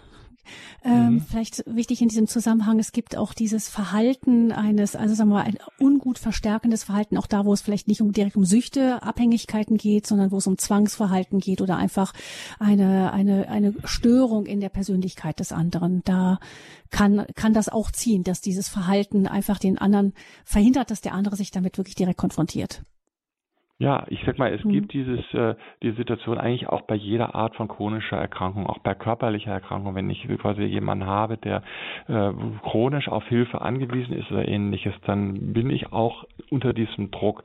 Ähm, 0.85 1.15
mhm. 1.15 1.21
Vielleicht 1.23 1.65
wichtig 1.67 2.03
in 2.03 2.09
diesem 2.09 2.27
Zusammenhang, 2.27 2.79
es 2.79 2.93
gibt 2.93 3.17
auch 3.17 3.33
dieses 3.33 3.69
Verhalten 3.69 4.53
eines, 4.53 4.95
also 4.97 5.15
sagen 5.15 5.31
wir 5.31 5.37
mal, 5.37 5.45
ein 5.45 5.57
ungut 5.79 6.19
verstärkendes 6.19 6.85
Verhalten, 6.85 7.17
auch 7.17 7.27
da, 7.27 7.47
wo 7.47 7.53
es 7.53 7.63
vielleicht 7.63 7.89
nicht 7.89 8.03
um 8.03 8.13
direkt 8.13 8.37
um 8.37 8.45
Süchte, 8.45 9.03
Abhängigkeiten 9.03 9.79
geht, 9.79 10.07
sondern 10.07 10.31
wo 10.31 10.39
es 10.39 10.47
um 10.47 10.59
Zwangsverhalten 10.59 11.39
geht 11.39 11.63
oder 11.63 11.77
einfach 11.79 12.13
eine, 12.59 13.13
eine, 13.13 13.49
eine 13.49 13.75
Störung 13.85 14.45
in 14.45 14.61
der 14.61 14.69
Persönlichkeit 14.69 15.41
des 15.41 15.53
anderen. 15.53 16.03
Da 16.05 16.39
kann, 16.91 17.27
kann 17.35 17.55
das 17.55 17.71
auch 17.71 17.91
ziehen, 17.91 18.23
dass 18.23 18.43
dieses 18.43 18.69
Verhalten 18.69 19.27
einfach 19.27 19.59
den 19.59 19.79
anderen 19.79 20.13
verhindert, 20.45 20.91
dass 20.91 21.01
der 21.01 21.15
andere 21.15 21.37
sich 21.37 21.51
damit 21.51 21.79
wirklich 21.79 21.95
direkt 21.97 22.19
konfrontiert. 22.19 22.83
Ja, 23.79 24.05
ich 24.09 24.23
sag 24.25 24.39
mal, 24.39 24.53
es 24.53 24.65
mhm. 24.65 24.71
gibt 24.71 24.93
dieses, 24.93 25.21
äh, 25.35 25.57
die 25.83 25.91
Situation 25.93 26.39
eigentlich 26.39 26.69
auch 26.69 26.83
bei 26.83 26.95
jeder 26.95 27.35
Art 27.35 27.57
von 27.57 27.67
chronischer 27.67 28.17
Erkrankung, 28.17 28.69
auch 28.69 28.79
bei 28.79 28.95
körperlicher 28.95 29.51
Erkrankung. 29.51 29.97
Wenn 29.97 30.09
ich 30.11 30.29
quasi 30.39 30.63
jemanden 30.63 31.07
habe, 31.07 31.39
der 31.39 31.63
äh, 32.07 32.33
chronisch 32.63 33.09
auf 33.09 33.27
Hilfe 33.27 33.63
angewiesen 33.63 34.15
ist 34.15 34.31
oder 34.31 34.47
ähnliches, 34.47 34.95
dann 35.07 35.53
bin 35.53 35.71
ich 35.71 35.93
auch 35.93 36.25
unter 36.51 36.73
diesem 36.73 37.11
Druck, 37.11 37.43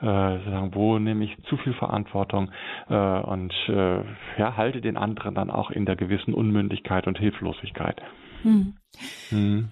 äh, 0.00 0.04
sagen, 0.04 0.70
wo 0.74 1.00
nehme 1.00 1.24
ich 1.24 1.36
zu 1.44 1.56
viel 1.56 1.74
Verantwortung 1.74 2.52
äh, 2.88 2.94
und 2.94 3.52
äh, 3.68 4.02
ja, 4.38 4.56
halte 4.56 4.80
den 4.80 4.96
anderen 4.96 5.34
dann 5.34 5.50
auch 5.50 5.72
in 5.72 5.84
der 5.84 5.96
gewissen 5.96 6.32
Unmündigkeit 6.32 7.08
und 7.08 7.18
Hilflosigkeit. 7.18 8.00
Mhm. 8.44 8.74
Mhm. 9.32 9.68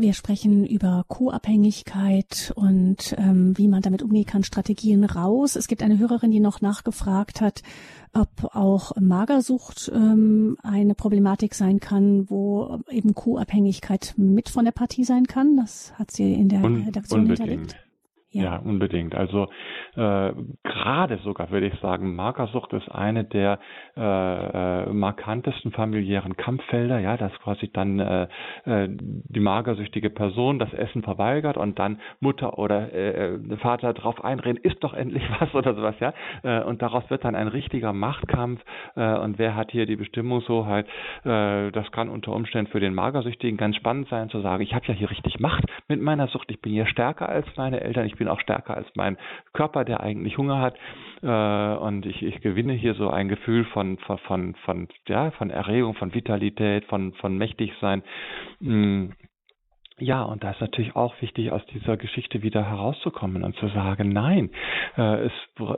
Wir 0.00 0.12
sprechen 0.12 0.64
über 0.64 1.04
Co-Abhängigkeit 1.08 2.52
und 2.54 3.16
ähm, 3.18 3.58
wie 3.58 3.66
man 3.66 3.82
damit 3.82 4.00
umgehen 4.00 4.26
kann, 4.26 4.44
Strategien 4.44 5.02
raus. 5.02 5.56
Es 5.56 5.66
gibt 5.66 5.82
eine 5.82 5.98
Hörerin, 5.98 6.30
die 6.30 6.38
noch 6.38 6.60
nachgefragt 6.60 7.40
hat, 7.40 7.64
ob 8.12 8.54
auch 8.54 8.92
Magersucht 8.94 9.90
ähm, 9.92 10.56
eine 10.62 10.94
Problematik 10.94 11.52
sein 11.56 11.80
kann, 11.80 12.30
wo 12.30 12.78
eben 12.88 13.16
Co-Abhängigkeit 13.16 14.14
mit 14.16 14.48
von 14.48 14.64
der 14.64 14.70
Partie 14.70 15.02
sein 15.02 15.26
kann. 15.26 15.56
Das 15.56 15.92
hat 15.98 16.12
sie 16.12 16.32
in 16.32 16.48
der 16.48 16.62
Un 16.62 16.84
Redaktion 16.84 17.22
unbedingt. 17.22 17.48
hinterlegt. 17.48 17.87
Ja. 18.30 18.42
ja, 18.42 18.56
unbedingt. 18.56 19.14
Also 19.14 19.48
äh, 19.96 20.32
gerade 20.62 21.16
sogar 21.24 21.50
würde 21.50 21.66
ich 21.68 21.80
sagen, 21.80 22.14
Magersucht 22.14 22.74
ist 22.74 22.90
eine 22.90 23.24
der 23.24 23.58
äh, 23.96 24.00
äh, 24.02 24.92
markantesten 24.92 25.72
familiären 25.72 26.36
Kampffelder, 26.36 26.98
ja, 26.98 27.16
dass 27.16 27.32
quasi 27.40 27.70
dann 27.72 27.98
äh, 27.98 28.28
äh, 28.66 28.88
die 28.90 29.40
magersüchtige 29.40 30.10
Person 30.10 30.58
das 30.58 30.70
Essen 30.74 31.02
verweigert 31.02 31.56
und 31.56 31.78
dann 31.78 32.00
Mutter 32.20 32.58
oder 32.58 32.92
äh, 32.92 33.34
äh 33.34 33.56
Vater 33.58 33.94
darauf 33.94 34.22
einreden, 34.22 34.62
isst 34.62 34.84
doch 34.84 34.92
endlich 34.92 35.22
was 35.40 35.54
oder 35.54 35.74
sowas, 35.74 35.94
ja. 35.98 36.12
Äh, 36.42 36.62
und 36.64 36.82
daraus 36.82 37.08
wird 37.08 37.24
dann 37.24 37.34
ein 37.34 37.48
richtiger 37.48 37.94
Machtkampf 37.94 38.60
äh, 38.94 39.16
und 39.16 39.38
wer 39.38 39.56
hat 39.56 39.70
hier 39.70 39.86
die 39.86 39.96
Bestimmungshoheit? 39.96 40.86
Äh, 41.24 41.70
das 41.70 41.90
kann 41.92 42.10
unter 42.10 42.32
Umständen 42.32 42.70
für 42.70 42.80
den 42.80 42.94
Magersüchtigen 42.94 43.56
ganz 43.56 43.76
spannend 43.76 44.08
sein 44.10 44.28
zu 44.28 44.42
sagen, 44.42 44.62
ich 44.62 44.74
habe 44.74 44.84
ja 44.86 44.92
hier 44.92 45.10
richtig 45.10 45.40
Macht 45.40 45.64
mit 45.88 46.02
meiner 46.02 46.26
Sucht, 46.28 46.50
ich 46.50 46.60
bin 46.60 46.72
hier 46.72 46.86
stärker 46.86 47.28
als 47.28 47.46
meine 47.56 47.80
Eltern, 47.80 48.04
ich 48.04 48.17
bin 48.18 48.28
auch 48.28 48.40
stärker 48.40 48.76
als 48.76 48.88
mein 48.94 49.16
Körper, 49.52 49.84
der 49.84 50.00
eigentlich 50.00 50.36
Hunger 50.38 50.60
hat. 50.60 50.76
Äh, 51.22 51.78
und 51.78 52.06
ich, 52.06 52.22
ich 52.22 52.40
gewinne 52.40 52.74
hier 52.74 52.94
so 52.94 53.10
ein 53.10 53.28
Gefühl 53.28 53.64
von, 53.66 53.98
von, 53.98 54.18
von, 54.18 54.54
von, 54.64 54.88
ja, 55.06 55.30
von 55.32 55.50
Erregung, 55.50 55.94
von 55.94 56.14
Vitalität, 56.14 56.84
von, 56.86 57.12
von 57.14 57.36
Mächtigsein. 57.36 58.02
Mm, 58.60 59.10
ja, 60.00 60.22
und 60.22 60.44
da 60.44 60.50
ist 60.50 60.60
natürlich 60.60 60.94
auch 60.94 61.14
wichtig, 61.20 61.50
aus 61.50 61.64
dieser 61.66 61.96
Geschichte 61.96 62.42
wieder 62.42 62.64
herauszukommen 62.64 63.42
und 63.42 63.56
zu 63.56 63.68
sagen, 63.68 64.10
nein, 64.10 64.50
äh, 64.96 65.26
es, 65.26 65.32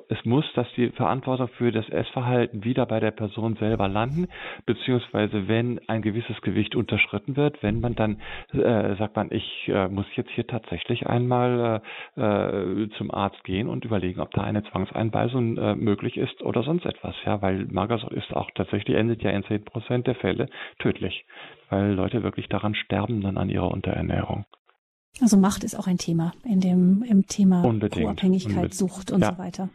es 0.08 0.24
muss, 0.24 0.44
dass 0.54 0.66
die 0.76 0.90
Verantwortung 0.90 1.48
für 1.48 1.72
das 1.72 1.88
Essverhalten 1.88 2.64
wieder 2.64 2.86
bei 2.86 3.00
der 3.00 3.12
Person 3.12 3.56
selber 3.56 3.88
landen, 3.88 4.28
beziehungsweise 4.66 5.48
wenn 5.48 5.80
ein 5.88 6.02
gewisses 6.02 6.40
Gewicht 6.42 6.76
unterschritten 6.76 7.36
wird, 7.36 7.62
wenn 7.62 7.80
man 7.80 7.94
dann 7.94 8.20
äh, 8.52 8.94
sagt 8.96 9.16
man, 9.16 9.30
ich 9.30 9.68
äh, 9.68 9.88
muss 9.88 10.06
jetzt 10.16 10.30
hier 10.32 10.46
tatsächlich 10.46 11.06
einmal 11.06 11.82
äh, 12.16 12.20
äh 12.20 12.88
zum 12.98 13.10
Arzt 13.10 13.42
gehen 13.44 13.68
und 13.68 13.84
überlegen, 13.84 14.20
ob 14.20 14.30
da 14.32 14.42
eine 14.42 14.62
Zwangseinweisung 14.64 15.54
möglich 15.78 16.16
ist 16.16 16.42
oder 16.42 16.62
sonst 16.62 16.84
etwas, 16.84 17.14
ja, 17.24 17.40
weil 17.40 17.66
Magersucht 17.66 18.12
ist 18.12 18.34
auch 18.34 18.50
tatsächlich 18.54 18.96
endet 18.96 19.22
ja 19.22 19.30
in 19.30 19.44
zehn 19.44 19.64
Prozent 19.64 20.06
der 20.06 20.14
Fälle 20.14 20.48
tödlich 20.78 21.24
weil 21.70 21.92
Leute 21.92 22.22
wirklich 22.22 22.48
daran 22.48 22.74
sterben 22.74 23.22
dann 23.22 23.38
an 23.38 23.48
ihrer 23.48 23.70
Unterernährung. 23.70 24.44
Also 25.20 25.36
Macht 25.36 25.64
ist 25.64 25.74
auch 25.74 25.86
ein 25.86 25.98
Thema 25.98 26.32
in 26.44 26.60
dem 26.60 27.02
im 27.08 27.26
Thema 27.26 27.62
Co-Abhängigkeit, 27.62 28.74
Sucht 28.74 29.10
und 29.10 29.22
ja. 29.22 29.32
so 29.32 29.38
weiter. 29.38 29.68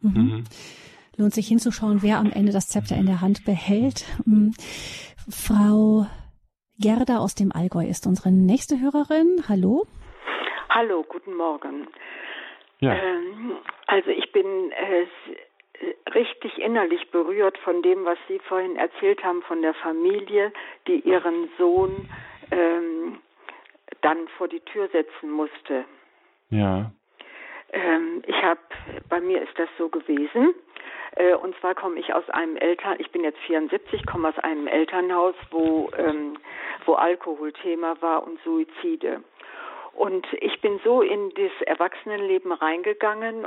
Mhm. 0.00 0.10
Mhm. 0.10 0.44
Lohnt 1.16 1.34
sich 1.34 1.48
hinzuschauen, 1.48 2.02
wer 2.02 2.18
am 2.18 2.32
Ende 2.32 2.52
das 2.52 2.68
Zepter 2.68 2.96
in 2.96 3.06
der 3.06 3.20
Hand 3.20 3.44
behält. 3.44 4.04
Mhm. 4.24 4.52
Frau 5.28 6.06
Gerda 6.78 7.18
aus 7.18 7.34
dem 7.34 7.52
Allgäu 7.52 7.84
ist 7.84 8.06
unsere 8.06 8.32
nächste 8.32 8.80
Hörerin. 8.80 9.42
Hallo. 9.48 9.86
Hallo, 10.70 11.04
guten 11.08 11.36
Morgen. 11.36 11.88
Ja. 12.80 12.94
Ähm, 12.94 13.52
also 13.86 14.10
ich 14.10 14.32
bin 14.32 14.46
äh, 14.72 15.06
richtig 16.14 16.58
innerlich 16.58 17.10
berührt 17.10 17.56
von 17.58 17.82
dem, 17.82 18.04
was 18.04 18.18
Sie 18.28 18.38
vorhin 18.40 18.76
erzählt 18.76 19.24
haben, 19.24 19.42
von 19.42 19.62
der 19.62 19.74
Familie, 19.74 20.52
die 20.86 21.00
ihren 21.00 21.48
Sohn 21.58 22.08
ähm, 22.50 23.18
dann 24.02 24.28
vor 24.36 24.48
die 24.48 24.60
Tür 24.60 24.88
setzen 24.88 25.30
musste. 25.30 25.84
Ja. 26.50 26.90
Ähm, 27.72 28.22
ich 28.26 28.42
habe, 28.42 28.60
bei 29.08 29.20
mir 29.20 29.42
ist 29.42 29.58
das 29.58 29.68
so 29.78 29.88
gewesen. 29.88 30.54
Äh, 31.16 31.34
und 31.34 31.56
zwar 31.60 31.74
komme 31.74 31.98
ich 31.98 32.12
aus 32.14 32.28
einem 32.30 32.56
Eltern, 32.56 32.96
ich 32.98 33.10
bin 33.10 33.24
jetzt 33.24 33.38
74, 33.40 34.06
komme 34.06 34.28
aus 34.28 34.38
einem 34.38 34.66
Elternhaus, 34.66 35.34
wo, 35.50 35.90
ähm, 35.96 36.38
wo 36.84 36.94
Alkohol 36.94 37.52
Thema 37.52 38.00
war 38.00 38.26
und 38.26 38.40
Suizide. 38.44 39.22
Und 39.92 40.26
ich 40.40 40.60
bin 40.60 40.80
so 40.84 41.02
in 41.02 41.30
das 41.30 41.52
Erwachsenenleben 41.66 42.52
reingegangen 42.52 43.46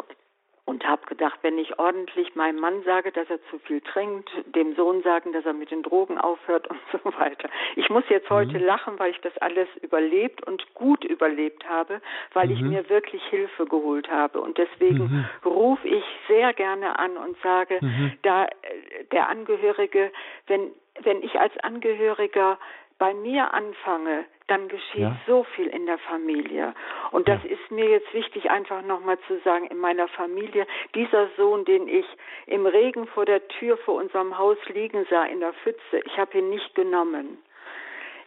und 0.65 0.87
habe 0.87 1.05
gedacht, 1.07 1.39
wenn 1.41 1.57
ich 1.57 1.77
ordentlich 1.77 2.35
meinem 2.35 2.59
Mann 2.59 2.83
sage, 2.83 3.11
dass 3.11 3.29
er 3.29 3.39
zu 3.49 3.59
viel 3.59 3.81
trinkt, 3.81 4.29
dem 4.55 4.75
Sohn 4.75 5.03
sagen, 5.03 5.33
dass 5.33 5.45
er 5.45 5.53
mit 5.53 5.71
den 5.71 5.83
Drogen 5.83 6.17
aufhört 6.17 6.67
und 6.67 6.79
so 6.91 6.99
weiter. 7.17 7.49
Ich 7.75 7.89
muss 7.89 8.03
jetzt 8.09 8.29
heute 8.29 8.59
mhm. 8.59 8.65
lachen, 8.65 8.99
weil 8.99 9.11
ich 9.11 9.19
das 9.21 9.37
alles 9.39 9.67
überlebt 9.81 10.45
und 10.47 10.73
gut 10.73 11.03
überlebt 11.03 11.67
habe, 11.67 12.01
weil 12.33 12.47
mhm. 12.47 12.53
ich 12.53 12.61
mir 12.61 12.89
wirklich 12.89 13.23
Hilfe 13.25 13.65
geholt 13.65 14.09
habe. 14.09 14.39
Und 14.39 14.57
deswegen 14.57 15.03
mhm. 15.03 15.25
rufe 15.45 15.87
ich 15.87 16.03
sehr 16.27 16.53
gerne 16.53 16.97
an 16.97 17.17
und 17.17 17.35
sage, 17.41 17.79
mhm. 17.81 18.13
da 18.21 18.45
äh, 18.45 19.03
der 19.11 19.29
Angehörige, 19.29 20.11
wenn 20.47 20.71
wenn 21.01 21.23
ich 21.23 21.39
als 21.39 21.57
Angehöriger 21.57 22.59
bei 22.99 23.13
mir 23.13 23.53
anfange, 23.53 24.25
dann 24.47 24.67
geschieht 24.67 25.01
ja. 25.01 25.15
so 25.27 25.43
viel 25.55 25.67
in 25.67 25.85
der 25.85 25.97
Familie. 25.99 26.73
Und 27.11 27.27
das 27.27 27.43
ja. 27.43 27.51
ist 27.51 27.71
mir 27.71 27.89
jetzt 27.89 28.13
wichtig, 28.13 28.51
einfach 28.51 28.81
nochmal 28.81 29.17
zu 29.27 29.39
sagen, 29.39 29.67
in 29.67 29.77
meiner 29.77 30.07
Familie, 30.07 30.67
dieser 30.95 31.27
Sohn, 31.37 31.65
den 31.65 31.87
ich 31.87 32.05
im 32.47 32.65
Regen 32.65 33.07
vor 33.07 33.25
der 33.25 33.47
Tür 33.47 33.77
vor 33.77 33.95
unserem 33.95 34.37
Haus 34.37 34.57
liegen 34.69 35.05
sah, 35.09 35.25
in 35.25 35.39
der 35.39 35.53
Pfütze, 35.53 35.99
ich 36.05 36.17
habe 36.17 36.37
ihn 36.37 36.49
nicht 36.49 36.75
genommen. 36.75 37.37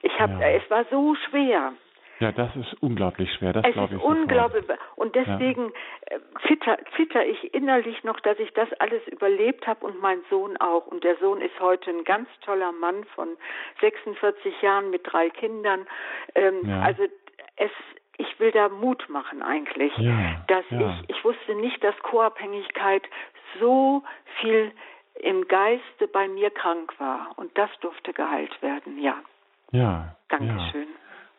Ich 0.03 0.19
habe, 0.21 0.35
ja. 0.41 0.51
es 0.51 0.71
war 0.71 0.85
so 0.91 1.15
schwer. 1.29 1.75
Ja, 2.19 2.33
das 2.33 2.55
ist 2.57 2.75
unglaublich 2.83 3.31
schwer. 3.35 3.53
Das 3.53 3.67
ist 3.67 3.77
ich 3.77 4.03
unglaublich. 4.03 4.65
Sofort. 4.67 4.81
Und 4.97 5.15
deswegen 5.15 5.73
ja. 6.11 6.17
Äh, 6.17 6.21
zitter, 6.47 6.79
zitter 6.97 7.27
ich 7.27 7.53
innerlich 7.53 8.05
noch, 8.05 8.19
dass 8.21 8.39
ich 8.39 8.53
das 8.55 8.73
alles 8.81 9.07
überlebt 9.09 9.67
habe 9.67 9.85
und 9.85 10.01
mein 10.01 10.21
Sohn 10.31 10.57
auch. 10.57 10.87
Und 10.87 11.05
der 11.05 11.17
Sohn 11.17 11.41
ist 11.43 11.59
heute 11.61 11.91
ein 11.91 12.05
ganz 12.05 12.29
toller 12.41 12.73
Mann 12.73 13.05
von 13.15 13.29
46 13.81 14.63
Jahren 14.63 14.91
mit 14.91 15.03
drei 15.05 15.29
Kindern. 15.29 15.87
Ähm, 16.35 16.61
ja. 16.65 16.81
Also 16.81 17.05
es, 17.57 17.71
ich 18.17 18.41
will 18.41 18.51
da 18.51 18.71
Mut 18.71 19.07
machen 19.11 19.43
eigentlich, 19.43 19.95
ja. 19.99 20.43
dass 20.49 20.65
ich, 20.71 21.17
ich 21.17 21.25
wusste 21.25 21.55
nicht, 21.55 21.85
dass 21.85 21.97
Co-Abhängigkeit 21.99 23.03
so 23.61 24.03
viel 24.41 24.73
im 25.21 25.47
Geiste 25.49 26.09
bei 26.09 26.29
mir 26.29 26.51
krank 26.51 26.95
war. 26.99 27.33
Und 27.37 27.57
das 27.59 27.71
durfte 27.81 28.15
geheilt 28.15 28.63
werden, 28.63 28.99
ja. 29.03 29.17
Ja. 29.73 30.17
Dankeschön. 30.29 30.89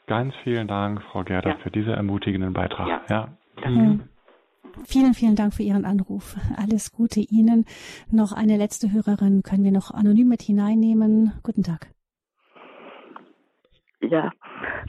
Ganz 0.08 0.34
vielen 0.44 0.68
Dank, 0.68 1.02
Frau 1.04 1.24
Gerda, 1.24 1.50
ja. 1.50 1.58
für 1.58 1.70
diesen 1.70 1.94
ermutigenden 1.94 2.54
Beitrag. 2.54 3.10
Ja. 3.10 3.30
ja. 3.62 3.70
Mhm. 3.70 4.04
Vielen, 4.86 5.14
vielen 5.14 5.36
Dank 5.36 5.54
für 5.54 5.64
Ihren 5.64 5.84
Anruf. 5.86 6.36
Alles 6.58 6.94
Gute 6.94 7.20
Ihnen. 7.20 7.66
Noch 8.10 8.32
eine 8.32 8.58
letzte 8.58 8.88
Hörerin 8.94 9.44
können 9.44 9.66
wir 9.66 9.72
noch 9.72 9.92
anonym 9.92 10.30
mit 10.30 10.42
hineinnehmen. 10.42 11.34
Guten 11.44 11.64
Tag. 11.64 11.88
Ja, 14.02 14.32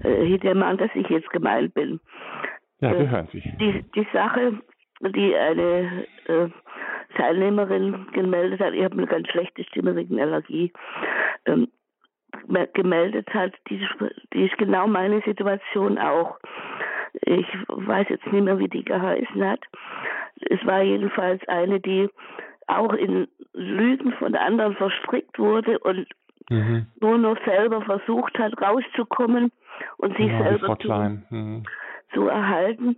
äh, 0.05 0.25
ich 0.25 0.43
nehme 0.43 0.65
an, 0.65 0.77
dass 0.79 0.91
ich 0.95 1.09
jetzt 1.09 1.31
gemeint 1.31 1.75
bin. 1.75 1.99
Ja, 2.81 2.93
wir 2.93 3.01
äh, 3.01 3.09
hören 3.09 3.29
Sie. 3.33 3.41
Die, 3.41 3.85
die 3.95 4.07
Sache, 4.13 4.61
die 5.01 5.35
eine 5.35 6.07
äh, 6.27 6.49
Teilnehmerin 7.17 8.07
gemeldet 8.13 8.61
hat, 8.61 8.75
ich 8.75 8.85
habe 8.85 8.97
eine 8.97 9.07
ganz 9.07 9.27
schlechte 9.29 9.65
Stimme 9.65 9.97
wegen 9.97 10.21
Allergie. 10.21 10.73
Ähm, 11.47 11.69
gemeldet 12.75 13.29
hat, 13.35 13.53
die, 13.69 13.87
die 14.33 14.47
ist 14.47 14.59
genau 14.59 14.87
meine 14.87 15.21
Situation 15.23 15.99
auch. 15.99 16.39
Ich 17.23 17.47
weiß 17.69 18.07
jetzt 18.11 18.27
nicht 18.33 18.45
mehr, 18.45 18.59
wie 18.59 18.69
die 18.69 18.85
geheißen 18.85 19.45
hat. 19.45 19.61
Es 20.49 20.65
war 20.67 20.83
jedenfalls 20.83 21.47
eine, 21.49 21.81
die 21.81 22.09
auch 22.67 22.93
in 22.93 23.29
Lügen 23.55 24.13
von 24.13 24.35
anderen 24.35 24.77
verstrickt 24.77 25.39
wurde 25.39 25.79
und 25.81 26.07
mhm. 26.51 26.87
nur 27.01 27.19
noch 27.19 27.37
selber 27.45 27.83
versucht 27.83 28.39
hat, 28.39 28.61
rauszukommen 28.61 29.51
und 29.97 30.17
sich 30.17 30.31
ja, 30.31 30.43
selber 30.43 30.79
zu, 30.79 30.89
mhm. 31.35 31.65
zu, 32.13 32.29
erhalten. 32.29 32.97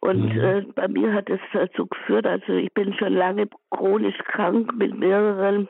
Und 0.00 0.34
mhm. 0.34 0.40
äh, 0.40 0.60
bei 0.74 0.88
mir 0.88 1.12
hat 1.12 1.28
es 1.28 1.40
dazu 1.52 1.86
geführt, 1.86 2.26
also 2.26 2.54
ich 2.54 2.72
bin 2.72 2.94
schon 2.94 3.12
lange 3.12 3.48
chronisch 3.70 4.18
krank 4.24 4.74
mit 4.76 4.96
mehreren 4.96 5.68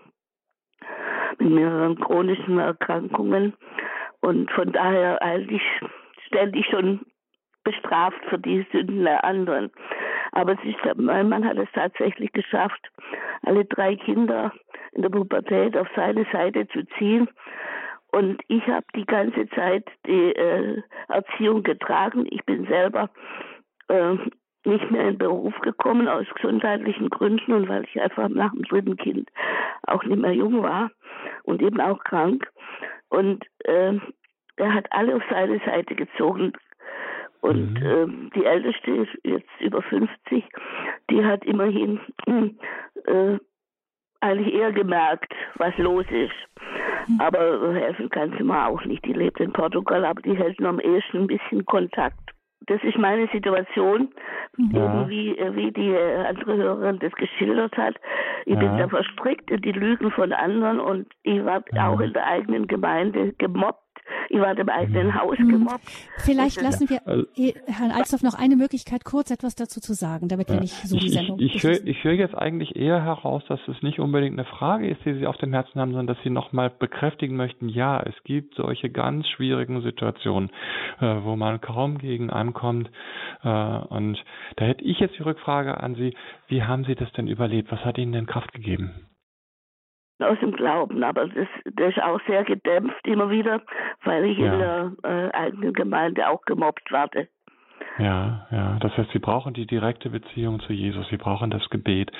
mehreren 1.48 1.98
chronischen 1.98 2.58
Erkrankungen 2.58 3.54
und 4.20 4.50
von 4.52 4.72
daher 4.72 5.22
eigentlich 5.22 5.62
ständig 6.26 6.66
schon 6.66 7.00
bestraft 7.64 8.22
für 8.28 8.38
die 8.38 8.66
Sünden 8.72 9.04
der 9.04 9.24
anderen. 9.24 9.70
Aber 10.32 10.52
ist, 10.52 10.76
mein 10.96 11.28
Mann 11.28 11.44
hat 11.44 11.58
es 11.58 11.68
tatsächlich 11.72 12.32
geschafft, 12.32 12.90
alle 13.42 13.64
drei 13.64 13.96
Kinder 13.96 14.52
in 14.92 15.02
der 15.02 15.08
Pubertät 15.08 15.76
auf 15.76 15.88
seine 15.96 16.26
Seite 16.32 16.68
zu 16.68 16.84
ziehen. 16.98 17.28
Und 18.12 18.42
ich 18.48 18.66
habe 18.66 18.86
die 18.94 19.06
ganze 19.06 19.48
Zeit 19.50 19.84
die 20.06 20.32
äh, 20.34 20.82
Erziehung 21.08 21.62
getragen. 21.62 22.26
Ich 22.30 22.44
bin 22.44 22.66
selber 22.66 23.10
äh, 23.88 24.16
nicht 24.64 24.90
mehr 24.90 25.02
in 25.02 25.08
den 25.12 25.18
Beruf 25.18 25.58
gekommen 25.60 26.08
aus 26.08 26.26
gesundheitlichen 26.34 27.08
Gründen 27.08 27.52
und 27.52 27.68
weil 27.68 27.84
ich 27.84 28.00
einfach 28.00 28.28
nach 28.28 28.52
dem 28.52 28.62
dritten 28.64 28.96
Kind 28.96 29.30
auch 29.86 30.02
nicht 30.04 30.20
mehr 30.20 30.32
jung 30.32 30.62
war 30.62 30.90
und 31.50 31.62
eben 31.62 31.80
auch 31.80 32.02
krank. 32.04 32.48
Und 33.08 33.44
äh, 33.64 33.98
er 34.56 34.74
hat 34.74 34.86
alle 34.90 35.16
auf 35.16 35.22
seine 35.30 35.60
Seite 35.66 35.94
gezogen. 35.94 36.52
Und 37.40 37.80
mhm. 37.80 37.86
ähm, 37.86 38.30
die 38.34 38.44
Älteste 38.44 38.90
ist 38.90 39.10
jetzt 39.24 39.48
über 39.60 39.82
50, 39.82 40.44
die 41.10 41.24
hat 41.24 41.44
immerhin 41.44 42.00
äh, 43.06 43.38
eigentlich 44.20 44.54
eher 44.54 44.72
gemerkt, 44.72 45.32
was 45.56 45.76
los 45.78 46.04
ist. 46.10 46.34
Mhm. 47.08 47.20
Aber 47.20 47.74
helfen 47.74 48.10
kann 48.10 48.34
sie 48.36 48.44
mir 48.44 48.66
auch 48.66 48.84
nicht. 48.84 49.04
Die 49.06 49.14
lebt 49.14 49.40
in 49.40 49.52
Portugal, 49.52 50.04
aber 50.04 50.20
die 50.20 50.36
hält 50.36 50.60
nur 50.60 50.68
am 50.68 50.80
ehesten 50.80 51.22
ein 51.22 51.26
bisschen 51.26 51.64
Kontakt. 51.64 52.30
Das 52.66 52.82
ist 52.82 52.98
meine 52.98 53.26
Situation, 53.28 54.10
mhm. 54.56 54.76
ja. 54.76 55.08
wie, 55.08 55.36
wie 55.54 55.72
die 55.72 55.96
andere 55.96 56.56
Hörerin 56.56 56.98
das 56.98 57.12
geschildert 57.12 57.76
hat. 57.76 57.96
Ich 58.44 58.54
ja. 58.54 58.60
bin 58.60 58.78
da 58.78 58.88
verstrickt 58.88 59.50
in 59.50 59.62
die 59.62 59.72
Lügen 59.72 60.10
von 60.10 60.32
anderen 60.32 60.78
und 60.80 61.06
ich 61.22 61.44
war 61.44 61.62
ja. 61.72 61.88
auch 61.88 62.00
in 62.00 62.12
der 62.12 62.26
eigenen 62.26 62.66
Gemeinde 62.66 63.32
gemobbt 63.38 63.89
ich 64.28 64.38
war 64.38 64.56
im 64.56 64.68
eigenen 64.68 65.08
mhm. 65.08 65.14
Haus 65.14 65.36
gemobbt. 65.36 65.88
Vielleicht 66.18 66.60
lassen 66.62 66.88
wir 66.88 67.06
also, 67.06 67.26
Herrn 67.66 67.90
Alsdorf 67.90 68.22
noch 68.22 68.34
eine 68.34 68.56
Möglichkeit, 68.56 69.04
kurz 69.04 69.30
etwas 69.30 69.54
dazu 69.54 69.80
zu 69.80 69.92
sagen, 69.92 70.28
damit 70.28 70.48
ja. 70.48 70.54
wir 70.54 70.60
nicht 70.60 70.74
so 70.74 70.96
die 70.96 71.08
Sendung 71.08 71.38
Ich, 71.40 71.56
ich 71.56 71.62
höre 71.62 71.84
ich 71.84 72.04
hör 72.04 72.12
jetzt 72.12 72.36
eigentlich 72.36 72.76
eher 72.76 73.02
heraus, 73.02 73.42
dass 73.48 73.60
es 73.68 73.82
nicht 73.82 73.98
unbedingt 73.98 74.38
eine 74.38 74.46
Frage 74.46 74.88
ist, 74.88 75.04
die 75.04 75.14
Sie 75.14 75.26
auf 75.26 75.36
dem 75.38 75.52
Herzen 75.52 75.80
haben, 75.80 75.90
sondern 75.92 76.14
dass 76.14 76.22
Sie 76.22 76.30
nochmal 76.30 76.70
bekräftigen 76.70 77.36
möchten, 77.36 77.68
ja, 77.68 78.00
es 78.00 78.14
gibt 78.24 78.54
solche 78.54 78.90
ganz 78.90 79.26
schwierigen 79.28 79.82
Situationen, 79.82 80.50
äh, 81.00 81.16
wo 81.22 81.36
man 81.36 81.60
kaum 81.60 81.98
gegen 81.98 82.30
ankommt. 82.30 82.90
Äh, 83.42 83.48
und 83.48 84.22
da 84.56 84.64
hätte 84.64 84.84
ich 84.84 84.98
jetzt 85.00 85.18
die 85.18 85.22
Rückfrage 85.22 85.78
an 85.78 85.94
Sie, 85.94 86.14
wie 86.48 86.62
haben 86.62 86.84
Sie 86.84 86.94
das 86.94 87.10
denn 87.12 87.26
überlebt? 87.26 87.70
Was 87.72 87.84
hat 87.84 87.98
Ihnen 87.98 88.12
denn 88.12 88.26
Kraft 88.26 88.52
gegeben? 88.52 89.09
Aus 90.22 90.38
dem 90.40 90.52
Glauben, 90.52 91.02
aber 91.02 91.26
das, 91.26 91.48
das 91.64 91.90
ist 91.90 92.02
auch 92.02 92.20
sehr 92.26 92.44
gedämpft 92.44 93.06
immer 93.06 93.30
wieder, 93.30 93.62
weil 94.04 94.24
ich 94.24 94.38
ja. 94.38 94.52
in 94.52 94.58
der 94.58 94.92
äh, 95.02 95.30
eigenen 95.32 95.72
Gemeinde 95.72 96.28
auch 96.28 96.42
gemobbt 96.42 96.90
werde. 96.90 97.28
Ja, 97.98 98.46
ja. 98.50 98.78
Das 98.80 98.96
heißt, 98.96 99.10
Sie 99.12 99.18
brauchen 99.18 99.54
die 99.54 99.66
direkte 99.66 100.10
Beziehung 100.10 100.60
zu 100.60 100.72
Jesus, 100.72 101.08
Sie 101.08 101.16
brauchen 101.16 101.50
das 101.50 101.68
Gebet 101.70 102.10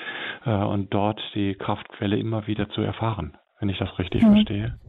äh, 0.45 0.51
und 0.51 0.93
dort 0.93 1.21
die 1.33 1.55
Kraftquelle 1.55 2.17
immer 2.17 2.47
wieder 2.47 2.69
zu 2.69 2.81
erfahren, 2.81 3.37
wenn 3.59 3.69
ich 3.69 3.77
das 3.77 3.97
richtig 3.97 4.23
mhm. 4.23 4.31
verstehe. 4.33 4.79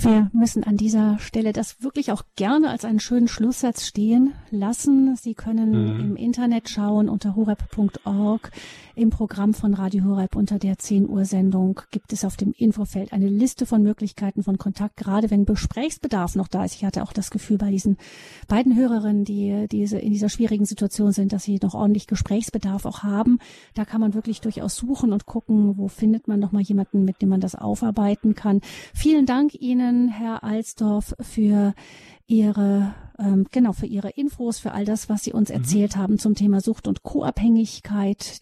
Wir 0.00 0.30
müssen 0.32 0.64
an 0.64 0.76
dieser 0.76 1.18
Stelle 1.18 1.52
das 1.52 1.82
wirklich 1.82 2.12
auch 2.12 2.22
gerne 2.36 2.70
als 2.70 2.84
einen 2.84 3.00
schönen 3.00 3.26
Schlusssatz 3.26 3.86
stehen 3.86 4.34
lassen. 4.50 5.16
Sie 5.16 5.34
können 5.34 5.70
mhm. 5.70 6.00
im 6.00 6.16
Internet 6.16 6.68
schauen 6.68 7.08
unter 7.08 7.34
horeb.org. 7.34 8.50
Im 8.94 9.10
Programm 9.10 9.54
von 9.54 9.74
Radio 9.74 10.04
Horeb 10.04 10.36
unter 10.36 10.58
der 10.58 10.78
10 10.78 11.08
Uhr 11.08 11.24
Sendung 11.24 11.80
gibt 11.90 12.12
es 12.12 12.24
auf 12.24 12.36
dem 12.36 12.52
Infofeld 12.52 13.12
eine 13.12 13.28
Liste 13.28 13.64
von 13.64 13.82
Möglichkeiten 13.82 14.42
von 14.42 14.58
Kontakt, 14.58 14.96
gerade 14.96 15.30
wenn 15.30 15.44
Besprechsbedarf 15.44 16.34
noch 16.34 16.48
da 16.48 16.64
ist. 16.64 16.74
Ich 16.74 16.84
hatte 16.84 17.02
auch 17.02 17.12
das 17.12 17.30
Gefühl 17.30 17.58
bei 17.58 17.70
diesen 17.70 17.96
beiden 18.48 18.76
Hörerinnen, 18.76 19.24
die 19.24 19.66
diese 19.70 19.98
in 19.98 20.12
dieser 20.12 20.28
schwierigen 20.28 20.64
Situation 20.64 21.12
sind, 21.12 21.32
dass 21.32 21.44
sie 21.44 21.58
noch 21.62 21.74
ordentlich 21.74 22.06
Gesprächsbedarf 22.06 22.86
auch 22.86 23.02
haben. 23.04 23.38
Da 23.74 23.84
kann 23.84 24.00
man 24.00 24.14
wirklich 24.14 24.40
durchaus 24.40 24.76
suchen 24.76 25.12
und 25.12 25.26
gucken, 25.26 25.78
wo 25.78 25.88
findet 25.88 26.28
man 26.28 26.40
noch 26.40 26.52
mal 26.52 26.62
jemanden, 26.62 27.04
mit 27.04 27.22
dem 27.22 27.28
man 27.28 27.40
das 27.40 27.54
aufarbeiten 27.54 28.34
kann. 28.34 28.60
Vielen 28.94 29.26
Dank 29.26 29.54
Ihnen 29.54 29.77
Ihnen, 29.78 30.08
Herr 30.08 30.42
Alsdorf, 30.42 31.14
für 31.20 31.74
Ihre 32.26 32.94
ähm, 33.18 33.46
genau 33.50 33.72
für 33.72 33.86
Ihre 33.86 34.10
Infos, 34.10 34.58
für 34.58 34.72
all 34.72 34.84
das, 34.84 35.08
was 35.08 35.22
Sie 35.22 35.32
uns 35.32 35.50
mhm. 35.50 35.56
erzählt 35.56 35.96
haben 35.96 36.18
zum 36.18 36.34
Thema 36.34 36.60
Sucht 36.60 36.88
und 36.88 37.02
Co-Abhängigkeit. 37.02 38.38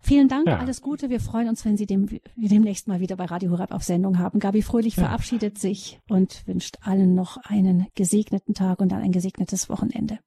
Vielen 0.00 0.28
Dank, 0.28 0.48
ja. 0.48 0.58
alles 0.58 0.82
Gute. 0.82 1.10
Wir 1.10 1.20
freuen 1.20 1.48
uns, 1.48 1.64
wenn 1.64 1.76
Sie 1.76 1.86
dem, 1.86 2.08
demnächst 2.34 2.88
mal 2.88 3.00
wieder 3.00 3.16
bei 3.16 3.26
Radio 3.26 3.52
Horab 3.52 3.72
auf 3.72 3.84
Sendung 3.84 4.18
haben. 4.18 4.40
Gabi 4.40 4.62
Fröhlich 4.62 4.96
ja. 4.96 5.04
verabschiedet 5.04 5.58
sich 5.58 6.00
und 6.08 6.46
wünscht 6.46 6.78
allen 6.80 7.14
noch 7.14 7.36
einen 7.36 7.86
gesegneten 7.94 8.54
Tag 8.54 8.80
und 8.80 8.90
dann 8.90 9.02
ein 9.02 9.12
gesegnetes 9.12 9.68
Wochenende. 9.68 10.18